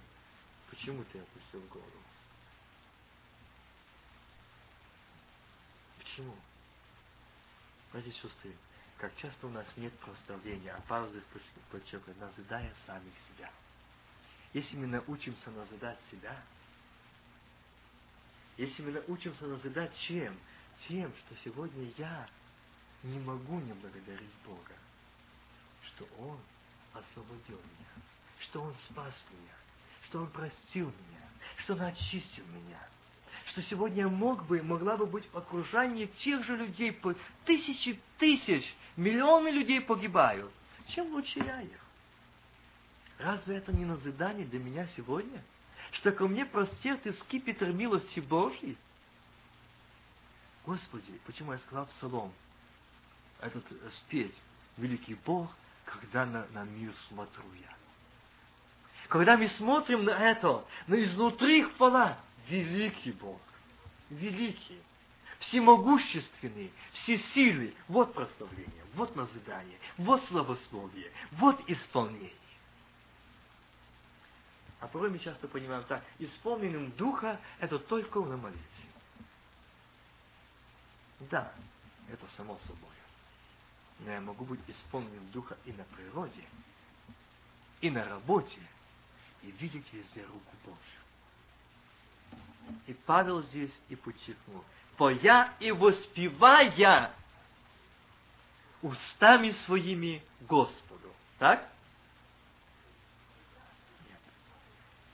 почему 0.70 1.06
ты 1.06 1.20
опустил 1.20 1.62
голову? 1.72 2.04
Почему? 5.98 6.36
Братья 7.94 8.10
и 8.10 8.14
сестры, 8.14 8.54
как 8.98 9.16
часто 9.16 9.48
у 9.48 9.52
нас 9.52 9.66
нет 9.78 9.98
прославления, 10.00 10.76
а 10.90 11.08
здесь 11.08 11.24
подчеркивает, 11.72 12.20
назидая 12.20 12.74
самих 12.86 13.14
себя. 13.30 13.50
Если 14.52 14.76
мы 14.76 14.88
научимся 14.88 15.50
назидать 15.52 16.00
себя, 16.12 16.44
если 18.58 18.82
мы 18.84 18.92
научимся 18.92 19.46
назидать 19.46 19.92
чем? 20.08 20.36
Тем, 20.88 21.12
что 21.26 21.36
сегодня 21.44 21.92
я 21.98 22.28
не 23.04 23.20
могу 23.20 23.60
не 23.60 23.74
благодарить 23.74 24.32
Бога, 24.46 24.74
что 25.84 26.06
Он 26.20 26.38
освободил 26.94 27.58
меня, 27.58 28.04
что 28.40 28.62
Он 28.62 28.76
спас 28.90 29.14
меня, 29.32 29.54
что 30.04 30.22
Он 30.22 30.28
простил 30.28 30.88
меня, 30.88 31.26
что 31.58 31.74
Он 31.74 31.82
очистил 31.82 32.46
меня, 32.48 32.80
что 33.48 33.62
сегодня 33.64 34.04
я 34.04 34.10
мог 34.10 34.46
бы, 34.46 34.62
могла 34.62 34.98
бы 34.98 35.06
быть 35.06 35.26
в 35.32 35.38
окружении 35.38 36.08
тех 36.24 36.44
же 36.46 36.58
людей, 36.58 37.00
тысячи 37.46 38.00
тысяч, 38.18 38.66
миллионы 38.96 39.50
людей 39.50 39.82
погибают. 39.82 40.52
Чем 40.90 41.12
лучше 41.14 41.40
я 41.40 41.62
их? 41.62 41.80
Разве 43.18 43.58
это 43.58 43.74
не 43.74 43.86
назидание 43.86 44.46
для 44.46 44.60
меня 44.60 44.88
сегодня? 44.96 45.42
Что 45.96 46.12
ко 46.12 46.28
мне 46.28 46.46
простерт 46.46 47.06
и 47.08 47.14
скипетр 47.14 47.68
милости 47.68 48.20
Божьей? 48.20 48.78
Господи, 50.66 51.20
почему 51.26 51.54
я 51.54 51.60
сказал 51.60 51.86
псалом? 51.86 52.34
Этот 53.40 53.64
э, 53.72 53.90
спеть, 53.94 54.36
великий 54.78 55.16
Бог, 55.26 55.50
когда 55.86 56.26
на, 56.26 56.48
на 56.52 56.64
мир 56.66 56.94
смотрю 57.08 57.46
я. 57.62 57.74
Когда 59.08 59.38
мы 59.38 59.48
смотрим 59.50 60.04
на 60.04 60.12
это, 60.12 60.66
на 60.88 61.02
изнутри 61.02 61.64
хвала, 61.64 62.18
великий 62.50 63.12
Бог, 63.14 63.40
великий, 64.10 64.82
всемогущественный, 65.40 66.74
всесильный. 66.94 67.74
Вот 67.88 68.14
прославление, 68.14 68.84
вот 68.96 69.16
назидание, 69.16 69.78
вот 69.98 70.22
славословие, 70.28 71.12
вот 71.34 71.62
исполнение. 71.70 72.34
А 74.80 74.88
порой 74.88 75.10
мы 75.10 75.20
часто 75.20 75.48
понимаем 75.48 75.84
так, 75.86 76.04
исполненным 76.20 76.92
Духа 76.92 77.40
это 77.60 77.80
только 77.80 78.20
на 78.20 78.38
молитве. 78.38 78.64
Да, 81.20 81.52
это 82.10 82.28
само 82.36 82.60
собой. 82.68 82.92
Но 84.00 84.12
я 84.12 84.22
могу 84.22 84.46
быть 84.46 84.60
исполненным 84.68 85.32
Духа 85.32 85.58
и 85.66 85.72
на 85.72 85.84
природе, 85.86 86.44
и 87.82 87.90
на 87.90 88.04
работе, 88.06 88.60
и 89.42 89.52
видеть 89.52 89.92
везде 89.94 90.24
руку 90.26 90.56
Божью. 90.66 90.80
И 92.88 92.94
Павел 92.94 93.44
здесь 93.44 93.72
и 93.90 93.96
подчеркнул, 93.96 94.64
поя 94.98 95.54
и 95.60 95.72
воспевая 95.72 97.14
устами 98.82 99.52
своими 99.66 100.24
Господу. 100.42 101.14
Так? 101.40 101.70
Нет. 104.08 104.20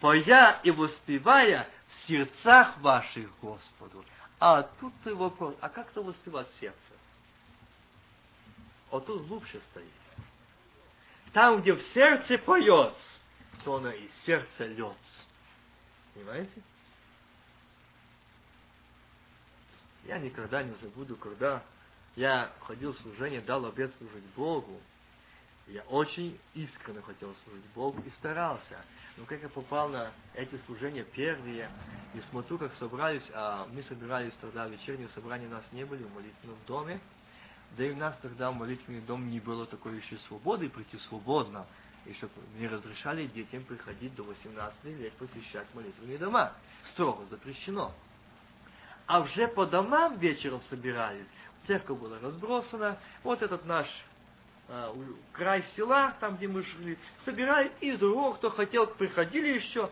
Поя 0.01 0.59
и 0.63 0.71
воспевая 0.71 1.69
в 1.87 2.07
сердцах 2.07 2.79
ваших 2.79 3.29
Господу. 3.39 4.03
А 4.39 4.63
тут 4.63 4.93
ты 5.03 5.13
вопрос, 5.13 5.55
а 5.61 5.69
как 5.69 5.91
то 5.91 6.01
воспевать 6.01 6.47
сердце? 6.59 6.77
Вот 8.89 9.05
тут 9.05 9.27
глубже 9.27 9.61
стоит. 9.69 9.87
Там, 11.33 11.61
где 11.61 11.73
в 11.73 11.81
сердце 11.93 12.39
поется, 12.39 12.99
то 13.63 13.75
оно 13.75 13.91
и 13.91 14.09
сердце 14.25 14.65
льется. 14.65 14.97
Понимаете? 16.15 16.61
Я 20.05 20.17
никогда 20.17 20.63
не 20.63 20.73
забуду, 20.81 21.15
когда 21.15 21.63
Я 22.15 22.51
ходил 22.61 22.93
в 22.93 22.99
служение, 22.99 23.39
дал 23.39 23.65
обед 23.65 23.93
служить 23.99 24.25
Богу. 24.35 24.81
Я 25.67 25.83
очень 25.83 26.39
искренне 26.53 27.01
хотел 27.01 27.33
служить 27.43 27.65
Богу 27.75 28.01
и 28.05 28.09
старался. 28.19 28.83
Но 29.17 29.25
как 29.25 29.41
я 29.41 29.49
попал 29.49 29.89
на 29.89 30.11
эти 30.33 30.57
служения 30.65 31.03
первые, 31.03 31.69
и 32.13 32.21
смотрю, 32.29 32.57
как 32.57 32.73
собрались, 32.75 33.23
а 33.33 33.67
мы 33.71 33.83
собирались 33.83 34.33
тогда, 34.41 34.67
вечерние 34.67 35.07
собрания 35.09 35.47
у 35.47 35.51
нас 35.51 35.63
не 35.71 35.85
были 35.85 36.03
в 36.03 36.13
молитвенном 36.13 36.57
доме, 36.67 36.99
да 37.77 37.85
и 37.85 37.91
у 37.91 37.95
нас 37.95 38.15
тогда 38.21 38.51
в 38.51 38.55
молитвенный 38.55 39.01
дом 39.01 39.29
не 39.29 39.39
было 39.39 39.65
такой 39.65 39.97
еще 39.97 40.17
свободы, 40.27 40.69
прийти 40.69 40.97
свободно. 41.09 41.65
И 42.05 42.13
чтобы 42.13 42.33
не 42.57 42.67
разрешали 42.67 43.27
детям 43.27 43.63
приходить 43.63 44.15
до 44.15 44.23
18 44.23 44.83
лет 44.85 45.13
посещать 45.13 45.67
молитвенные 45.75 46.17
дома. 46.17 46.53
Строго 46.93 47.25
запрещено. 47.27 47.93
А 49.05 49.21
уже 49.21 49.47
по 49.47 49.65
домам 49.67 50.17
вечером 50.17 50.61
собирались. 50.69 51.27
Церковь 51.67 51.99
была 51.99 52.19
разбросана. 52.19 52.97
Вот 53.23 53.43
этот 53.43 53.65
наш 53.65 53.87
э, 54.71 54.93
край 55.33 55.63
села, 55.75 56.15
там, 56.19 56.37
где 56.37 56.47
мы 56.47 56.63
жили, 56.63 56.97
собирали 57.25 57.71
из 57.81 57.99
другого, 57.99 58.35
кто 58.35 58.49
хотел, 58.49 58.87
приходили 58.87 59.55
еще. 59.55 59.91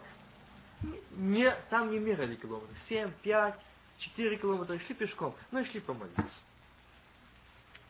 Не, 1.11 1.51
там 1.69 1.91
не 1.91 1.99
мерили 1.99 2.35
километров. 2.35 2.75
7, 2.87 3.11
5, 3.21 3.55
4 3.97 4.37
километра 4.37 4.79
шли 4.79 4.95
пешком, 4.95 5.35
но 5.51 5.59
и 5.59 5.65
шли 5.65 5.81
помолиться 5.81 6.23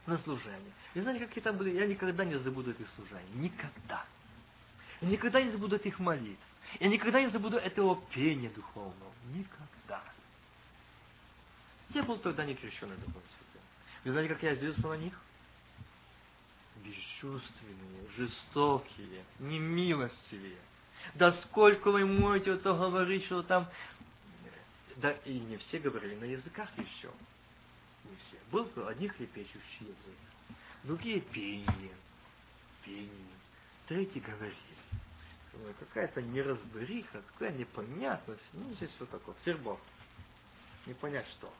на 0.07 0.17
служение. 0.19 0.71
И 0.95 1.01
знаете, 1.01 1.25
какие 1.27 1.43
там 1.43 1.57
были? 1.57 1.69
Я 1.71 1.85
никогда 1.85 2.25
не 2.25 2.37
забуду 2.39 2.71
этих 2.71 2.87
служений. 2.95 3.29
Никогда. 3.35 4.05
Я 5.01 5.07
никогда 5.07 5.41
не 5.41 5.51
забуду 5.51 5.75
этих 5.75 5.99
молитв. 5.99 6.41
Я 6.79 6.87
никогда 6.87 7.21
не 7.21 7.29
забуду 7.29 7.57
этого 7.57 8.01
пения 8.13 8.49
духовного. 8.49 9.11
Никогда. 9.33 10.01
Я 11.89 12.03
был 12.03 12.17
тогда 12.17 12.45
не 12.45 12.55
крещенный 12.55 12.95
Духом 12.97 13.21
Святым. 13.21 13.61
Вы 14.03 14.11
знаете, 14.11 14.33
как 14.33 14.43
я 14.43 14.55
злился 14.55 14.87
на 14.87 14.97
них? 14.97 15.13
Бесчувственные, 16.84 18.09
жестокие, 18.17 19.23
немилостивые. 19.39 20.57
Да 21.15 21.32
сколько 21.43 21.91
вы 21.91 22.05
можете 22.05 22.57
то 22.57 22.73
говорить, 22.73 23.25
что 23.25 23.43
там... 23.43 23.67
Да 24.97 25.11
и 25.25 25.39
не 25.39 25.57
все 25.57 25.80
говорили 25.80 26.15
на 26.15 26.25
языках 26.25 26.69
еще 26.77 27.09
не 28.09 28.15
все. 28.17 28.38
Был 28.51 28.88
одних 28.88 29.15
хлепещущий 29.15 29.82
язык, 29.82 30.17
другие 30.84 31.21
пение, 31.21 31.95
пение, 32.84 33.09
третий 33.88 34.19
говорили. 34.19 34.55
Какая-то 35.80 36.21
неразбериха, 36.21 37.21
какая 37.34 37.51
непонятность. 37.51 38.43
Ну, 38.53 38.73
здесь 38.75 38.95
вот 38.99 39.09
такое, 39.09 39.36
сербок. 39.43 39.80
Не 40.86 40.93
понять 40.93 41.27
что. 41.32 41.51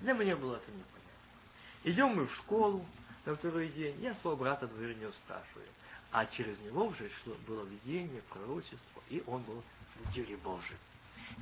Для 0.00 0.14
меня 0.14 0.36
было 0.36 0.56
это 0.56 0.70
непонятно. 0.70 1.02
Идем 1.84 2.16
мы 2.16 2.26
в 2.26 2.34
школу 2.34 2.84
на 3.28 3.36
второй 3.36 3.68
день, 3.68 4.00
я 4.00 4.14
своего 4.16 4.36
брата 4.36 4.66
дверью 4.66 5.12
спрашиваю. 5.12 5.68
А 6.10 6.24
через 6.26 6.58
него 6.60 6.86
уже 6.86 7.10
шло, 7.22 7.36
было 7.46 7.64
видение, 7.64 8.22
пророчество, 8.30 9.02
и 9.10 9.22
он 9.26 9.42
был 9.42 9.62
в 9.96 10.12
деле 10.12 10.36
Божьем. 10.38 10.78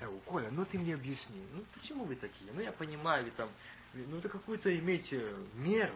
Я 0.01 0.07
говорю, 0.07 0.21
Коля, 0.27 0.51
ну 0.51 0.65
ты 0.65 0.79
мне 0.79 0.95
объясни, 0.95 1.47
ну 1.55 1.65
почему 1.75 2.05
вы 2.05 2.17
такие? 2.17 2.51
Ну 2.53 2.61
я 2.61 2.73
понимаю, 2.73 3.25
вы 3.25 3.31
там 3.31 3.49
ну 3.95 4.19
это 4.19 4.29
какую-то 4.29 4.77
имейте 4.77 5.35
меру. 5.55 5.95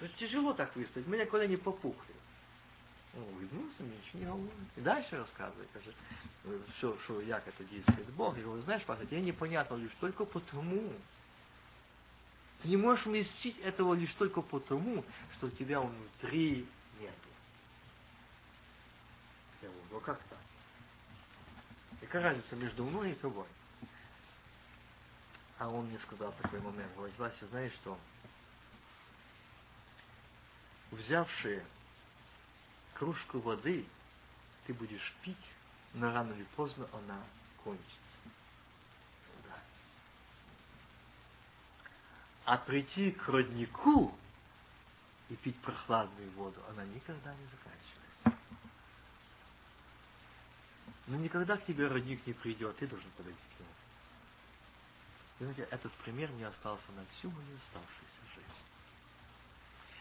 Ну, 0.00 0.08
тяжело 0.16 0.54
так 0.54 0.74
выставить, 0.74 1.06
меня 1.06 1.24
никогда 1.24 1.46
не 1.46 1.56
попухли. 1.56 2.14
Он 3.14 3.22
улыбнулся, 3.22 3.82
мне 3.82 3.96
ничего 3.96 4.18
не 4.18 4.26
говорит. 4.26 4.68
И 4.76 4.80
дальше 4.80 5.16
рассказывает, 5.16 5.68
все, 6.76 6.96
что 7.04 7.20
як 7.20 7.46
это 7.46 7.64
действует 7.64 8.08
Бог. 8.10 8.36
Я 8.36 8.44
говорю, 8.44 8.62
знаешь, 8.62 8.84
Паша, 8.84 9.04
тебе 9.06 9.20
непонятно 9.20 9.74
лишь 9.74 9.94
только 10.00 10.24
потому. 10.24 10.92
Ты 12.62 12.68
не 12.68 12.76
можешь 12.76 13.06
вместить 13.06 13.58
этого 13.60 13.94
лишь 13.94 14.12
только 14.14 14.42
потому, 14.42 15.04
что 15.36 15.46
у 15.46 15.50
тебя 15.50 15.80
внутри 15.80 16.66
нету. 17.00 17.28
Я 19.62 19.68
говорю, 19.68 19.84
ну 19.90 20.00
как 20.00 20.18
так? 20.24 20.38
Какая 22.00 22.22
разница 22.22 22.56
между 22.56 22.84
мной 22.84 23.12
и 23.12 23.14
тобой? 23.16 23.46
А 25.58 25.68
он 25.68 25.86
мне 25.86 25.98
сказал 26.00 26.32
такой 26.40 26.60
момент, 26.60 26.94
говорит, 26.94 27.18
Вася, 27.18 27.46
знаешь 27.48 27.72
что? 27.74 27.98
Взявши 30.90 31.64
кружку 32.94 33.40
воды, 33.40 33.86
ты 34.66 34.74
будешь 34.74 35.14
пить, 35.22 35.36
но 35.94 36.12
рано 36.12 36.32
или 36.32 36.44
поздно 36.56 36.88
она 36.92 37.22
кончится. 37.62 38.18
Да. 39.44 39.60
А 42.48 42.56
прийти 42.56 43.10
к 43.10 43.28
роднику 43.28 44.10
и 45.28 45.36
пить 45.36 45.60
прохладную 45.60 46.30
воду, 46.30 46.58
она 46.70 46.82
никогда 46.86 47.34
не 47.34 47.44
заканчивается. 47.44 48.42
Но 51.08 51.18
никогда 51.18 51.58
к 51.58 51.66
тебе 51.66 51.88
родник 51.88 52.26
не 52.26 52.32
придет, 52.32 52.74
ты 52.78 52.86
должен 52.86 53.10
подойти 53.18 53.38
к 53.38 53.60
нему. 53.60 53.70
И 55.40 55.44
знаете, 55.44 55.68
этот 55.70 55.92
пример 56.04 56.30
мне 56.30 56.46
остался 56.46 56.90
на 56.96 57.04
всю 57.12 57.30
мою 57.30 57.54
оставшуюся 57.58 58.34
жизнь. 58.34 58.62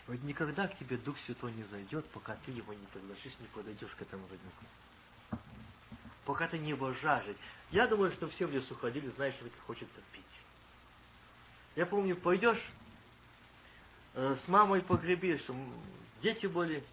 Вот 0.07 0.23
никогда 0.23 0.69
к 0.69 0.79
тебе 0.79 0.95
Дух 0.95 1.19
Святой 1.25 1.51
не 1.51 1.63
зайдет, 1.65 2.09
пока 2.11 2.37
ты 2.45 2.51
его 2.51 2.73
не 2.73 2.85
пригласишь, 2.85 3.37
не 3.41 3.47
подойдешь 3.47 3.91
к 3.91 4.01
этому 4.01 4.25
роднику. 4.29 5.43
Пока 6.23 6.47
ты 6.47 6.57
не 6.59 6.69
его 6.69 6.93
жаждешь. 6.93 7.35
Я 7.71 7.87
думаю, 7.87 8.13
что 8.13 8.29
все 8.29 8.45
в 8.45 8.51
лесу 8.51 8.73
ходили, 8.75 9.09
знаешь, 9.17 9.35
что 9.35 9.49
хочется 9.65 9.99
пить. 10.13 10.23
Я 11.77 11.85
помню, 11.85 12.15
пойдешь 12.15 12.59
э, 14.15 14.35
с 14.43 14.47
мамой 14.47 14.81
погреби, 14.81 15.37
что 15.37 15.55
дети 16.23 16.47
были, 16.47 16.83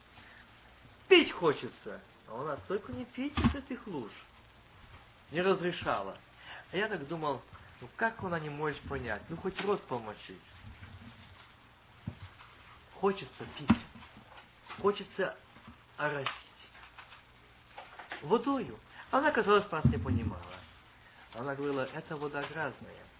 пить 1.08 1.32
хочется. 1.32 2.02
А 2.28 2.34
у 2.34 2.44
нас 2.44 2.60
только 2.68 2.92
не 2.92 3.06
пить 3.06 3.32
из 3.38 3.54
этих 3.54 3.86
луж. 3.86 4.10
Не 5.30 5.40
разрешала. 5.40 6.18
А 6.70 6.76
я 6.76 6.86
так 6.88 7.08
думал, 7.08 7.40
ну 7.80 7.88
как 7.96 8.22
она 8.22 8.38
не 8.38 8.50
может 8.50 8.78
понять? 8.82 9.22
Ну 9.30 9.38
хоть 9.38 9.58
рот 9.62 9.82
помочить. 9.84 10.42
Хочется 13.00 13.46
пить. 13.58 13.78
Хочется 14.82 15.34
оросить. 15.96 16.28
Водою. 18.20 18.78
Она, 19.10 19.30
казалось, 19.30 19.70
нас 19.70 19.84
не 19.86 19.96
понимала. 19.96 20.42
Она 21.32 21.54
говорила, 21.54 21.88
это 21.94 22.18
вода 22.18 22.42
грязная. 22.42 23.13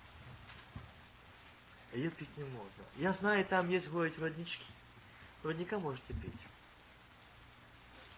Ее 1.94 2.10
пить 2.10 2.36
не 2.36 2.44
можно. 2.44 2.84
Я 2.96 3.12
знаю, 3.14 3.44
там 3.44 3.68
есть, 3.70 3.88
говорит, 3.88 4.18
роднички. 4.18 4.66
Родника 5.44 5.78
можете 5.78 6.12
пить. 6.12 6.32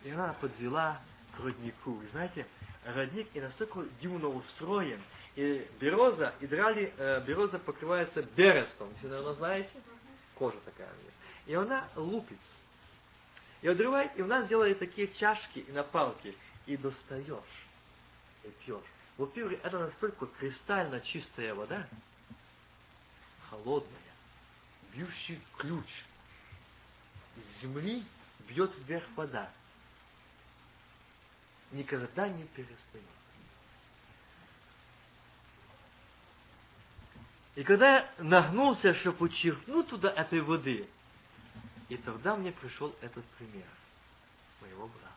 И 0.03 0.11
она 0.11 0.33
подвела 0.35 1.01
к 1.37 1.41
роднику. 1.41 2.01
И 2.03 2.07
знаете, 2.09 2.47
родник 2.87 3.29
и 3.35 3.41
настолько 3.41 3.85
дивно 4.01 4.29
устроен, 4.29 5.01
и 5.35 5.68
береза, 5.79 6.35
и 6.41 6.47
драли, 6.47 6.95
э, 6.97 7.22
береза 7.27 7.59
покрывается 7.59 8.22
берестом. 8.22 8.89
Все, 8.99 9.09
наверное, 9.09 9.35
знаете? 9.35 9.72
Кожа 10.37 10.59
такая 10.64 10.89
у 10.89 11.03
нее. 11.03 11.12
И 11.47 11.55
она 11.55 11.87
лупится. 11.97 12.43
И 13.61 13.68
отрывает, 13.68 14.12
и 14.16 14.22
у 14.22 14.27
нас 14.27 14.49
делают 14.49 14.79
такие 14.79 15.09
чашки 15.14 15.59
и 15.59 15.72
напалки. 15.72 16.35
И 16.64 16.77
достаешь, 16.77 17.66
и 18.43 18.49
пьешь. 18.64 18.81
Во-первых, 19.18 19.61
это 19.62 19.79
настолько 19.79 20.27
кристально 20.27 21.01
чистая 21.01 21.55
вода, 21.55 21.87
холодная, 23.51 24.14
бьющий 24.92 25.40
ключ. 25.59 25.86
С 27.36 27.62
земли 27.62 28.05
бьет 28.49 28.72
вверх 28.78 29.05
вода. 29.14 29.51
Никогда 31.72 32.28
не 32.28 32.44
перестает. 32.44 33.05
И 37.57 37.62
когда 37.62 37.97
я 37.97 38.11
нагнулся, 38.18 38.94
чтобы 38.94 39.26
учерпнуть 39.26 39.88
туда 39.88 40.11
этой 40.11 40.40
воды, 40.40 40.88
и 41.88 41.97
тогда 41.97 42.36
мне 42.36 42.53
пришел 42.53 42.94
этот 43.01 43.24
пример 43.38 43.66
моего 44.61 44.88
брата. 44.88 45.12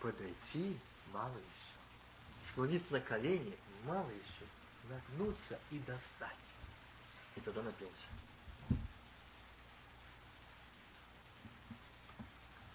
Подойти 0.00 0.78
мало 1.12 1.36
еще. 1.36 2.50
Склониться 2.50 2.92
на 2.92 3.00
колени 3.00 3.56
мало 3.84 4.08
еще. 4.10 4.46
Нагнуться 4.88 5.58
и 5.70 5.78
достать. 5.78 6.36
И 7.36 7.40
тогда 7.40 7.62
напился. 7.62 8.06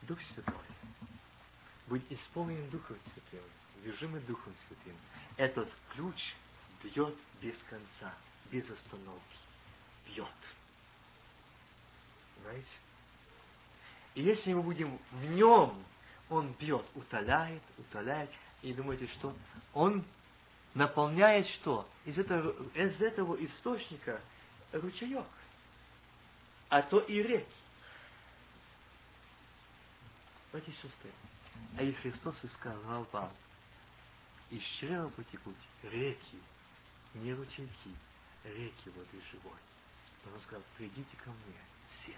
Дух 0.03 0.19
Святой. 0.33 0.53
Быть 1.87 2.03
исполненным 2.09 2.69
Духом 2.69 2.97
Святым, 3.13 3.47
движимый 3.81 4.21
Духом 4.21 4.53
Святым. 4.67 4.97
Этот 5.37 5.69
ключ 5.93 6.35
бьет 6.83 7.15
без 7.41 7.55
конца 7.69 8.13
без 8.51 8.69
остановки. 8.69 9.37
Бьет. 10.07 10.27
Знаете? 12.41 12.67
И 14.15 14.21
если 14.21 14.53
мы 14.53 14.63
будем 14.63 14.99
в 15.11 15.25
нем, 15.25 15.83
он 16.29 16.53
бьет, 16.53 16.85
утоляет, 16.95 17.61
утоляет. 17.77 18.29
И 18.61 18.73
думаете, 18.73 19.07
что 19.07 19.35
он 19.73 20.03
наполняет 20.73 21.47
что? 21.49 21.87
Из 22.05 22.17
этого, 22.17 22.55
из 22.73 23.01
этого 23.01 23.35
источника 23.45 24.21
ручеек. 24.71 25.25
а 26.69 26.81
то 26.81 26.99
и 26.99 27.21
реки. 27.21 27.45
Братья 30.51 30.71
и 30.71 30.75
сестры, 30.75 31.11
а 31.77 31.83
и 31.83 31.93
Христос 31.93 32.35
и 32.43 32.47
сказал 32.47 33.07
вам, 33.11 33.31
из 34.49 34.61
чрева 34.79 35.09
потекут 35.09 35.55
реки, 35.83 36.39
не 37.15 37.33
ручейки, 37.33 37.95
реки 38.43 38.89
воды 38.89 39.21
живой. 39.31 39.59
Он 40.33 40.41
сказал, 40.41 40.63
придите 40.77 41.17
ко 41.23 41.29
мне 41.29 41.57
все. 41.99 42.17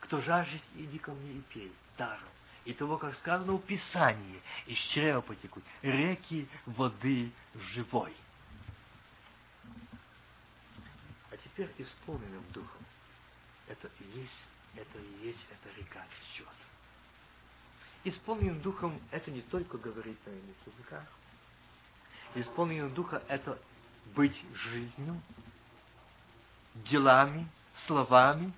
Кто 0.00 0.20
жаждет, 0.22 0.62
иди 0.74 0.98
ко 0.98 1.12
мне 1.12 1.32
и 1.32 1.40
пей 1.42 1.72
даром. 1.96 2.28
И 2.64 2.74
того, 2.74 2.98
как 2.98 3.14
сказано 3.16 3.54
в 3.54 3.62
Писании, 3.62 4.42
из 4.66 4.78
чрева 4.92 5.22
потекут 5.22 5.64
реки 5.82 6.48
воды 6.66 7.32
живой. 7.54 8.14
А 11.30 11.36
теперь 11.50 11.70
исполненным 11.78 12.44
духом. 12.52 12.84
Это 13.68 13.88
и 14.00 14.18
есть, 14.18 14.48
это 14.74 14.98
и 14.98 15.26
есть 15.26 15.46
эта 15.50 15.78
река 15.78 16.04
течет. 16.20 16.48
Исполненным 18.04 18.60
духом 18.60 19.00
это 19.10 19.30
не 19.30 19.42
только 19.42 19.78
говорить 19.78 20.18
на 20.26 20.30
иных 20.30 20.56
языках. 20.66 21.04
Исполненным 22.34 22.94
духа 22.94 23.22
это 23.28 23.60
быть 24.14 24.36
жизнью, 24.54 25.20
делами, 26.74 27.48
словами, 27.86 28.52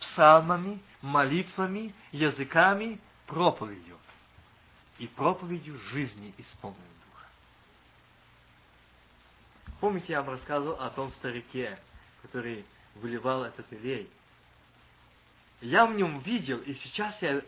псалмами, 0.00 0.80
молитвами, 1.00 1.94
языками, 2.12 3.00
проповедью. 3.26 3.98
И 4.98 5.06
проповедью 5.06 5.78
жизни 5.90 6.34
исполненного 6.38 6.88
духа. 6.88 7.01
Помните, 9.82 10.12
я 10.12 10.22
вам 10.22 10.34
рассказывал 10.34 10.80
о 10.80 10.90
том 10.90 11.10
старике, 11.14 11.76
который 12.22 12.64
выливал 12.94 13.42
этот 13.42 13.66
елей. 13.72 14.08
Я 15.60 15.86
в 15.86 15.94
нем 15.94 16.20
видел, 16.20 16.58
и 16.58 16.74
сейчас 16.74 17.20
я, 17.20 17.42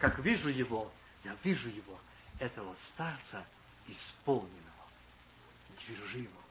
как 0.00 0.18
вижу 0.18 0.48
его, 0.48 0.90
я 1.22 1.36
вижу 1.44 1.68
его, 1.68 1.96
этого 2.40 2.74
старца 2.88 3.46
исполненного, 3.86 4.50
движимого. 5.86 6.42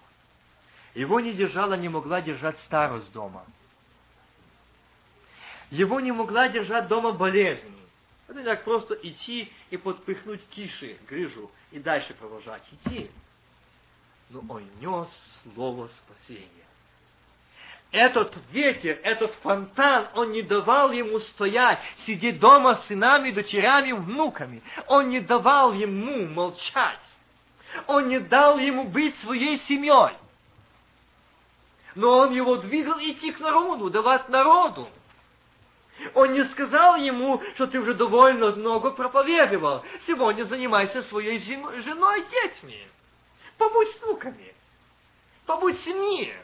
Его 0.93 1.19
не 1.19 1.33
держала, 1.33 1.73
не 1.73 1.89
могла 1.89 2.21
держать 2.21 2.57
старость 2.61 3.11
дома. 3.11 3.45
Его 5.69 5.99
не 5.99 6.13
могла 6.13 6.47
держать 6.47 6.87
дома 6.87 7.11
болезнь. 7.11 7.75
Это 8.29 8.41
так 8.41 8.63
просто 8.63 8.93
идти 8.93 9.51
и 9.69 9.75
подпихнуть 9.75 10.47
киши, 10.51 10.97
грыжу, 11.09 11.51
и 11.71 11.79
дальше 11.79 12.13
продолжать 12.13 12.63
идти. 12.71 13.11
Но 14.29 14.41
он 14.49 14.63
нес 14.79 15.07
слово 15.43 15.89
спасения. 16.03 16.49
Этот 17.91 18.33
ветер, 18.51 18.99
этот 19.03 19.33
фонтан, 19.35 20.09
он 20.15 20.31
не 20.31 20.41
давал 20.41 20.91
ему 20.91 21.19
стоять, 21.19 21.79
сидеть 22.05 22.39
дома 22.39 22.75
с 22.75 22.87
сынами, 22.87 23.31
дочерями, 23.31 23.93
внуками. 23.93 24.61
Он 24.87 25.09
не 25.09 25.21
давал 25.21 25.73
ему 25.73 26.27
молчать. 26.27 26.99
Он 27.87 28.07
не 28.07 28.19
дал 28.19 28.57
ему 28.57 28.85
быть 28.85 29.15
своей 29.19 29.59
семьей. 29.59 30.17
Но 31.93 32.17
он 32.17 32.33
его 32.33 32.57
двигал 32.57 32.99
идти 32.99 33.31
к 33.31 33.39
народу, 33.39 33.89
давать 33.89 34.27
народу. 34.27 34.89
Он 36.13 36.33
не 36.33 36.43
сказал 36.49 36.97
ему, 36.97 37.41
что 37.53 37.67
ты 37.67 37.79
уже 37.79 37.93
довольно 37.93 38.51
много 38.51 38.91
проповедовал. 38.91 39.83
Сегодня 40.05 40.43
занимайся 40.43 41.03
своей 41.03 41.39
женой, 41.39 42.25
детьми. 42.29 42.85
Побудь 43.57 43.89
с 43.89 44.01
внуками. 44.01 44.53
Побудь 45.45 45.79
семье. 45.81 46.35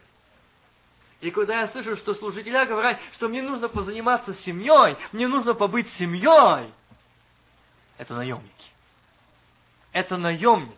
И 1.22 1.30
когда 1.30 1.62
я 1.62 1.68
слышу, 1.70 1.98
что 1.98 2.16
служителя 2.16 2.66
говорят, 2.66 3.00
что 3.14 3.28
мне 3.28 3.42
нужно 3.42 3.70
позаниматься 3.70 4.34
семьей, 4.46 4.98
мне 5.12 5.28
нужно 5.28 5.54
побыть 5.54 5.88
семьей, 5.94 6.74
это 7.98 8.16
наемники. 8.16 8.52
Это 9.92 10.18
наемники. 10.18 10.78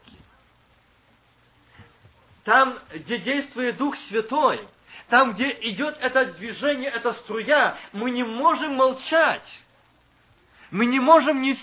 Там, 2.44 2.78
где 2.94 3.20
действует 3.20 3.78
Дух 3.78 3.96
Святой, 4.10 4.68
там, 5.08 5.34
где 5.34 5.50
идет 5.70 5.96
это 6.02 6.26
движение, 6.34 6.90
эта 6.90 7.14
струя, 7.14 7.78
мы 7.94 8.12
не 8.12 8.24
можем 8.24 8.76
молчать. 8.76 9.48
Мы 10.74 10.88
не 10.88 11.00
можем 11.00 11.40
не 11.40 11.56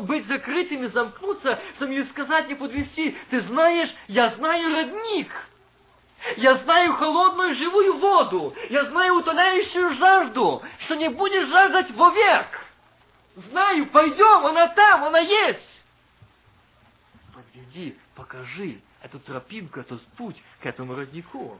быть 0.00 0.26
закрытыми, 0.26 0.88
замкнуться, 0.88 1.60
чтобы 1.76 1.92
не 1.92 2.02
сказать, 2.06 2.48
не 2.48 2.56
подвести. 2.56 3.16
Ты 3.30 3.42
знаешь, 3.42 3.88
я 4.08 4.34
знаю 4.34 4.72
родник. 4.72 5.30
Я 6.36 6.56
знаю 6.56 6.94
холодную 6.94 7.54
живую 7.54 7.98
воду. 7.98 8.56
Я 8.68 8.86
знаю 8.86 9.14
утоляющую 9.14 9.94
жажду, 9.94 10.64
что 10.80 10.96
не 10.96 11.08
будешь 11.08 11.46
жаждать 11.46 11.92
вовек. 11.92 12.46
Знаю, 13.36 13.86
пойдем, 13.86 14.44
она 14.44 14.66
там, 14.66 15.04
она 15.04 15.20
есть. 15.20 15.84
Подведи, 17.32 17.96
покажи, 18.16 18.80
эту 19.00 19.20
тропинку, 19.20 19.78
этот 19.78 20.02
путь 20.16 20.42
к 20.60 20.66
этому 20.66 20.96
роднику. 20.96 21.56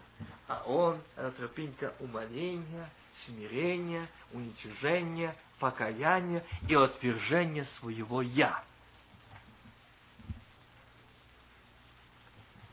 А 0.49 0.65
он, 0.67 0.99
эта 1.17 1.31
тропинка 1.31 1.95
умоления, 2.01 2.91
смирения, 3.25 4.09
уничижения, 4.33 5.37
покаяния 5.59 6.45
и 6.69 6.75
отвержения 6.75 7.67
своего 7.79 8.23
«я». 8.23 8.63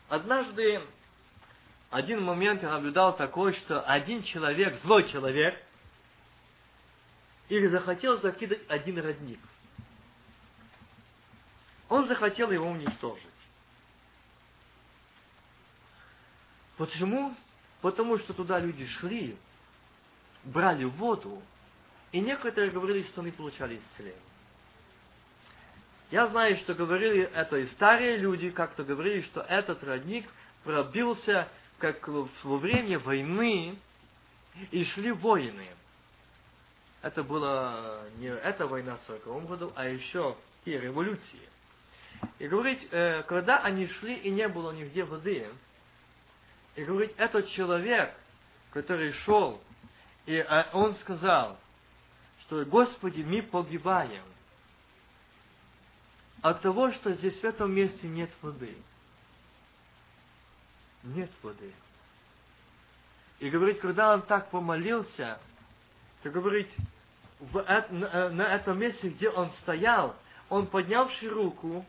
Однажды, 0.08 0.80
один 1.90 2.22
момент 2.22 2.62
я 2.62 2.70
наблюдал 2.70 3.16
такой, 3.16 3.54
что 3.54 3.80
один 3.82 4.22
человек, 4.22 4.80
злой 4.82 5.08
человек, 5.10 5.60
их 7.48 7.70
захотел 7.70 8.20
закидать 8.20 8.60
один 8.68 8.98
родник. 8.98 9.40
Он 11.88 12.06
захотел 12.06 12.50
его 12.50 12.68
уничтожить. 12.68 13.26
Почему? 16.76 17.34
Потому 17.80 18.18
что 18.18 18.32
туда 18.32 18.58
люди 18.58 18.86
шли, 18.86 19.36
брали 20.44 20.84
воду, 20.84 21.42
и 22.14 22.20
некоторые 22.20 22.70
говорили, 22.70 23.02
что 23.08 23.22
они 23.22 23.32
получали 23.32 23.76
исцеление. 23.76 24.22
Я 26.12 26.28
знаю, 26.28 26.56
что 26.58 26.72
говорили 26.72 27.28
это 27.34 27.56
и 27.56 27.66
старые 27.72 28.18
люди, 28.18 28.50
как-то 28.50 28.84
говорили, 28.84 29.22
что 29.22 29.40
этот 29.40 29.82
родник 29.82 30.24
пробился 30.62 31.48
как 31.78 32.06
во 32.06 32.56
время 32.56 33.00
войны, 33.00 33.76
и 34.70 34.84
шли 34.84 35.10
воины. 35.10 35.66
Это 37.02 37.24
была 37.24 38.02
не 38.18 38.28
эта 38.28 38.68
война 38.68 38.96
в 38.96 39.06
40 39.08 39.46
году, 39.48 39.72
а 39.74 39.88
еще 39.88 40.36
и 40.64 40.70
революции. 40.70 41.48
И 42.38 42.46
говорить, 42.46 42.86
э, 42.92 43.24
когда 43.24 43.58
они 43.58 43.88
шли 43.88 44.14
и 44.14 44.30
не 44.30 44.46
было 44.46 44.70
нигде 44.70 45.02
воды, 45.02 45.48
и 46.76 46.84
говорит, 46.84 47.12
этот 47.16 47.48
человек, 47.48 48.14
который 48.72 49.10
шел, 49.24 49.60
и 50.26 50.38
а, 50.38 50.70
он 50.72 50.94
сказал, 50.98 51.58
что, 52.46 52.64
Господи, 52.64 53.22
мы 53.22 53.42
погибаем 53.42 54.24
от 56.42 56.60
того, 56.60 56.92
что 56.92 57.12
здесь 57.14 57.38
в 57.40 57.44
этом 57.44 57.72
месте 57.72 58.06
нет 58.06 58.30
воды. 58.42 58.76
Нет 61.02 61.30
воды. 61.42 61.72
И 63.40 63.50
говорит, 63.50 63.80
когда 63.80 64.14
он 64.14 64.22
так 64.22 64.50
помолился, 64.50 65.38
то 66.22 66.30
говорит, 66.30 66.68
в, 67.40 67.64
на, 67.90 68.30
на 68.30 68.54
этом 68.54 68.78
месте, 68.78 69.08
где 69.08 69.28
он 69.28 69.50
стоял, 69.62 70.14
он 70.48 70.66
поднявший 70.66 71.28
руку, 71.28 71.84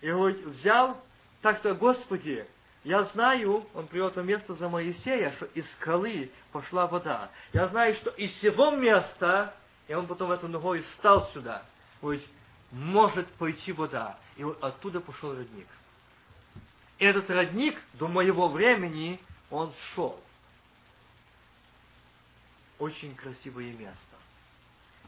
и 0.00 0.08
говорит, 0.08 0.44
взял, 0.46 1.00
так 1.42 1.58
что, 1.58 1.74
Господи, 1.74 2.46
я 2.82 3.04
знаю, 3.04 3.66
он 3.74 3.88
привел 3.88 4.08
это 4.08 4.22
место 4.22 4.54
за 4.54 4.68
Моисея, 4.68 5.32
что 5.32 5.46
из 5.46 5.70
скалы 5.72 6.30
пошла 6.52 6.86
вода. 6.86 7.30
Я 7.52 7.68
знаю, 7.68 7.94
что 7.96 8.10
из 8.10 8.30
всего 8.36 8.70
места, 8.70 9.54
и 9.90 9.92
он 9.92 10.06
потом 10.06 10.30
эту 10.30 10.46
ногой 10.46 10.84
стал 10.96 11.28
сюда, 11.32 11.64
говорит, 12.00 12.24
может 12.70 13.26
пойти 13.32 13.72
вода. 13.72 14.16
И 14.36 14.44
вот 14.44 14.62
оттуда 14.62 15.00
пошел 15.00 15.34
родник. 15.34 15.66
И 16.98 17.04
этот 17.04 17.28
родник 17.28 17.76
до 17.94 18.06
моего 18.06 18.48
времени, 18.48 19.20
он 19.50 19.74
шел. 19.92 20.22
Очень 22.78 23.16
красивое 23.16 23.72
место. 23.72 24.16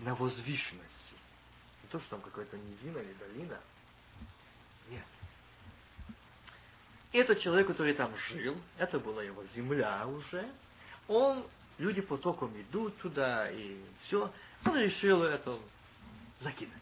На 0.01 0.17
возвышенности. 0.17 1.15
Не 1.85 1.89
то, 1.89 2.01
что 2.01 2.11
там 2.11 2.21
какая-то 2.23 2.59
низина 2.59 2.99
или 2.99 3.13
долина. 3.13 3.61
Нет. 4.91 5.05
Этот 7.13 7.39
человек, 7.39 7.69
который 7.69 7.95
там 7.95 8.13
жил, 8.31 8.61
это 8.79 8.99
была 8.99 9.23
его 9.23 9.45
земля 9.55 10.05
уже, 10.09 10.45
он, 11.07 11.47
люди 11.79 12.01
потоком 12.01 12.61
идут 12.61 12.99
туда, 12.99 13.49
и 13.49 13.81
все, 14.03 14.33
он 14.65 14.77
решил 14.77 15.23
это 15.23 15.59
закинуть. 16.41 16.73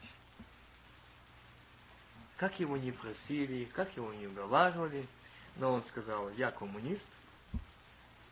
Как 2.36 2.58
его 2.58 2.76
не 2.76 2.92
просили, 2.92 3.64
как 3.66 3.94
его 3.96 4.12
не 4.14 4.26
уговаривали, 4.26 5.06
но 5.56 5.72
он 5.72 5.84
сказал, 5.84 6.30
я 6.30 6.50
коммунист, 6.50 7.04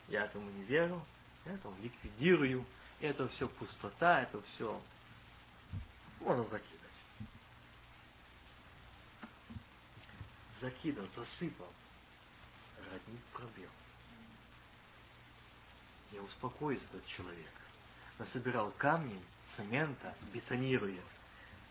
я 0.08 0.24
этому 0.24 0.50
не 0.50 0.64
верю, 0.64 1.04
это 1.44 1.70
ликвидирую, 1.82 2.64
это 3.00 3.28
все 3.28 3.48
пустота, 3.48 4.22
это 4.22 4.40
все 4.42 4.80
можно 6.20 6.42
закидать. 6.44 6.78
Закидал, 10.60 11.06
засыпал, 11.14 11.72
родник 12.90 13.20
пробил. 13.32 13.68
Не 16.12 16.20
успокоится 16.20 16.86
этот 16.86 17.06
человек. 17.06 17.52
Насобирал 18.18 18.72
камни, 18.72 19.22
цемента, 19.58 20.14
бетонирует. 20.32 21.04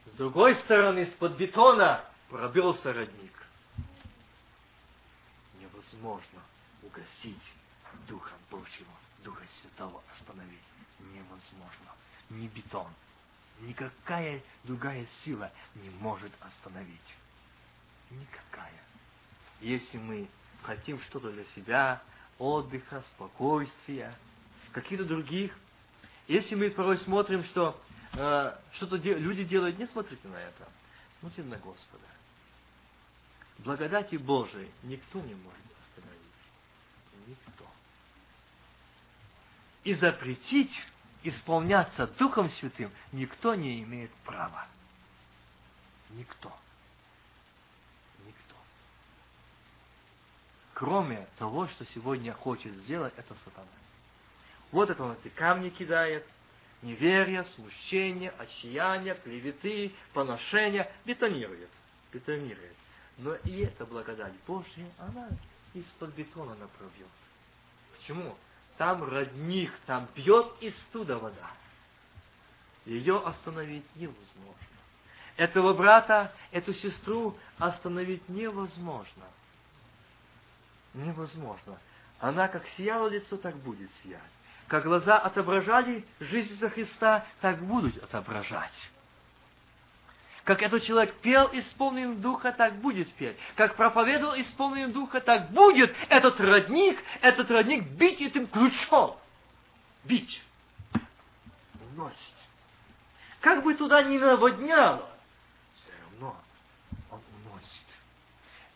С 0.06 0.18
другой 0.18 0.56
стороны, 0.58 1.04
из-под 1.06 1.38
бетона 1.38 2.04
пробился 2.30 2.94
родник. 2.94 3.34
Невозможно 5.60 6.42
угасить 6.84 7.52
Духа 8.08 8.34
Божьего, 8.52 8.92
Духа 9.24 9.44
Святого 9.62 10.04
остановить. 10.14 10.60
Невозможно. 11.00 11.94
Ни 12.30 12.48
бетон, 12.48 12.92
никакая 13.62 14.42
другая 14.64 15.08
сила 15.24 15.52
не 15.76 15.90
может 15.90 16.32
остановить. 16.42 17.16
Никакая. 18.10 18.84
Если 19.62 19.98
мы 19.98 20.28
хотим 20.64 21.02
что-то 21.04 21.32
для 21.32 21.46
себя, 21.56 22.02
отдыха, 22.38 23.04
спокойствия, 23.14 24.14
каких-то 24.74 25.06
других, 25.06 25.58
если 26.28 26.56
мы 26.56 26.70
порой 26.72 26.98
смотрим, 27.00 27.44
что 27.46 27.80
э, 28.14 28.58
что-то 28.74 28.98
де- 28.98 29.18
люди 29.18 29.44
делают, 29.44 29.78
не 29.78 29.88
смотрите 29.88 30.28
на 30.28 30.38
это. 30.38 30.68
Смотрите 31.20 31.50
на 31.50 31.58
Господа. 31.58 32.04
Благодати 33.60 34.16
Божией 34.18 34.70
никто 34.84 35.20
не 35.20 35.34
может 35.34 35.60
остановить. 35.88 36.22
Никто. 37.28 37.66
И 39.84 39.94
запретить 39.96 40.72
исполняться 41.24 42.08
Духом 42.08 42.50
Святым 42.52 42.92
никто 43.12 43.56
не 43.56 43.82
имеет 43.84 44.12
права. 44.26 44.68
Никто. 46.12 46.56
Никто. 48.26 48.56
Кроме 50.74 51.28
того, 51.38 51.68
что 51.68 51.86
сегодня 51.88 52.34
хочет 52.34 52.74
сделать, 52.84 53.14
это 53.18 53.36
сатана. 53.46 53.68
Вот 54.72 54.90
это 54.90 55.04
он 55.04 55.14
эти 55.14 55.30
камни 55.34 55.70
кидает, 55.70 56.26
неверие, 56.82 57.44
смущение, 57.56 58.32
отчаяние, 58.38 59.16
клеветы, 59.16 59.94
поношения, 60.14 60.92
бетонирует. 61.06 61.70
Бетонирует. 62.12 62.76
Но 63.18 63.36
и 63.36 63.62
эта 63.62 63.86
благодать 63.86 64.34
Божья, 64.46 64.90
она 65.00 65.30
из-под 65.74 66.14
бетона 66.14 66.56
направьет. 66.56 67.08
Почему? 67.96 68.36
Там 68.78 69.04
родник, 69.04 69.72
там 69.86 70.08
пьет 70.14 70.54
из 70.62 70.76
туда 70.92 71.18
вода. 71.18 71.52
Ее 72.86 73.20
остановить 73.26 73.86
невозможно. 73.96 74.54
Этого 75.36 75.74
брата, 75.74 76.34
эту 76.52 76.74
сестру 76.74 77.38
остановить 77.58 78.28
невозможно. 78.30 79.26
Невозможно. 80.94 81.80
Она 82.20 82.48
как 82.48 82.68
сияла 82.78 83.08
лицо, 83.08 83.38
так 83.38 83.56
будет 83.58 83.90
сиять. 84.04 84.22
Как 84.68 84.84
глаза 84.84 85.18
отображали 85.18 86.06
жизнь 86.20 86.60
за 86.60 86.70
Христа, 86.70 87.26
так 87.40 87.60
будут 87.60 88.04
отображать. 88.04 88.74
Как 90.44 90.62
этот 90.62 90.84
человек 90.84 91.14
пел 91.16 91.50
исполненным 91.52 92.22
Духа, 92.22 92.52
так 92.52 92.76
будет 92.76 93.12
петь. 93.14 93.38
Как 93.56 93.76
проповедовал 93.76 94.40
исполненным 94.40 94.94
Духа, 94.94 95.20
так 95.20 95.52
будет 95.52 95.94
этот 96.10 96.40
родник, 96.40 97.00
этот 97.22 97.50
родник 97.52 97.84
бить 97.92 98.22
этим 98.22 98.48
ключом. 98.48 99.18
Бить. 100.06 100.42
Уносить. 101.96 102.34
Как 103.42 103.64
бы 103.64 103.74
туда 103.74 104.04
ни 104.04 104.18
наводняло, 104.18 105.10
все 105.76 105.92
равно 106.02 106.36
он 107.10 107.20
уносит. 107.46 107.88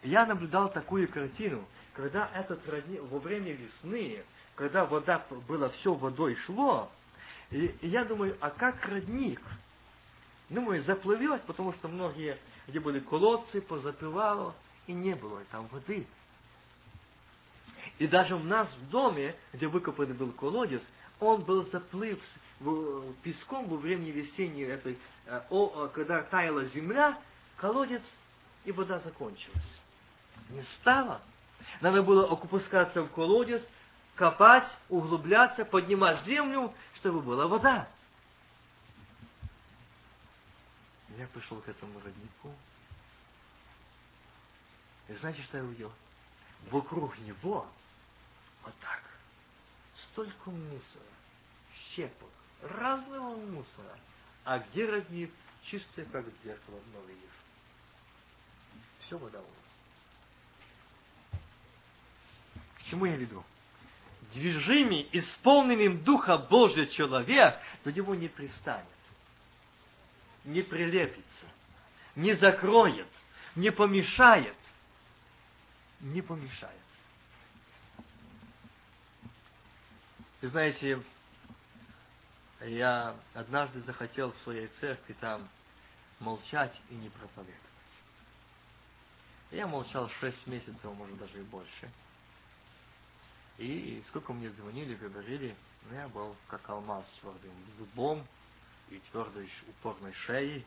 Я 0.03 0.25
наблюдал 0.25 0.71
такую 0.71 1.07
картину, 1.09 1.65
когда 1.93 2.29
этот 2.33 2.67
родник, 2.67 3.01
во 3.03 3.19
время 3.19 3.53
весны, 3.53 4.23
когда 4.55 4.85
вода 4.85 5.25
была 5.47 5.69
все 5.69 5.93
водой 5.93 6.35
шло, 6.45 6.91
и, 7.49 7.75
я 7.81 8.05
думаю, 8.05 8.37
а 8.39 8.49
как 8.49 8.85
родник? 8.85 9.41
Думаю, 10.49 10.83
заплывет, 10.83 11.43
потому 11.43 11.73
что 11.73 11.87
многие, 11.87 12.37
где 12.67 12.79
были 12.79 12.99
колодцы, 12.99 13.61
позапивало, 13.61 14.53
и 14.87 14.93
не 14.93 15.15
было 15.15 15.43
там 15.51 15.67
воды. 15.67 16.05
И 17.99 18.07
даже 18.07 18.35
у 18.35 18.43
нас 18.43 18.67
в 18.73 18.89
доме, 18.89 19.35
где 19.53 19.67
выкопанный 19.67 20.13
был 20.13 20.31
колодец, 20.31 20.81
он 21.19 21.43
был 21.43 21.65
заплыв 21.71 22.19
песком 23.23 23.67
во 23.67 23.77
время 23.77 24.11
весенней 24.11 24.65
этой, 24.65 24.97
когда 25.93 26.23
таяла 26.23 26.65
земля, 26.65 27.19
колодец, 27.57 28.01
и 28.65 28.71
вода 28.71 28.99
закончилась. 28.99 29.79
Не 30.49 30.63
стало. 30.79 31.21
Надо 31.79 32.01
было 32.01 32.29
опускаться 32.29 33.03
в 33.03 33.11
колодец, 33.11 33.61
копать, 34.15 34.67
углубляться, 34.89 35.65
поднимать 35.65 36.23
землю, 36.25 36.73
чтобы 36.95 37.21
была 37.21 37.47
вода. 37.47 37.87
Я 41.17 41.27
пришел 41.27 41.59
к 41.61 41.67
этому 41.67 41.99
роднику. 41.99 42.53
И 45.07 45.13
знаете, 45.15 45.41
что 45.43 45.57
я 45.57 45.63
увидел? 45.63 45.91
Вокруг 46.69 47.17
него 47.19 47.67
вот 48.63 48.73
так 48.79 49.03
столько 50.11 50.49
мусора, 50.49 51.03
щепок, 51.93 52.29
разного 52.61 53.35
мусора. 53.35 53.97
А 54.43 54.59
где 54.59 54.85
родник? 54.85 55.31
Чистый, 55.63 56.05
как 56.05 56.25
зеркало 56.43 56.79
новый 56.93 57.13
мир. 57.13 57.29
Все 59.01 59.17
вода 59.17 59.39
у 59.39 59.41
нас. 59.41 59.51
К 62.79 62.83
чему 62.89 63.05
я 63.05 63.15
веду? 63.15 63.43
Движимый, 64.33 65.09
исполненным 65.11 66.03
Духа 66.03 66.37
Божия 66.37 66.85
человек 66.87 67.59
до 67.83 67.91
него 67.91 68.15
не 68.15 68.27
пристанет 68.27 68.85
не 70.43 70.61
прилепится, 70.61 71.45
не 72.15 72.33
закроет, 72.35 73.07
не 73.55 73.71
помешает. 73.71 74.55
Не 75.99 76.21
помешает. 76.21 76.79
Вы 80.41 80.49
знаете, 80.49 80.99
я 82.61 83.15
однажды 83.35 83.81
захотел 83.81 84.31
в 84.31 84.37
своей 84.43 84.67
церкви 84.79 85.15
там 85.19 85.47
молчать 86.19 86.73
и 86.89 86.95
не 86.95 87.09
проповедовать. 87.09 87.59
Я 89.51 89.67
молчал 89.67 90.09
шесть 90.19 90.47
месяцев, 90.47 90.83
может 90.83 91.17
даже 91.19 91.39
и 91.39 91.43
больше. 91.43 91.91
И 93.57 94.03
сколько 94.09 94.33
мне 94.33 94.49
звонили, 94.51 94.95
говорили, 94.95 95.55
ну, 95.83 95.95
я 95.95 96.07
был 96.07 96.35
как 96.47 96.67
алмаз 96.69 97.05
твердым 97.19 97.53
зубом, 97.77 98.25
и 98.89 98.99
твердой 99.11 99.49
упорной 99.67 100.13
шеей 100.13 100.65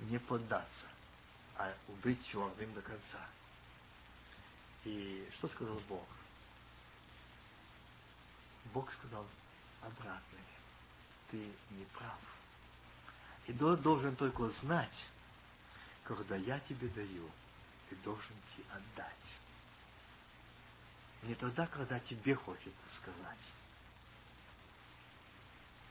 не 0.00 0.18
поддаться, 0.18 0.86
а 1.56 1.74
быть 2.02 2.22
твердым 2.30 2.72
до 2.74 2.82
конца. 2.82 3.28
И 4.84 5.28
что 5.34 5.48
сказал 5.48 5.80
Бог? 5.88 6.06
Бог 8.72 8.92
сказал 8.94 9.26
обратное. 9.82 10.44
Ты 11.30 11.38
не 11.70 11.84
прав. 11.86 12.18
И 13.46 13.52
должен 13.52 14.16
только 14.16 14.48
знать, 14.62 15.06
когда 16.04 16.36
я 16.36 16.58
тебе 16.60 16.88
даю, 16.88 17.30
ты 17.88 17.96
должен 17.96 18.34
тебе 18.54 18.64
отдать. 18.70 19.14
Не 21.26 21.34
тогда, 21.34 21.66
когда 21.66 21.98
тебе 22.00 22.34
хочется 22.34 22.88
сказать. 23.00 23.38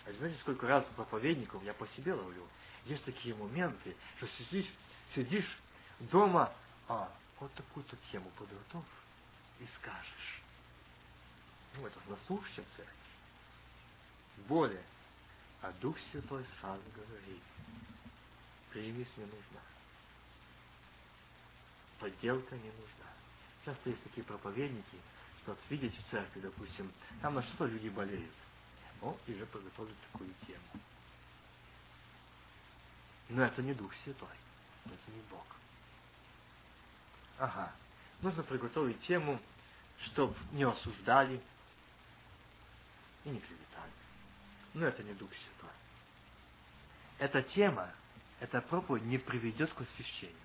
А 0.06 0.14
знаете, 0.14 0.40
сколько 0.40 0.66
раз 0.66 0.86
проповедников 0.96 1.62
я 1.64 1.74
по 1.74 1.88
себе 1.90 2.14
ловлю? 2.14 2.48
Есть 2.86 3.04
такие 3.04 3.36
моменты, 3.36 3.96
что 4.18 4.28
сидишь, 4.28 4.72
сидишь 5.14 5.58
дома, 6.00 6.54
а 6.88 7.12
вот 7.40 7.54
такую-то 7.54 7.98
тему 8.12 8.30
подготовь 8.38 8.86
и 9.60 9.68
скажешь. 9.80 10.42
Ну, 11.76 11.86
это 11.86 12.00
на 12.08 12.18
слушающем 12.28 12.64
церкви. 12.78 12.94
Более, 14.48 14.84
а 15.62 15.74
Дух 15.82 15.98
Святой 16.12 16.46
сразу 16.60 16.84
говорит, 16.96 17.42
примись 18.72 19.08
не 19.18 19.26
нужна. 19.26 19.62
Подделка 22.00 22.56
не 22.56 22.70
нужна. 22.70 23.12
Часто 23.66 23.90
есть 23.90 24.04
такие 24.04 24.24
проповедники, 24.24 24.98
вот 25.46 25.60
видите 25.70 25.98
в 26.00 26.12
церкви, 26.12 26.40
допустим, 26.40 26.92
там 27.22 27.36
на 27.36 27.44
что-то 27.44 27.66
люди 27.66 27.90
болеют. 27.90 28.34
О, 29.02 29.16
и 29.28 29.34
же 29.34 29.46
подготовить 29.46 29.96
такую 30.12 30.30
тему. 30.48 30.82
Но 33.30 33.44
это 33.44 33.62
не 33.62 33.74
Дух 33.74 33.94
Святой. 34.04 34.30
Это 34.86 35.12
не 35.12 35.22
Бог. 35.30 35.46
Ага. 37.38 37.72
Нужно 38.22 38.44
приготовить 38.44 39.02
тему, 39.02 39.40
чтобы 40.00 40.36
не 40.52 40.64
осуждали, 40.64 41.42
и 43.26 43.30
не 43.30 43.40
клеветали. 43.40 43.92
Но 44.74 44.86
это 44.86 45.04
не 45.04 45.14
Дух 45.14 45.30
Святой. 45.34 45.76
Эта 47.18 47.42
тема, 47.44 47.92
эта 48.40 48.62
проповедь 48.62 49.04
не 49.04 49.18
приведет 49.18 49.74
к 49.74 49.82
освящению. 49.82 50.36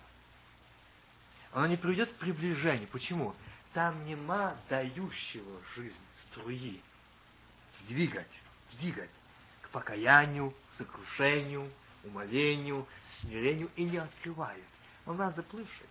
Она 1.52 1.68
не 1.68 1.76
приведет 1.76 2.12
к 2.12 2.16
приближению. 2.16 2.88
Почему? 2.88 3.34
Там 3.72 4.04
нема 4.04 4.56
дающего 4.68 5.60
жизнь 5.76 5.94
струи. 6.26 6.80
Двигать, 7.88 8.26
двигать 8.72 9.10
к 9.62 9.68
покаянию, 9.70 10.52
сокрушению, 10.76 11.70
умолению, 12.04 12.86
смирению 13.20 13.70
и 13.76 13.84
не 13.84 13.98
открывает. 13.98 14.64
Она 15.06 15.30
заплывшая. 15.32 15.88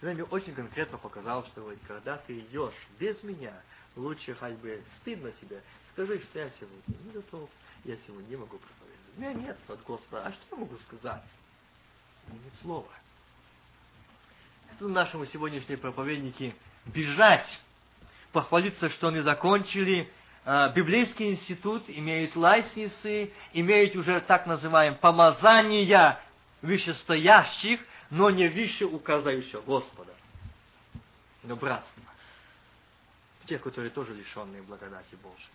Когда 0.00 0.14
мне 0.14 0.24
очень 0.24 0.54
конкретно 0.54 0.96
показал, 0.96 1.44
что 1.46 1.62
вот, 1.62 1.78
когда 1.86 2.16
ты 2.16 2.38
идешь 2.40 2.74
без 2.98 3.22
меня, 3.22 3.54
лучше 3.96 4.34
хоть 4.34 4.54
бы 4.54 4.82
стыдно 5.00 5.30
тебе, 5.32 5.62
скажи, 5.92 6.20
что 6.20 6.38
я 6.38 6.50
сегодня 6.58 7.04
не 7.04 7.12
готов, 7.12 7.50
я 7.84 7.96
сегодня 8.06 8.28
не 8.28 8.36
могу 8.36 8.58
проповедовать. 8.58 9.16
У 9.16 9.20
меня 9.20 9.32
нет 9.34 9.58
от 9.68 9.82
Господа. 9.84 10.26
А 10.26 10.32
что 10.32 10.42
я 10.52 10.56
могу 10.56 10.78
сказать? 10.86 11.22
Нет 12.28 12.52
слова. 12.62 12.88
Нашему 14.80 15.26
сегодняшние 15.26 15.76
проповедники 15.76 16.54
бежать, 16.86 17.46
похвалиться, 18.32 18.88
что 18.88 19.08
они 19.08 19.20
закончили 19.20 20.10
э, 20.46 20.72
библейский 20.74 21.32
институт, 21.32 21.84
имеют 21.88 22.34
лайсницы, 22.34 23.30
имеют 23.52 23.94
уже 23.94 24.22
так 24.22 24.46
называемые 24.46 24.98
помазания 24.98 26.18
вышестоящих, 26.62 27.78
но 28.08 28.30
не 28.30 28.48
выше 28.48 28.86
указывающего 28.86 29.60
Господа. 29.60 30.14
Но 31.42 31.56
братство. 31.56 32.02
Те, 33.46 33.58
которые 33.58 33.90
тоже 33.90 34.14
лишенные 34.14 34.62
благодати 34.62 35.14
Божьей, 35.22 35.50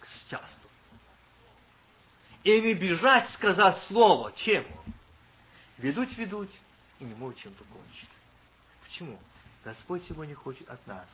к, 0.00 0.06
счастью. 0.06 0.70
И 2.42 2.60
не 2.60 2.74
бежать 2.74 3.30
сказать 3.34 3.80
слово. 3.86 4.32
Чем? 4.38 4.64
Ведуть, 5.78 6.18
ведуть, 6.18 6.50
и 6.98 7.04
не 7.04 7.14
могут 7.14 7.38
чем-то 7.38 7.62
кончить. 7.64 8.08
Почему? 8.90 9.18
Господь 9.64 10.04
сегодня 10.08 10.34
хочет 10.34 10.68
от 10.68 10.84
нас, 10.86 11.06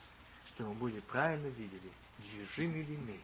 чтобы 0.55 0.71
мы 0.71 0.77
были 0.77 1.01
правильно 1.01 1.49
видели, 1.49 1.93
движимы 2.19 2.83
ли 2.83 2.97
мы, 2.97 3.21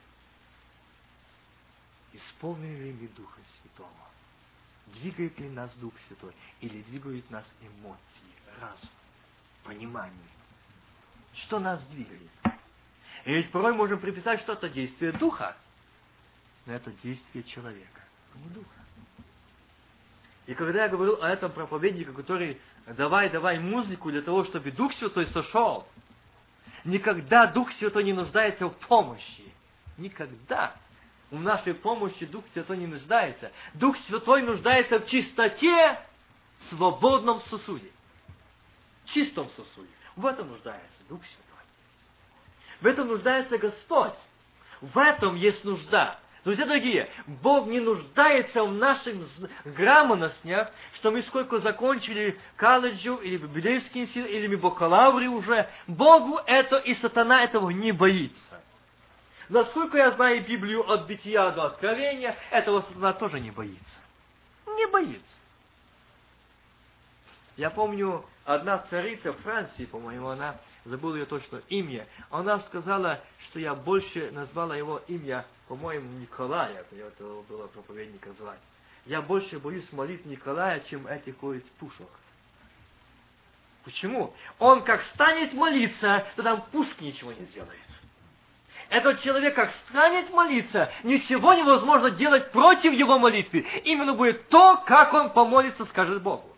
исполнены 2.12 2.84
ли 2.84 2.92
мы 2.92 3.08
Духа 3.08 3.40
Святого. 3.60 3.90
Двигает 4.88 5.38
ли 5.38 5.48
нас 5.48 5.72
Дух 5.76 5.94
Святой, 6.06 6.34
или 6.60 6.82
двигают 6.82 7.30
нас 7.30 7.46
эмоции, 7.62 8.00
разум, 8.60 8.90
понимание. 9.64 10.18
Что 11.34 11.58
нас 11.58 11.82
двигает? 11.86 12.30
И 13.24 13.32
ведь 13.32 13.50
порой 13.52 13.72
можем 13.72 14.00
приписать 14.00 14.40
что-то 14.40 14.68
действие 14.68 15.12
Духа, 15.12 15.56
но 16.66 16.74
это 16.74 16.90
действие 17.02 17.44
человека, 17.44 18.02
а 18.34 18.38
не 18.38 18.48
Духа. 18.50 18.82
И 20.46 20.54
когда 20.54 20.84
я 20.84 20.88
говорил 20.88 21.22
о 21.22 21.28
этом 21.28 21.52
проповеднике, 21.52 22.12
который 22.12 22.60
давай, 22.86 23.30
давай 23.30 23.58
музыку 23.58 24.10
для 24.10 24.22
того, 24.22 24.44
чтобы 24.44 24.70
Дух 24.70 24.92
Святой 24.94 25.26
сошел, 25.28 25.86
никогда 26.84 27.46
Дух 27.46 27.70
Святой 27.72 28.04
не 28.04 28.12
нуждается 28.12 28.68
в 28.68 28.76
помощи. 28.86 29.52
Никогда 29.98 30.74
в 31.30 31.40
нашей 31.40 31.74
помощи 31.74 32.26
Дух 32.26 32.44
Святой 32.52 32.78
не 32.78 32.86
нуждается. 32.86 33.52
Дух 33.74 33.96
Святой 34.08 34.42
нуждается 34.42 34.98
в 34.98 35.06
чистоте, 35.06 35.98
свободном 36.70 37.40
сосуде. 37.42 37.90
Чистом 39.06 39.48
сосуде. 39.50 39.90
В 40.16 40.26
этом 40.26 40.48
нуждается 40.48 40.98
Дух 41.08 41.20
Святой. 41.24 41.52
В 42.80 42.86
этом 42.86 43.08
нуждается 43.08 43.58
Господь. 43.58 44.18
В 44.80 44.98
этом 44.98 45.36
есть 45.36 45.64
нужда. 45.64 46.18
Друзья 46.44 46.66
дорогие, 46.66 47.08
Бог 47.26 47.68
не 47.68 47.78
нуждается 47.78 48.64
в 48.64 48.72
наших 48.72 49.14
грамотностях, 49.64 50.72
что 50.96 51.12
мы 51.12 51.22
сколько 51.22 51.60
закончили 51.60 52.36
колледжу, 52.56 53.16
или 53.16 53.36
библейский 53.36 54.02
институт, 54.02 54.28
или 54.28 54.48
мы 54.48 54.56
бакалавры 54.56 55.28
уже. 55.28 55.68
Богу 55.86 56.40
это 56.46 56.78
и 56.78 56.96
сатана 56.96 57.44
этого 57.44 57.70
не 57.70 57.92
боится. 57.92 58.60
Насколько 59.48 59.98
я 59.98 60.10
знаю 60.12 60.44
Библию 60.44 60.90
от 60.90 61.06
бытия 61.06 61.50
до 61.50 61.66
откровения, 61.66 62.36
этого 62.50 62.80
сатана 62.80 63.12
тоже 63.12 63.38
не 63.38 63.52
боится. 63.52 64.00
Не 64.66 64.86
боится. 64.88 65.22
Я 67.56 67.70
помню, 67.70 68.24
одна 68.44 68.78
царица 68.90 69.32
Франции, 69.34 69.84
по-моему, 69.84 70.28
она, 70.28 70.56
забыл 70.84 71.14
ее 71.14 71.26
точно 71.26 71.62
имя, 71.68 72.06
она 72.30 72.60
сказала, 72.60 73.20
что 73.46 73.60
я 73.60 73.74
больше 73.74 74.30
назвала 74.32 74.76
его 74.76 75.00
имя, 75.08 75.46
по-моему, 75.68 76.18
Николая, 76.18 76.80
это 76.80 76.96
этого 76.96 77.42
было 77.42 77.66
проповедника 77.68 78.32
звать. 78.38 78.60
Я 79.06 79.20
больше 79.20 79.58
боюсь 79.58 79.90
молитв 79.92 80.26
Николая, 80.26 80.80
чем 80.80 81.06
этих 81.06 81.36
куриц 81.36 81.64
пушек. 81.78 82.08
Почему? 83.84 84.32
Он 84.58 84.84
как 84.84 85.02
станет 85.14 85.52
молиться, 85.54 86.26
то 86.36 86.42
там 86.42 86.62
пушки 86.70 87.02
ничего 87.02 87.32
не 87.32 87.44
сделает. 87.46 87.80
Этот 88.88 89.22
человек, 89.22 89.54
как 89.54 89.72
станет 89.88 90.30
молиться, 90.30 90.92
ничего 91.02 91.54
невозможно 91.54 92.10
делать 92.10 92.52
против 92.52 92.92
его 92.92 93.18
молитвы. 93.18 93.66
Именно 93.84 94.14
будет 94.14 94.48
то, 94.48 94.82
как 94.86 95.14
он 95.14 95.30
помолится, 95.30 95.84
скажет 95.86 96.22
Богу. 96.22 96.48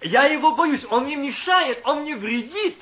Я 0.00 0.24
его 0.24 0.56
боюсь, 0.56 0.84
он 0.88 1.04
мне 1.04 1.16
мешает, 1.16 1.82
он 1.84 2.00
мне 2.00 2.16
вредит. 2.16 2.78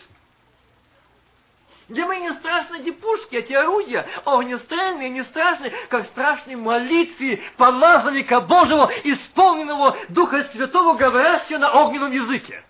Где 1.88 2.04
мне 2.04 2.20
не 2.20 2.32
страшны 2.34 2.80
эти 2.80 2.90
пушки, 2.90 3.36
эти 3.36 3.52
орудия, 3.54 4.06
огнестрельные, 4.26 5.08
не 5.08 5.24
страшны, 5.24 5.72
как 5.88 6.06
страшные 6.08 6.56
молитвы 6.56 7.42
помазанника 7.56 8.40
Божьего, 8.40 8.90
исполненного 9.04 9.96
Духа 10.10 10.44
Святого, 10.52 10.98
говорящего 10.98 11.58
на 11.58 11.72
огненном 11.72 12.12
языке. 12.12 12.62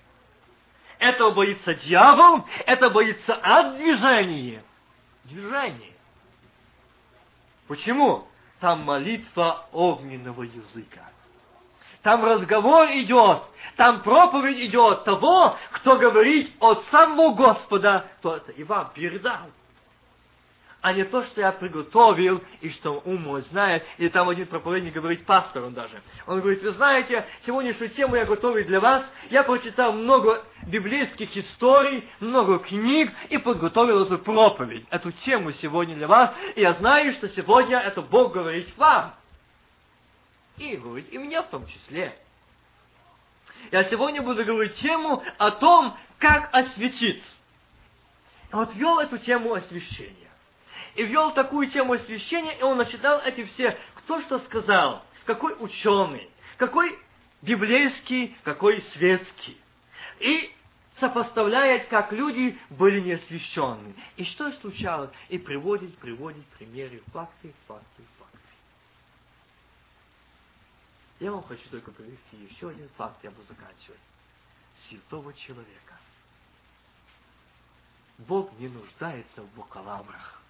Это 1.01 1.31
боится 1.31 1.75
дьявол, 1.75 2.45
это 2.65 2.91
боится 2.91 3.35
от 3.35 3.77
движения. 3.77 4.63
Движение. 5.25 5.93
Почему? 7.67 8.27
Там 8.61 8.83
молитва 8.85 9.67
огненного 9.73 10.45
языка. 10.45 11.03
Там 12.03 12.25
разговор 12.25 12.89
идет, 12.93 13.43
там 13.79 14.03
проповедь 14.03 14.59
идет 14.59 15.05
того, 15.05 15.57
кто 15.71 15.97
говорит 15.97 16.53
от 16.59 16.85
самого 16.91 17.33
Господа, 17.35 18.07
то 18.21 18.37
это 18.37 18.53
и 18.53 18.65
вам 18.65 18.91
передал 18.93 19.47
а 20.81 20.93
не 20.93 21.05
то, 21.05 21.25
что 21.25 21.41
я 21.41 21.51
приготовил, 21.51 22.41
и 22.61 22.71
что 22.71 23.03
ум 23.05 23.23
мой 23.23 23.43
знает. 23.43 23.85
И 23.99 24.09
там 24.09 24.29
один 24.29 24.47
проповедник 24.47 24.95
говорит, 24.95 25.27
пастор 25.27 25.65
он 25.65 25.75
даже. 25.75 26.01
Он 26.27 26.41
говорит, 26.41 26.63
вы 26.63 26.71
знаете, 26.71 27.27
сегодняшнюю 27.45 27.91
тему 27.91 28.15
я 28.15 28.25
готовил 28.25 28.65
для 28.65 28.79
вас. 28.79 29.05
Я 29.29 29.43
прочитал 29.43 29.93
много 29.93 30.45
библейских 30.69 31.37
историй, 31.37 32.09
много 32.21 32.61
книг, 32.61 33.11
и 33.29 33.39
подготовил 33.39 34.05
эту 34.05 34.19
проповедь, 34.19 34.87
эту 34.91 35.11
тему 35.11 35.51
сегодня 35.53 35.97
для 35.97 36.07
вас. 36.07 36.33
И 36.55 36.61
я 36.61 36.75
знаю, 36.75 37.13
что 37.15 37.29
сегодня 37.31 37.81
это 37.81 38.01
Бог 38.01 38.33
говорит 38.33 38.69
вам. 38.77 39.15
И 40.59 40.77
говорит, 40.77 41.13
и 41.13 41.19
мне 41.19 41.43
в 41.43 41.49
том 41.49 41.67
числе. 41.67 42.17
Я 43.71 43.85
сегодня 43.85 44.23
буду 44.23 44.45
говорить 44.45 44.77
тему 44.77 45.23
о 45.39 45.51
том, 45.53 45.97
как 46.19 46.49
осветиться. 46.53 47.29
Вот 48.51 48.75
вел 48.75 48.99
эту 48.99 49.19
тему 49.19 49.55
освящения 49.55 50.29
и 50.99 51.05
ввел 51.05 51.33
такую 51.33 51.71
тему 51.71 51.93
освящения, 51.93 52.59
и 52.59 52.63
он 52.63 52.77
начитал 52.77 53.21
эти 53.21 53.45
все, 53.45 53.79
кто 53.95 54.21
что 54.23 54.41
сказал, 54.41 55.05
какой 55.27 55.55
ученый, 55.61 56.29
какой 56.57 56.99
библейский, 57.41 58.37
какой 58.43 58.83
светский. 58.95 59.57
И 60.19 60.53
сопоставляет, 60.99 61.87
как 61.87 62.13
люди 62.13 62.59
были 62.71 62.99
неосвященны. 62.99 63.95
И 64.17 64.25
что 64.25 64.51
случалось? 64.55 65.11
И 65.29 65.39
приводит, 65.39 65.97
приводит 65.99 66.45
примеры, 66.59 67.01
факты, 67.13 67.55
факты, 67.69 68.03
факты. 68.18 68.18
Я 71.21 71.33
вам 71.33 71.43
хочу 71.43 71.69
только 71.71 71.91
привести 71.91 72.37
еще 72.49 72.69
один 72.69 72.89
факт, 72.97 73.17
я 73.23 73.31
буду 73.31 73.47
заканчивать. 73.49 74.01
Святого 74.89 75.35
человека. 75.35 75.95
Бог 78.19 78.53
не 78.59 78.69
нуждается 78.69 79.43
в 79.43 79.55
бакалаврах. 79.57 80.41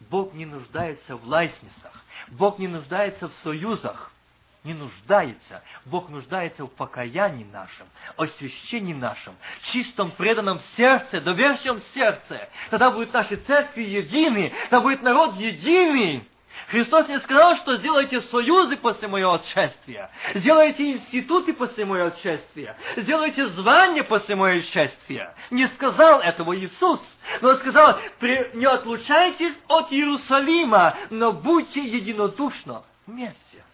Бог 0.00 0.34
не 0.34 0.44
нуждается 0.44 1.16
в 1.16 1.26
лайснесах. 1.26 2.04
Бог 2.28 2.58
не 2.58 2.68
нуждается 2.68 3.28
в 3.28 3.34
союзах. 3.42 4.12
Не 4.64 4.74
нуждается. 4.74 5.62
Бог 5.84 6.10
нуждается 6.10 6.64
в 6.64 6.68
покаянии 6.68 7.44
нашем, 7.44 7.86
освящении 8.16 8.94
нашем, 8.94 9.36
чистом 9.72 10.10
преданном 10.10 10.60
сердце, 10.76 11.20
доверчивом 11.20 11.80
сердце. 11.94 12.48
Тогда 12.70 12.90
будут 12.90 13.12
наши 13.12 13.36
церкви 13.36 13.82
едины, 13.82 14.52
тогда 14.64 14.80
будет 14.80 15.02
народ 15.02 15.36
единый. 15.36 16.28
Христос 16.68 17.06
не 17.08 17.20
сказал, 17.20 17.56
что 17.56 17.76
сделайте 17.76 18.20
союзы 18.22 18.76
после 18.76 19.06
моего 19.06 19.34
отшествия, 19.34 20.10
сделайте 20.34 20.92
институты 20.94 21.52
после 21.52 21.84
моего 21.84 22.08
отшествия, 22.08 22.76
сделайте 22.96 23.46
звания 23.50 24.02
после 24.02 24.34
моего 24.34 24.58
отшествия. 24.58 25.34
Не 25.50 25.68
сказал 25.68 26.20
этого 26.20 26.56
Иисус, 26.56 27.00
но 27.40 27.54
сказал, 27.56 28.00
не 28.54 28.64
отлучайтесь 28.64 29.54
от 29.68 29.92
Иерусалима, 29.92 30.96
но 31.10 31.32
будьте 31.32 31.80
единодушно 31.80 32.82
вместе. 33.06 33.64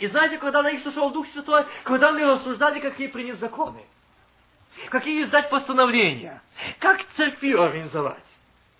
И 0.00 0.08
знаете, 0.08 0.38
когда 0.38 0.62
на 0.62 0.72
них 0.72 0.82
сошел 0.82 1.10
Дух 1.10 1.28
Святой, 1.28 1.64
когда 1.84 2.08
они 2.08 2.24
рассуждали, 2.24 2.80
какие 2.80 3.06
принять 3.06 3.38
законы, 3.38 3.82
какие 4.88 5.22
издать 5.22 5.48
постановления, 5.48 6.42
как 6.80 7.04
церкви 7.16 7.52
организовать, 7.54 8.24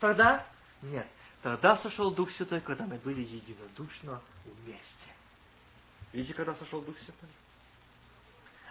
тогда 0.00 0.44
нет. 0.82 1.06
Тогда 1.46 1.76
сошел 1.76 2.10
Дух 2.10 2.32
Святой, 2.32 2.60
когда 2.60 2.86
мы 2.86 2.96
были 2.96 3.20
единодушно 3.20 4.20
вместе. 4.44 4.82
Видите, 6.12 6.34
когда 6.34 6.56
сошел 6.56 6.82
Дух 6.82 6.98
Святой? 6.98 7.28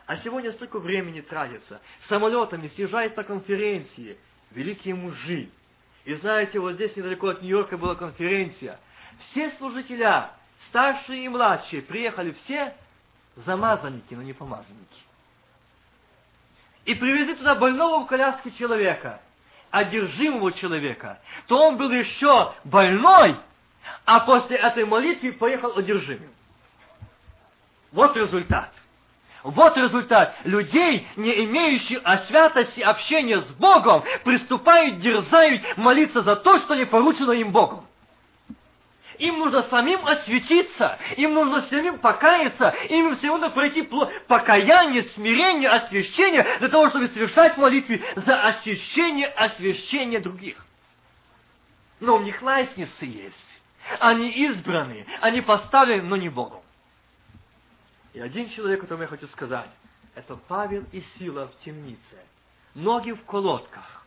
А 0.06 0.18
сегодня 0.18 0.52
столько 0.52 0.80
времени 0.80 1.22
тратится. 1.22 1.80
Самолетами 2.10 2.68
съезжает 2.68 3.16
на 3.16 3.24
конференции 3.24 4.18
великие 4.52 4.94
мужи. 4.94 5.48
И 6.04 6.16
знаете, 6.16 6.60
вот 6.60 6.74
здесь 6.74 6.94
недалеко 6.98 7.30
от 7.30 7.42
Нью-Йорка 7.42 7.78
была 7.78 7.96
конференция. 7.96 8.78
Все 9.20 9.52
служителя, 9.52 10.34
старшие 10.68 11.24
и 11.24 11.30
младшие, 11.30 11.82
приехали 11.82 12.34
все 12.44 12.76
замазанники, 13.38 14.14
но 14.16 14.22
не 14.22 14.34
помазанники. 14.34 15.02
И 16.84 16.94
привезли 16.94 17.36
туда 17.36 17.56
больного 17.56 18.04
в 18.04 18.08
коляске 18.08 18.52
человека– 18.52 19.22
одержимого 19.76 20.54
человека, 20.54 21.20
то 21.48 21.60
он 21.60 21.76
был 21.76 21.92
еще 21.92 22.54
больной, 22.64 23.36
а 24.06 24.22
после 24.22 24.56
этой 24.56 24.86
молитвы 24.86 25.34
поехал 25.34 25.78
одержимым. 25.78 26.30
Вот 27.92 28.16
результат. 28.16 28.72
Вот 29.44 29.76
результат. 29.78 30.34
Людей, 30.46 31.08
не 31.18 31.44
имеющих 31.46 32.00
о 32.04 32.20
святости 32.20 32.80
общения 32.80 33.42
с 33.42 33.48
Богом, 33.52 34.04
приступают, 34.24 35.02
дерзают 35.02 35.62
молиться 35.78 36.22
за 36.22 36.38
то, 36.38 36.58
что 36.60 36.76
не 36.76 36.86
поручено 36.86 37.32
им 37.34 37.52
Богом. 37.52 37.86
Им 39.20 39.39
нужно 39.39 39.63
самим 39.63 40.05
осветиться, 40.05 40.99
им 41.18 41.34
нужно 41.34 41.63
самим 41.63 41.99
покаяться, 41.99 42.70
им 42.89 43.16
все 43.18 43.28
нужно 43.28 43.49
пройти 43.49 43.89
покаяние, 44.28 45.03
смирение, 45.16 45.70
освящение, 45.70 46.45
для 46.59 46.70
того, 46.70 46.89
чтобы 46.89 47.07
совершать 47.09 47.57
молитвы 47.57 48.01
за 48.16 48.41
освящение, 48.47 49.28
освящение 49.28 50.20
других. 50.20 50.57
Но 51.99 52.18
у 52.18 52.22
них 52.22 52.41
лестницы 52.41 53.05
есть. 53.05 53.61
Они 53.99 54.30
избраны, 54.30 55.05
они 55.22 55.41
поставлены, 55.41 56.03
но 56.03 56.16
не 56.16 56.30
Богом. 56.30 56.61
И 58.13 58.20
один 58.20 58.49
человек, 58.49 58.82
которому 58.82 59.03
я 59.03 59.09
хочу 59.09 59.28
сказать, 59.28 59.70
это 60.16 60.36
Павел 60.36 60.84
и 60.91 61.03
Сила 61.18 61.47
в 61.47 61.63
темнице. 61.63 61.99
Ноги 62.74 63.11
в 63.11 63.24
колодках. 63.26 64.05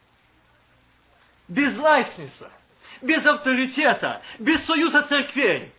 Без 1.46 1.74
лестницы 1.74 2.50
без 3.02 3.24
авторитета, 3.24 4.22
без 4.38 4.64
союза 4.64 5.02
церквей, 5.02 5.72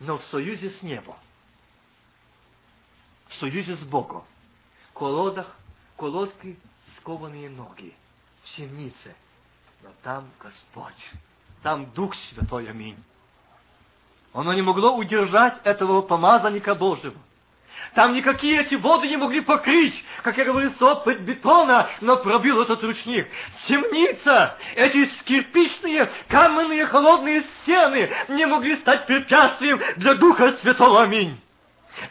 но 0.00 0.18
в 0.18 0.24
союзе 0.24 0.70
с 0.70 0.82
небом, 0.82 1.16
в 3.28 3.34
союзе 3.34 3.76
с 3.76 3.84
Богом, 3.84 4.24
колодах, 4.92 5.56
колодки, 5.96 6.58
скованные 6.98 7.48
ноги, 7.50 7.94
в 8.42 8.56
темнице, 8.56 9.14
но 9.82 9.90
там 10.02 10.28
Господь, 10.40 11.12
там 11.62 11.90
Дух 11.92 12.14
Святой, 12.14 12.68
аминь. 12.70 13.02
Оно 14.32 14.52
не 14.52 14.62
могло 14.62 14.94
удержать 14.96 15.60
этого 15.64 16.02
помазанника 16.02 16.74
Божьего. 16.74 17.16
Там 17.94 18.12
никакие 18.12 18.60
эти 18.60 18.74
воды 18.74 19.08
не 19.08 19.16
могли 19.16 19.40
покрыть, 19.40 20.04
как 20.22 20.36
я 20.36 20.44
говорю, 20.44 20.70
стопоть 20.70 21.20
бетона, 21.20 21.88
но 22.00 22.16
пробил 22.16 22.62
этот 22.62 22.82
ручник. 22.82 23.28
Темница, 23.66 24.56
эти 24.74 25.06
кирпичные, 25.24 26.10
каменные, 26.28 26.86
холодные 26.86 27.44
стены 27.62 28.10
не 28.28 28.46
могли 28.46 28.76
стать 28.76 29.06
препятствием 29.06 29.80
для 29.96 30.14
Духа 30.14 30.52
Святого. 30.62 31.02
Аминь. 31.02 31.40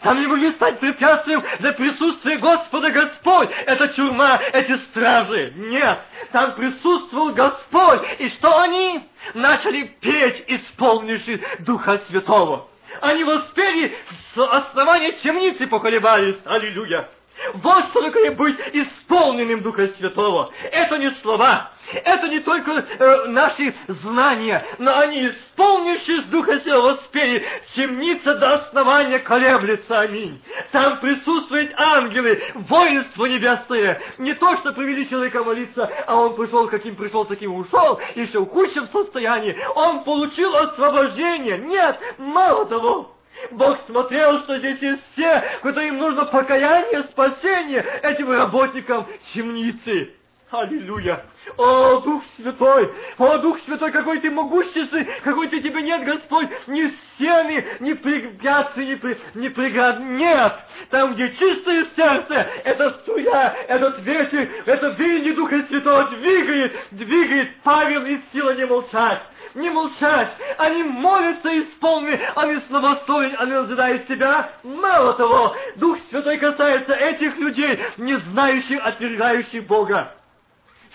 Там 0.01 0.19
не 0.19 0.27
могли 0.27 0.51
стать 0.51 0.79
препятствием 0.79 1.43
для 1.59 1.73
присутствия 1.73 2.37
Господа 2.37 2.89
Господь. 2.89 3.49
Это 3.65 3.89
тюрьма, 3.89 4.39
эти 4.51 4.77
стражи. 4.85 5.53
Нет, 5.55 5.99
там 6.31 6.55
присутствовал 6.55 7.31
Господь. 7.33 8.01
И 8.19 8.29
что 8.29 8.59
они? 8.59 9.07
Начали 9.33 9.83
петь, 9.99 10.43
исполнившись 10.47 11.41
Духа 11.59 11.99
Святого. 12.07 12.67
Они 13.01 13.23
воспели 13.23 13.95
с 14.33 14.37
основания 14.37 15.13
темницы 15.23 15.67
поколебались. 15.67 16.37
Аллилуйя! 16.45 17.09
Вот 17.55 17.85
что 17.89 18.01
такое 18.01 18.31
быть 18.31 18.57
исполненным 18.73 19.61
Духа 19.61 19.89
Святого. 19.89 20.51
Это 20.71 20.97
не 20.97 21.11
слова, 21.21 21.71
это 21.93 22.27
не 22.27 22.39
только 22.39 22.71
э, 22.71 23.25
наши 23.27 23.73
знания, 23.87 24.65
но 24.77 24.97
они, 24.97 25.27
исполнившись 25.27 26.23
Духа 26.25 26.59
Святого, 26.59 26.93
воспели, 26.93 27.45
темница 27.75 28.35
до 28.35 28.55
основания 28.55 29.19
колеблется, 29.19 29.99
аминь. 29.99 30.41
Там 30.71 30.99
присутствуют 30.99 31.73
ангелы, 31.77 32.41
воинство 32.55 33.25
небесное. 33.25 34.01
Не 34.17 34.33
то, 34.33 34.57
что 34.57 34.73
привели 34.73 35.09
человека 35.09 35.43
молиться, 35.43 35.89
а 36.07 36.15
он 36.15 36.35
пришел, 36.35 36.67
каким 36.67 36.95
пришел, 36.95 37.25
таким 37.25 37.55
ушел, 37.55 37.99
еще 38.15 38.39
в 38.39 38.49
худшем 38.49 38.87
состоянии. 38.87 39.57
Он 39.75 40.03
получил 40.03 40.55
освобождение. 40.55 41.57
Нет, 41.57 41.99
мало 42.17 42.65
того, 42.65 43.15
Бог 43.51 43.79
смотрел, 43.85 44.39
что 44.39 44.57
здесь 44.57 44.81
есть 44.81 45.01
все, 45.13 45.43
которым 45.61 45.97
нужно 45.97 46.25
покаяние, 46.25 47.03
спасение 47.03 47.85
этим 48.01 48.31
работникам 48.31 49.07
темницы. 49.33 50.13
Аллилуйя! 50.51 51.25
О, 51.57 52.01
Дух 52.01 52.23
Святой! 52.35 52.91
О, 53.17 53.37
Дух 53.39 53.59
Святой, 53.65 53.91
какой 53.91 54.19
ты 54.19 54.29
могущественный! 54.29 55.07
Какой 55.23 55.47
ты 55.47 55.59
тебе 55.59 55.81
нет, 55.81 56.05
Господь! 56.05 56.49
Ни 56.67 56.87
стены, 56.87 57.65
ни 57.79 57.93
препятствий, 57.93 58.89
ни, 58.89 58.95
при, 58.95 59.17
ни 59.33 59.47
преград! 59.47 59.99
Нет! 60.01 60.53
Там, 60.91 61.15
где 61.15 61.33
чистое 61.33 61.87
сердце, 61.95 62.47
это 62.63 62.91
струя, 63.01 63.55
этот 63.67 63.99
ветер, 64.01 64.49
это 64.67 64.89
веяние 64.89 65.33
Духа 65.33 65.63
Святого 65.63 66.11
двигает, 66.11 66.73
двигает 66.91 67.49
Павел 67.63 68.05
и 68.05 68.19
сила 68.31 68.55
не 68.55 68.65
молчать 68.65 69.21
не 69.55 69.69
молчать. 69.69 70.29
Они 70.57 70.83
молятся 70.83 71.47
исполнены, 71.61 72.19
они 72.35 72.59
словословят, 72.67 73.39
они 73.39 73.53
назидают 73.53 74.05
себя. 74.07 74.51
Мало 74.63 75.13
того, 75.13 75.55
Дух 75.77 75.97
Святой 76.09 76.37
касается 76.37 76.93
этих 76.93 77.37
людей, 77.37 77.79
не 77.95 78.17
знающих, 78.17 78.85
отвергающих 78.85 79.65
Бога. 79.65 80.13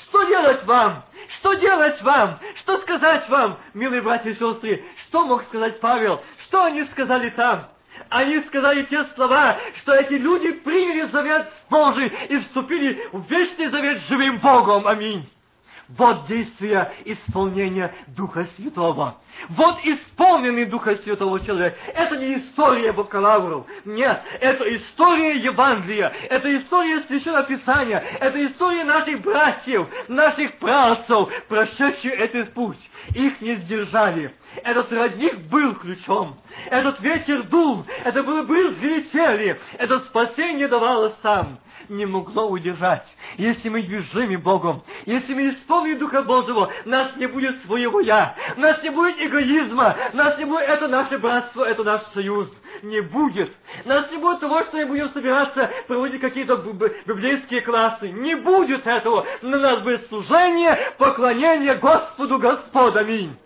Что 0.08 0.24
делать 0.24 0.64
вам? 0.64 1.04
Что 1.38 1.54
делать 1.54 2.00
вам? 2.02 2.38
Что 2.60 2.78
сказать 2.78 3.28
вам, 3.28 3.58
милые 3.74 4.02
братья 4.02 4.30
и 4.30 4.34
сестры? 4.34 4.84
Что 5.08 5.26
мог 5.26 5.44
сказать 5.44 5.80
Павел? 5.80 6.22
Что 6.44 6.64
они 6.64 6.84
сказали 6.86 7.30
там? 7.30 7.68
Они 8.08 8.40
сказали 8.40 8.82
те 8.84 9.04
слова, 9.14 9.58
что 9.82 9.92
эти 9.94 10.14
люди 10.14 10.52
приняли 10.52 11.10
завет 11.10 11.52
Божий 11.68 12.12
и 12.28 12.38
вступили 12.38 13.08
в 13.12 13.30
вечный 13.30 13.68
завет 13.68 14.00
с 14.02 14.08
живым 14.08 14.38
Богом. 14.38 14.86
Аминь. 14.86 15.28
Вот 15.96 16.26
действие 16.26 16.92
исполнения 17.04 17.92
Духа 18.08 18.46
Святого. 18.56 19.16
Вот 19.48 19.78
исполненный 19.84 20.66
Духа 20.66 20.96
Святого 20.96 21.40
человек. 21.40 21.76
Это 21.94 22.16
не 22.16 22.36
история 22.36 22.92
бакалавров. 22.92 23.66
Нет, 23.84 24.22
это 24.40 24.76
история 24.76 25.36
Евангелия. 25.36 26.12
Это 26.28 26.56
история 26.56 27.00
Священного 27.02 27.44
Писания. 27.44 28.02
Это 28.20 28.46
история 28.46 28.84
наших 28.84 29.20
братьев, 29.20 29.88
наших 30.08 30.58
працев, 30.58 31.28
прошедших 31.48 32.12
этот 32.12 32.52
путь. 32.52 32.78
Их 33.14 33.40
не 33.40 33.56
сдержали. 33.56 34.34
Этот 34.62 34.92
родник 34.92 35.38
был 35.48 35.74
ключом. 35.74 36.38
Этот 36.66 37.00
ветер 37.00 37.44
дул. 37.44 37.84
Это 38.04 38.22
было 38.22 38.42
брызги 38.42 38.84
летели. 38.84 39.60
Это 39.78 40.00
спасение 40.00 40.68
давалось 40.68 41.14
там 41.22 41.58
не 41.90 42.06
могло 42.06 42.48
удержать. 42.48 43.06
Если 43.36 43.68
мы 43.68 43.82
движимы 43.82 44.38
Богом, 44.38 44.82
если 45.04 45.34
мы 45.34 45.50
исполним 45.50 45.98
Духа 45.98 46.22
Божьего, 46.22 46.72
нас 46.84 47.16
не 47.16 47.26
будет 47.26 47.62
своего 47.64 48.00
«я», 48.00 48.34
нас 48.56 48.82
не 48.82 48.90
будет 48.90 49.20
эгоизма, 49.20 49.96
нас 50.12 50.38
не 50.38 50.44
будет 50.44 50.62
«это 50.62 50.88
наше 50.88 51.18
братство, 51.18 51.64
это 51.64 51.84
наш 51.84 52.02
союз». 52.14 52.48
Не 52.82 53.02
будет. 53.02 53.52
Нас 53.84 54.10
не 54.10 54.16
будет 54.16 54.40
того, 54.40 54.62
что 54.62 54.78
мы 54.78 54.86
будем 54.86 55.10
собираться 55.10 55.70
проводить 55.86 56.20
какие-то 56.20 56.56
библейские 56.56 57.60
классы. 57.60 58.08
Не 58.08 58.36
будет 58.36 58.86
этого. 58.86 59.26
На 59.42 59.58
нас 59.58 59.82
будет 59.82 60.06
служение, 60.08 60.78
поклонение 60.96 61.74
Господу 61.74 62.38
Господь. 62.38 62.96
Аминь. 62.96 63.36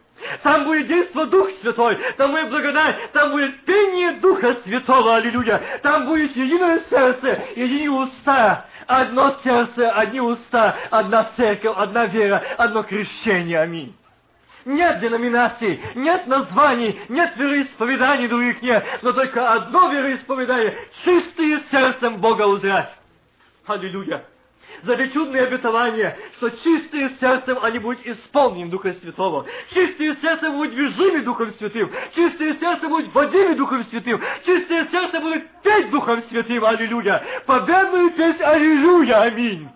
Там 0.43 0.65
будет 0.65 0.87
действо 0.87 1.27
Дух 1.27 1.49
Святой, 1.61 1.99
там 2.17 2.33
будет 2.33 2.51
благодать, 2.51 3.13
там 3.13 3.31
будет 3.33 3.65
пение 3.65 4.13
Духа 4.13 4.57
Святого, 4.65 5.17
аллилуйя. 5.17 5.61
Там 5.83 6.07
будет 6.07 6.35
единое 6.37 6.81
сердце, 6.91 7.43
единые 7.57 7.91
уста, 7.91 8.67
одно 8.87 9.37
сердце, 9.43 9.91
одни 9.91 10.21
уста, 10.21 10.77
одна 10.91 11.31
церковь, 11.37 11.75
одна 11.77 12.07
вера, 12.07 12.43
одно 12.57 12.83
крещение, 12.83 13.61
аминь. 13.61 13.95
Нет 14.65 15.01
деноминаций, 15.01 15.81
нет 15.95 16.27
названий, 16.27 16.99
нет 17.09 17.37
вероисповеданий 17.37 18.29
других 18.29 18.63
нет, 18.63 18.85
но 19.03 19.13
только 19.13 19.53
одно 19.53 19.91
вероисповедание– 19.91 20.75
чистые 21.05 21.61
сердцем 21.71 22.17
Бога 22.17 22.47
узрать. 22.47 22.91
Аллилуйя! 23.67 24.25
За 24.85 25.09
чудные 25.09 25.45
обетования, 25.45 26.17
что 26.37 26.51
чистые 26.51 27.11
сердцем 27.21 27.59
они 27.63 27.79
будут 27.79 28.07
исполнены 28.07 28.71
Духа 28.71 28.93
Святого. 28.95 29.47
Чистые 29.73 30.17
сердцем 30.17 30.53
будут 30.53 30.75
движимы 30.75 31.23
Духом 31.23 31.53
Святым. 31.55 31.91
Чистые 32.15 32.59
сердцем 32.59 32.91
будут 32.91 33.13
водимы 33.15 33.55
Духом 33.55 33.85
Святым. 33.85 34.21
Чистые 34.45 34.89
сердцем 34.89 35.23
будут 35.23 35.45
петь 35.63 35.91
Духом 35.91 36.23
Святым. 36.25 36.65
Аллилуйя. 36.65 37.25
Победную 37.47 38.11
песнь. 38.13 38.43
Аллилуйя. 38.43 39.23
Аминь. 39.23 39.69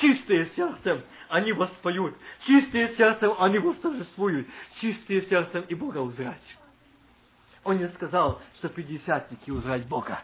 Чистые 0.00 0.50
сердцем 0.56 1.02
они 1.28 1.52
воспоют. 1.52 2.16
Чистые 2.46 2.96
сердцем 2.96 3.34
они 3.38 3.58
восторжествуют. 3.58 4.46
Чистые 4.80 5.22
сердцем 5.22 5.64
и 5.68 5.74
Бога 5.74 5.98
узрать. 5.98 6.36
Он 7.64 7.76
не 7.76 7.88
сказал, 7.88 8.40
что 8.56 8.68
пятидесятники 8.68 9.50
узрать 9.50 9.86
Бога, 9.86 10.22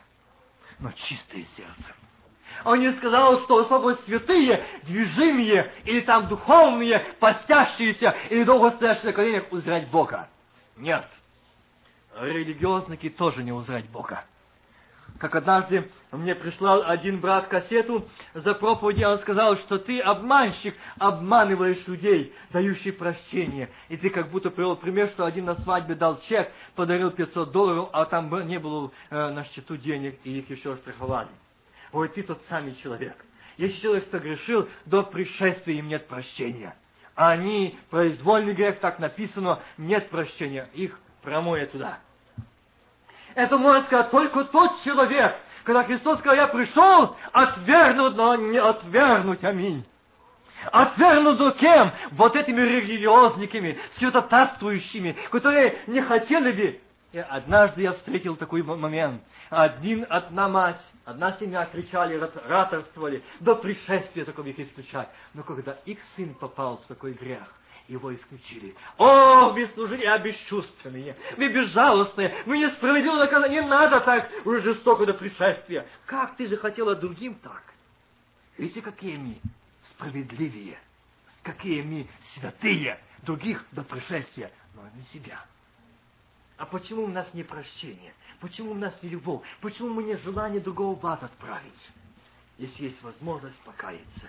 но 0.79 0.93
чистые 0.93 1.47
сердцем. 1.57 2.04
Он 2.65 2.81
не 2.81 2.93
сказал, 2.95 3.41
что 3.43 3.59
особо 3.59 3.95
святые, 4.05 4.65
движимые, 4.85 5.71
или 5.85 6.01
там 6.01 6.29
духовные, 6.29 7.01
постящиеся, 7.21 8.15
или 8.31 8.45
долго 8.45 8.71
стоящие 8.73 9.07
на 9.07 9.13
коленях 9.13 9.53
узрать 9.53 9.89
Бога. 9.89 10.29
Нет. 10.77 11.07
Религиозники 12.19 13.11
тоже 13.11 13.43
не 13.43 13.53
узрать 13.53 13.87
Бога. 13.87 14.25
Как 15.19 15.37
однажды 15.37 15.91
мне 16.11 16.35
прислал 16.35 16.83
один 16.85 17.21
брат 17.21 17.47
кассету 17.47 18.09
за 18.35 18.55
проповеди, 18.55 19.05
он 19.05 19.21
сказал, 19.21 19.57
что 19.59 19.79
ты 19.79 20.01
обманщик, 20.01 20.75
обманываешь 20.99 21.87
людей, 21.87 22.33
дающий 22.51 22.91
прощение. 22.91 23.71
И 23.89 23.97
ты 23.97 24.11
как 24.11 24.31
будто 24.31 24.51
привел 24.51 24.75
пример, 24.75 25.09
что 25.11 25.25
один 25.25 25.45
на 25.45 25.55
свадьбе 25.57 25.95
дал 25.95 26.21
чек, 26.23 26.51
подарил 26.75 27.13
500 27.13 27.53
долларов, 27.53 27.91
а 27.93 28.07
там 28.07 28.47
не 28.47 28.59
было 28.59 28.91
э, 29.11 29.31
на 29.31 29.45
счету 29.45 29.77
денег, 29.77 30.19
и 30.25 30.39
их 30.39 30.51
еще 30.51 30.77
штрафовали. 30.77 31.29
Ой, 31.95 32.09
ты 32.09 32.25
тот 32.25 32.43
самый 32.49 32.75
человек. 32.83 33.15
Если 33.57 33.81
человек 33.81 34.09
согрешил, 34.11 34.69
до 34.85 35.05
пришествия 35.05 35.77
им 35.77 35.87
нет 35.87 36.09
прощения. 36.09 36.75
Они, 37.15 37.79
произвольный 37.89 38.53
грех, 38.53 38.81
так 38.81 38.99
написано, 38.99 39.61
нет 39.79 40.11
прощения. 40.11 40.69
Их 40.75 40.99
промоет 41.23 41.71
туда. 41.71 42.01
Это 43.37 43.57
может 43.57 43.87
сказать 43.87 44.11
только 44.11 44.43
тот 44.45 44.83
человек, 44.83 45.37
когда 45.63 45.85
Христос 45.85 46.19
сказал, 46.19 46.37
я 46.37 46.49
пришел 46.49 47.17
отвергнуть, 47.33 48.17
но 48.17 48.35
не 48.35 48.59
отвергнуть. 48.59 49.45
Аминь. 49.45 49.85
Отвергнут 50.73 51.57
кем? 51.59 51.93
Вот 52.11 52.35
этими 52.35 52.61
религиозниками, 52.61 53.79
святотатствующими, 53.99 55.17
которые 55.31 55.79
не 55.87 56.03
хотели 56.03 56.51
бы. 56.51 56.81
Однажды 57.23 57.83
я 57.83 57.93
встретил 57.93 58.37
такой 58.37 58.63
момент– 58.63 59.23
один, 59.51 60.07
одна 60.09 60.49
мать, 60.49 60.81
одна 61.05 61.37
семья 61.39 61.67
кричали, 61.67 62.17
раторствовали, 62.17 63.23
до 63.41 63.55
пришествия 63.55 64.25
такого 64.25 64.49
их 64.49 64.59
исключать. 64.59 65.09
Но 65.33 65.43
когда 65.43 65.73
их 65.85 65.99
сын 66.17 66.35
попал 66.35 66.79
в 66.79 66.87
такой 66.87 67.13
грех, 67.13 67.53
его 67.89 68.15
исключили. 68.15 68.75
О, 68.97 69.51
вы 69.51 69.69
служили, 69.75 70.07
бесчувственные, 70.23 71.17
вы 71.37 71.49
безжалостные, 71.49 72.35
вы 72.47 72.59
несправедливо 72.59 73.17
наказаны, 73.17 73.53
не 73.53 73.61
надо 73.61 74.01
так 74.01 74.31
уже 74.45 74.63
жестоко 74.63 75.05
до 75.05 75.15
пришествия. 75.15 75.87
Как 76.07 76.37
ты 76.37 76.49
же 76.49 76.57
хотела 76.57 76.95
другим 76.95 77.35
так? 77.35 77.63
Видите, 78.57 78.81
какие 78.81 79.17
мы 79.17 79.37
справедливые, 79.91 80.79
какие 81.43 81.83
мы 81.83 82.09
святые, 82.35 82.99
других 83.23 83.65
до 83.73 83.83
пришествия, 83.83 84.51
но 84.75 84.83
не 84.97 85.03
себя. 85.13 85.45
А 86.57 86.67
почему 86.67 87.05
у 87.05 87.09
нас 87.09 87.27
не 87.35 87.43
прощение? 87.43 88.15
Почему 88.41 88.73
у 88.73 88.75
нас 88.75 88.95
не 89.03 89.09
любовь? 89.09 89.43
Почему 89.61 89.89
мы 89.89 90.05
не 90.05 90.17
желание 90.17 90.61
другого 90.61 90.95
вас 90.99 91.23
отправить? 91.23 91.91
Если 92.59 92.85
есть 92.85 93.03
возможность 93.03 93.59
покаяться. 93.65 94.29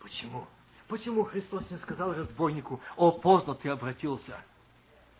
Почему? 0.00 0.46
Почему 0.88 1.24
Христос 1.24 1.70
не 1.70 1.78
сказал 1.78 2.12
разбойнику, 2.12 2.80
«О, 2.96 3.12
поздно 3.12 3.54
ты 3.54 3.68
обратился! 3.68 4.36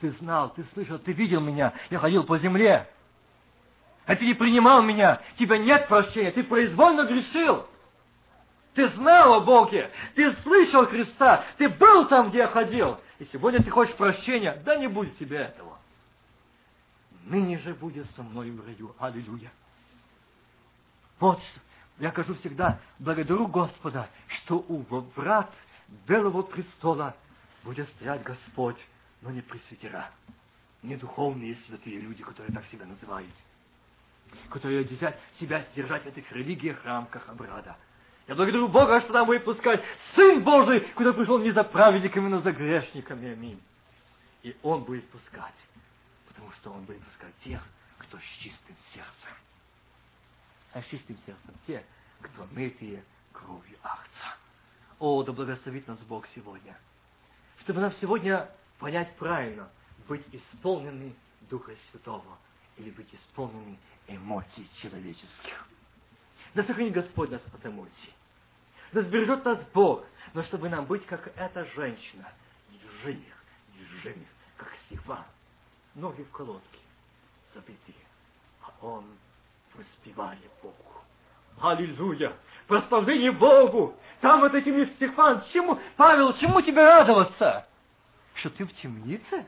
Ты 0.00 0.10
знал, 0.12 0.52
ты 0.52 0.64
слышал, 0.72 0.98
ты 0.98 1.12
видел 1.12 1.40
меня, 1.40 1.74
я 1.90 1.98
ходил 1.98 2.24
по 2.24 2.38
земле, 2.38 2.88
а 4.06 4.16
ты 4.16 4.26
не 4.26 4.34
принимал 4.34 4.82
меня, 4.82 5.20
тебя 5.38 5.58
нет 5.58 5.88
прощения, 5.88 6.32
ты 6.32 6.42
произвольно 6.42 7.04
грешил!» 7.04 7.66
Ты 8.74 8.88
знал 8.90 9.34
о 9.34 9.40
Боге, 9.40 9.90
ты 10.14 10.32
слышал 10.42 10.86
Христа, 10.86 11.44
ты 11.58 11.68
был 11.68 12.06
там, 12.06 12.30
где 12.30 12.38
я 12.38 12.48
ходил. 12.48 12.98
И 13.18 13.24
сегодня 13.26 13.60
ты 13.62 13.68
хочешь 13.68 13.94
прощения, 13.96 14.62
да 14.64 14.76
не 14.76 14.86
будет 14.86 15.18
тебе 15.18 15.38
этого 15.38 15.79
ныне 17.24 17.58
же 17.58 17.74
будет 17.74 18.06
со 18.16 18.22
мною 18.22 18.54
в 18.56 18.66
раю. 18.66 18.94
Аллилуйя. 18.98 19.50
Вот, 21.18 21.40
я 21.98 22.10
кажу 22.10 22.34
всегда, 22.36 22.80
благодарю 22.98 23.46
Господа, 23.46 24.08
что 24.28 24.64
у 24.68 24.78
врат 25.14 25.50
Белого 26.06 26.42
престола 26.42 27.14
будет 27.62 27.88
стоять 27.90 28.22
Господь, 28.22 28.78
но 29.20 29.30
не 29.30 29.42
пресвитера, 29.42 30.10
не 30.82 30.96
духовные 30.96 31.56
святые 31.66 32.00
люди, 32.00 32.22
которые 32.22 32.54
так 32.54 32.64
себя 32.66 32.86
называют, 32.86 33.30
которые 34.48 34.84
десят 34.84 35.18
себя 35.38 35.62
сдержать 35.72 36.04
в 36.04 36.06
этих 36.06 36.30
религиях, 36.32 36.82
рамках 36.84 37.28
обряда. 37.28 37.76
Я 38.26 38.34
благодарю 38.34 38.68
Бога, 38.68 39.00
что 39.00 39.12
нам 39.12 39.26
будет 39.26 39.44
пускать 39.44 39.82
Сын 40.14 40.42
Божий, 40.42 40.80
куда 40.94 41.12
пришел 41.12 41.38
не 41.38 41.50
за 41.50 41.64
праведниками, 41.64 42.28
но 42.28 42.40
за 42.40 42.52
грешниками. 42.52 43.32
Аминь. 43.32 43.60
И 44.42 44.56
Он 44.62 44.84
будет 44.84 45.06
пускать 45.10 45.52
потому 46.40 46.52
что 46.52 46.70
Он 46.72 46.84
будет 46.84 47.02
искать 47.12 47.34
тех, 47.44 47.62
кто 47.98 48.18
с 48.18 48.22
чистым 48.42 48.76
сердцем. 48.94 49.36
А 50.72 50.82
с 50.82 50.86
чистым 50.86 51.16
сердцем 51.26 51.54
те, 51.66 51.84
кто 52.22 52.46
мытые 52.52 53.04
кровью 53.32 53.78
Ахца. 53.82 54.36
О, 54.98 55.22
да 55.22 55.32
благословит 55.32 55.86
нас 55.86 55.98
Бог 56.00 56.26
сегодня. 56.34 56.78
Чтобы 57.60 57.80
нам 57.80 57.92
сегодня 57.94 58.50
понять 58.78 59.14
правильно, 59.16 59.68
быть 60.08 60.24
исполнены 60.32 61.14
Духа 61.42 61.74
Святого 61.90 62.38
или 62.76 62.90
быть 62.90 63.12
исполнены 63.14 63.78
эмоций 64.06 64.68
человеческих. 64.80 65.66
Да 66.54 66.64
сохрани 66.64 66.90
Господь 66.90 67.30
нас 67.30 67.42
от 67.52 67.66
эмоций. 67.66 68.14
Да 68.92 69.02
сбережет 69.02 69.44
нас 69.44 69.58
Бог, 69.74 70.04
но 70.32 70.42
чтобы 70.44 70.68
нам 70.68 70.86
быть 70.86 71.04
как 71.06 71.32
эта 71.36 71.64
женщина, 71.76 72.32
движимых, 72.70 73.44
движимых, 73.74 74.28
как 74.56 74.74
Стефан, 74.86 75.24
ноги 76.00 76.22
в 76.22 76.30
колодке 76.32 76.78
забитые, 77.54 77.96
а 78.62 78.72
он 78.84 79.04
воспевает 79.74 80.50
Богу. 80.62 80.74
Аллилуйя! 81.60 82.32
Прославление 82.66 83.32
Богу! 83.32 83.94
Там 84.20 84.40
вот 84.40 84.54
этими 84.54 84.84
Стефан, 84.94 85.44
чему, 85.52 85.78
Павел, 85.96 86.36
чему 86.38 86.62
тебе 86.62 86.84
радоваться? 86.84 87.66
Что 88.34 88.50
ты 88.50 88.64
в 88.64 88.72
темнице? 88.74 89.46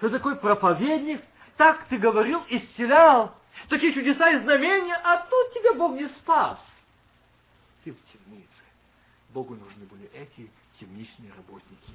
Ты 0.00 0.10
такой 0.10 0.36
проповедник, 0.36 1.22
так 1.56 1.86
ты 1.88 1.98
говорил, 1.98 2.42
исцелял, 2.48 3.34
такие 3.68 3.92
чудеса 3.92 4.30
и 4.30 4.40
знамения, 4.40 4.94
а 4.96 5.18
тут 5.18 5.54
тебя 5.54 5.74
Бог 5.74 5.92
не 5.94 6.08
спас. 6.08 6.58
Ты 7.84 7.92
в 7.92 8.12
темнице. 8.12 8.46
Богу 9.30 9.54
нужны 9.54 9.84
были 9.86 10.10
эти 10.12 10.50
темничные 10.78 11.32
работники. 11.32 11.92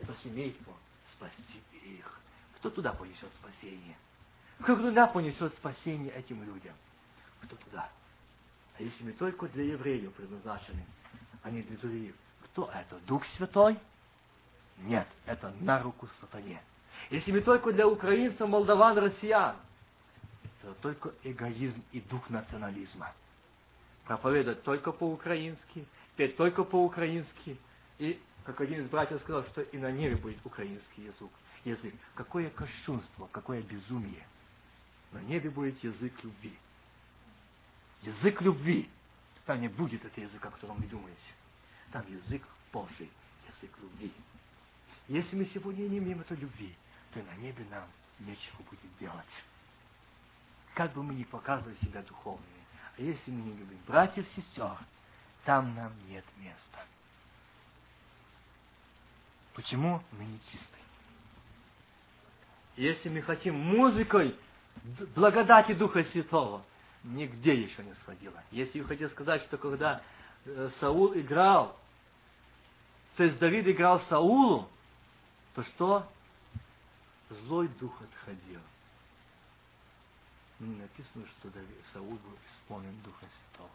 Это 0.00 0.14
семейство 0.22 0.72
спасти 1.14 1.62
их. 1.84 2.22
Кто 2.62 2.70
туда 2.70 2.92
понесет 2.92 3.28
спасение? 3.40 3.96
Кто 4.60 4.76
туда 4.76 5.08
понесет 5.08 5.52
спасение 5.54 6.12
этим 6.12 6.44
людям? 6.44 6.74
Кто 7.42 7.56
туда? 7.56 7.90
А 8.78 8.82
если 8.84 9.02
мы 9.02 9.10
только 9.14 9.48
для 9.48 9.64
евреев 9.64 10.12
предназначены, 10.12 10.86
а 11.42 11.50
не 11.50 11.62
для 11.62 11.76
других, 11.78 12.14
кто 12.44 12.70
это? 12.72 13.00
Дух 13.08 13.26
Святой? 13.36 13.76
Нет, 14.78 15.08
это 15.26 15.52
на 15.58 15.82
руку 15.82 16.08
сатане. 16.20 16.62
Если 17.10 17.32
мы 17.32 17.40
только 17.40 17.72
для 17.72 17.88
украинцев, 17.88 18.48
молдаван, 18.48 18.96
россиян, 18.96 19.56
это 20.62 20.72
только 20.74 21.10
эгоизм 21.24 21.82
и 21.90 22.00
дух 22.00 22.30
национализма. 22.30 23.12
Проповедовать 24.04 24.62
только 24.62 24.92
по-украински, 24.92 25.84
петь 26.14 26.36
только 26.36 26.62
по-украински. 26.62 27.58
И, 27.98 28.22
как 28.44 28.60
один 28.60 28.84
из 28.84 28.88
братьев 28.88 29.20
сказал, 29.22 29.42
что 29.46 29.62
и 29.62 29.78
на 29.78 29.90
небе 29.90 30.14
будет 30.14 30.38
украинский 30.46 31.06
язык 31.06 31.30
язык. 31.64 31.94
Какое 32.14 32.50
кощунство, 32.50 33.28
какое 33.32 33.62
безумие. 33.62 34.26
На 35.12 35.18
небе 35.18 35.50
будет 35.50 35.82
язык 35.82 36.12
любви. 36.22 36.56
Язык 38.02 38.40
любви. 38.42 38.90
Там 39.46 39.60
не 39.60 39.68
будет 39.68 40.04
этого 40.04 40.24
языка, 40.24 40.48
о 40.48 40.52
котором 40.52 40.76
вы 40.76 40.86
думаете. 40.86 41.18
Там 41.90 42.04
язык 42.10 42.42
Божий, 42.72 43.10
язык 43.48 43.76
любви. 43.80 44.12
Если 45.08 45.36
мы 45.36 45.44
сегодня 45.46 45.82
не 45.88 45.98
имеем 45.98 46.20
этой 46.20 46.36
любви, 46.36 46.74
то 47.12 47.22
на 47.22 47.34
небе 47.36 47.64
нам 47.70 47.86
нечего 48.20 48.62
будет 48.70 48.98
делать. 48.98 49.26
Как 50.74 50.92
бы 50.94 51.02
мы 51.02 51.14
ни 51.14 51.24
показывали 51.24 51.76
себя 51.82 52.02
духовными, 52.02 52.62
а 52.96 53.02
если 53.02 53.30
мы 53.30 53.42
не 53.42 53.56
любим 53.56 53.78
братьев, 53.86 54.26
сестер, 54.34 54.78
там 55.44 55.74
нам 55.74 55.92
нет 56.08 56.24
места. 56.38 56.86
Почему 59.54 60.02
мы 60.12 60.24
не 60.24 60.40
чистые? 60.50 60.81
Если 62.76 63.08
мы 63.08 63.22
хотим 63.22 63.54
музыкой 63.54 64.36
благодати 65.14 65.72
Духа 65.74 66.02
Святого, 66.04 66.64
нигде 67.04 67.54
еще 67.54 67.82
не 67.82 67.94
сходила. 68.02 68.42
Если 68.50 68.80
вы 68.80 68.86
хотите 68.86 69.10
сказать, 69.10 69.42
что 69.42 69.58
когда 69.58 70.02
э, 70.44 70.70
Саул 70.80 71.14
играл, 71.14 71.76
то 73.16 73.24
есть 73.24 73.38
Давид 73.38 73.68
играл 73.68 74.00
Саулу, 74.08 74.68
то 75.54 75.62
что? 75.64 76.10
Злой 77.44 77.68
дух 77.80 77.94
отходил. 78.00 78.60
Не 80.60 80.76
написано, 80.76 81.26
что 81.38 81.50
Давид, 81.50 81.68
Саул 81.92 82.16
был 82.16 82.38
исполнен 82.46 82.96
Духа 83.02 83.26
Святого. 83.26 83.70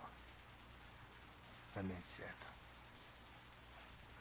Заметьте 1.75 2.01
это. 2.19 2.47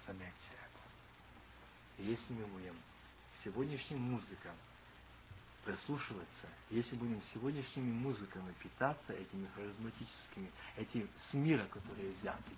Заметьте 0.07 0.51
это. 0.53 2.03
Если 2.03 2.35
мы 2.35 2.44
будем 2.47 2.74
сегодняшним 3.47 4.01
музыкам 4.01 4.56
прислушиваться, 5.64 6.48
если 6.70 6.97
будем 6.97 7.23
сегодняшними 7.32 7.93
музыками 7.93 8.52
питаться, 8.60 9.12
этими 9.12 9.47
харизматическими, 9.55 10.51
этим 10.77 11.09
с 11.31 11.35
мира, 11.35 11.64
которые 11.66 12.12
взяты, 12.14 12.52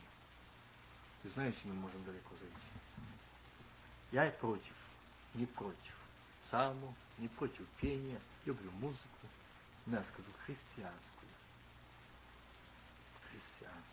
вы 1.25 1.31
знаете, 1.31 1.59
мы 1.65 1.75
можем 1.75 2.03
далеко 2.05 2.35
зайти. 2.39 2.57
Я 4.13 4.29
и 4.29 4.39
против, 4.39 4.73
не 5.35 5.45
против 5.45 5.95
псалму, 6.47 6.95
не 7.19 7.29
против 7.29 7.67
пения, 7.81 8.21
люблю 8.47 8.71
музыку, 8.73 9.27
но 9.85 9.97
я 9.97 10.05
скажу 10.05 10.29
христианскую. 10.47 11.29
Христианскую. 13.31 13.85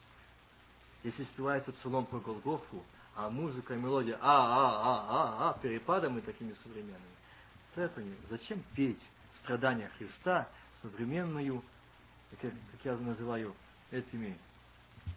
Если 1.04 1.24
спевается 1.26 1.74
псалом 1.74 2.06
про 2.06 2.20
Голгофу, 2.20 2.86
а 3.16 3.30
музыка 3.30 3.74
и 3.74 3.78
мелодия 3.78 4.18
а-а-а-а-а 4.22 5.58
перепадами 5.60 6.20
такими 6.22 6.54
современными, 6.64 7.16
не. 7.76 8.16
Зачем 8.30 8.64
петь 8.76 9.02
страдания 9.44 9.90
Христа 9.98 10.48
современную, 10.82 11.64
как, 12.42 12.52
как 12.52 12.86
я 12.86 12.96
называю, 12.98 13.56
этими 13.92 14.38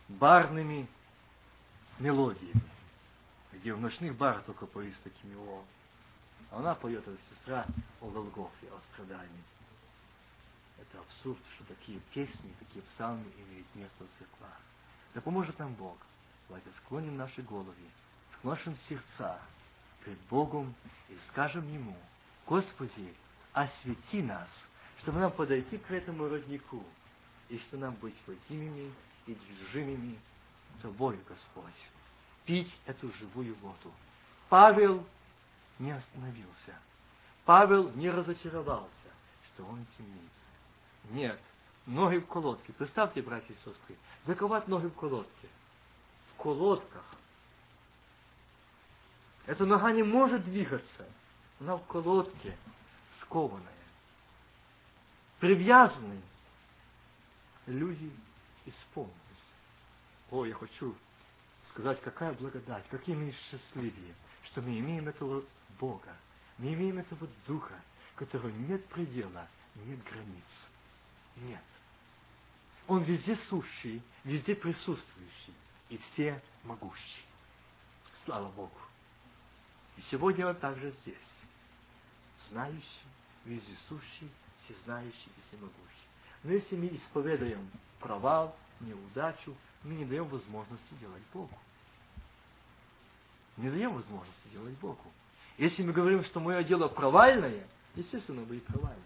барными 0.09 0.89
мелодиями, 1.99 2.62
где 3.53 3.75
в 3.75 3.81
ночных 3.81 4.16
барах 4.16 4.45
только 4.45 4.66
поют 4.66 4.95
такими 5.03 5.35
о. 5.35 5.65
А 6.51 6.59
она 6.59 6.75
поет, 6.75 7.07
эта 7.07 7.19
сестра, 7.31 7.66
о 8.01 8.09
Голгофе, 8.09 8.69
о 8.69 8.81
страдании. 8.93 9.45
Это 10.79 11.01
абсурд, 11.01 11.39
что 11.55 11.65
такие 11.65 12.01
песни, 12.15 12.55
такие 12.61 12.83
псалмы 12.95 13.25
имеют 13.49 13.66
место 13.75 14.05
в 14.05 14.19
церквах. 14.19 14.61
Да 15.15 15.20
поможет 15.20 15.59
нам 15.59 15.75
Бог. 15.75 15.97
Давайте 16.49 16.70
склоним 16.85 17.16
наши 17.16 17.43
головы, 17.43 17.75
склоним 18.39 18.77
сердца 18.89 19.39
пред 20.05 20.19
Богом 20.31 20.75
и 21.09 21.19
скажем 21.31 21.70
Ему, 21.73 21.97
Господи, 22.47 23.15
освети 23.53 24.23
нас, 24.23 24.49
чтобы 25.03 25.20
нам 25.20 25.31
подойти 25.33 25.79
к 25.79 25.91
этому 25.91 26.29
роднику, 26.29 26.83
и 27.49 27.59
что 27.59 27.77
нам 27.77 27.95
быть 27.95 28.15
водимыми 28.27 28.93
и 29.27 29.35
движимыми 29.35 30.19
Тобою, 30.83 31.19
Господь. 31.29 31.75
Пить 32.45 32.73
эту 32.87 33.11
живую 33.15 33.55
воду. 33.57 33.93
Павел 34.49 35.05
не 35.79 35.91
остановился. 35.91 36.79
Павел 37.45 37.91
не 37.93 38.11
разочаровался, 38.11 38.89
что 39.47 39.65
он 39.65 39.85
темница. 39.97 40.29
Нет, 41.11 41.41
ноги 41.87 42.19
в 42.19 42.27
колодке. 42.27 42.73
Представьте, 42.75 43.23
братья 43.23 43.53
и 43.53 43.57
сестры, 43.57 43.97
заковать 44.27 44.69
ноги 44.69 44.87
в 44.87 44.95
колодке. 44.95 45.49
Колодках. 46.39 47.05
Эта 49.47 49.66
нога 49.66 49.90
не 49.93 50.05
может 50.05 50.44
двигаться. 50.44 51.06
Она 51.60 51.77
в 51.77 51.85
колодке, 51.86 52.56
скованная. 53.23 53.66
Привязанные. 55.40 56.23
Люди 57.66 58.10
исполнились. 58.66 59.15
О, 60.31 60.44
я 60.44 60.55
хочу 60.55 60.94
сказать, 61.70 62.01
какая 62.02 62.32
благодать, 62.32 62.85
какие 62.89 63.16
мы 63.16 63.32
счастливее, 63.32 64.15
что 64.44 64.62
мы 64.62 64.78
имеем 64.78 65.09
этого 65.09 65.43
Бога, 65.81 66.16
мы 66.56 66.73
имеем 66.73 66.98
этого 66.98 67.28
Духа, 67.47 67.74
которого 68.15 68.48
нет 68.48 68.86
предела, 68.86 69.48
нет 69.74 70.02
границ. 70.05 70.44
Нет. 71.36 71.62
Он 72.86 73.02
везде 73.02 73.36
сущий, 73.48 74.02
везде 74.24 74.55
присутствующий 74.55 75.55
и 75.89 75.98
все 75.98 76.40
могущий. 76.65 77.24
Слава 78.24 78.48
Богу. 78.51 78.78
И 79.97 80.02
сегодня 80.10 80.47
он 80.47 80.56
также 80.56 80.93
здесь. 81.02 81.16
Знающий, 82.51 83.06
вездесущий, 83.44 84.31
всезнающий 84.65 85.31
и 85.36 85.48
всемогущий. 85.48 86.09
Но 86.44 86.52
если 86.52 86.77
мы 86.77 86.86
исповедаем 86.89 87.70
провал, 88.01 88.56
неудачу, 88.81 89.56
мы 89.82 89.94
не 89.94 90.05
даем 90.05 90.28
возможности 90.28 90.94
делать 91.01 91.23
Богу. 91.32 91.56
Не 93.56 93.70
даем 93.70 93.94
возможности 93.94 94.48
делать 94.52 94.77
Богу. 94.78 95.12
Если 95.56 95.82
мы 95.82 95.93
говорим, 95.93 96.24
что 96.24 96.39
мое 96.39 96.62
дело 96.62 96.89
провальное, 96.89 97.66
естественно, 97.97 98.43
будет 98.43 98.65
провальное. 98.66 99.02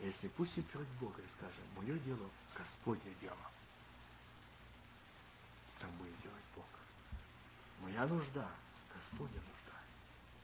Если 0.00 0.28
пусть 0.28 0.54
перед 0.54 0.88
Бога 1.00 1.22
и 1.22 1.38
скажем, 1.38 1.64
мое 1.76 1.98
дело 2.00 2.28
Господне 2.54 3.14
дело, 3.22 3.36
там 5.78 5.90
будет 5.96 6.20
делать 6.22 6.44
Бог. 6.54 6.66
Моя 7.80 8.06
нужда, 8.06 8.48
Господня 8.94 9.40
нужда. 9.40 9.76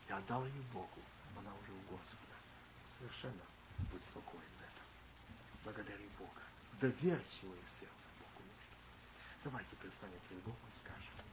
Я 0.08 0.18
отдал 0.18 0.44
ее 0.46 0.62
Богу, 0.72 1.02
она 1.38 1.50
уже 1.54 1.72
у 1.72 1.80
Господа. 1.90 2.36
Совершенно 2.98 3.44
будь 3.90 4.02
спокоен 4.10 4.52
в 4.58 4.62
этом. 4.62 4.86
Благодари 5.64 6.08
Бога. 6.18 6.42
Доверчивое 6.80 7.62
сердце 7.80 8.06
Богу. 8.18 8.44
Давайте 9.44 9.76
предстанем 9.76 10.20
перед 10.28 10.42
Богом 10.42 10.60
и 10.74 10.84
скажем. 10.84 11.31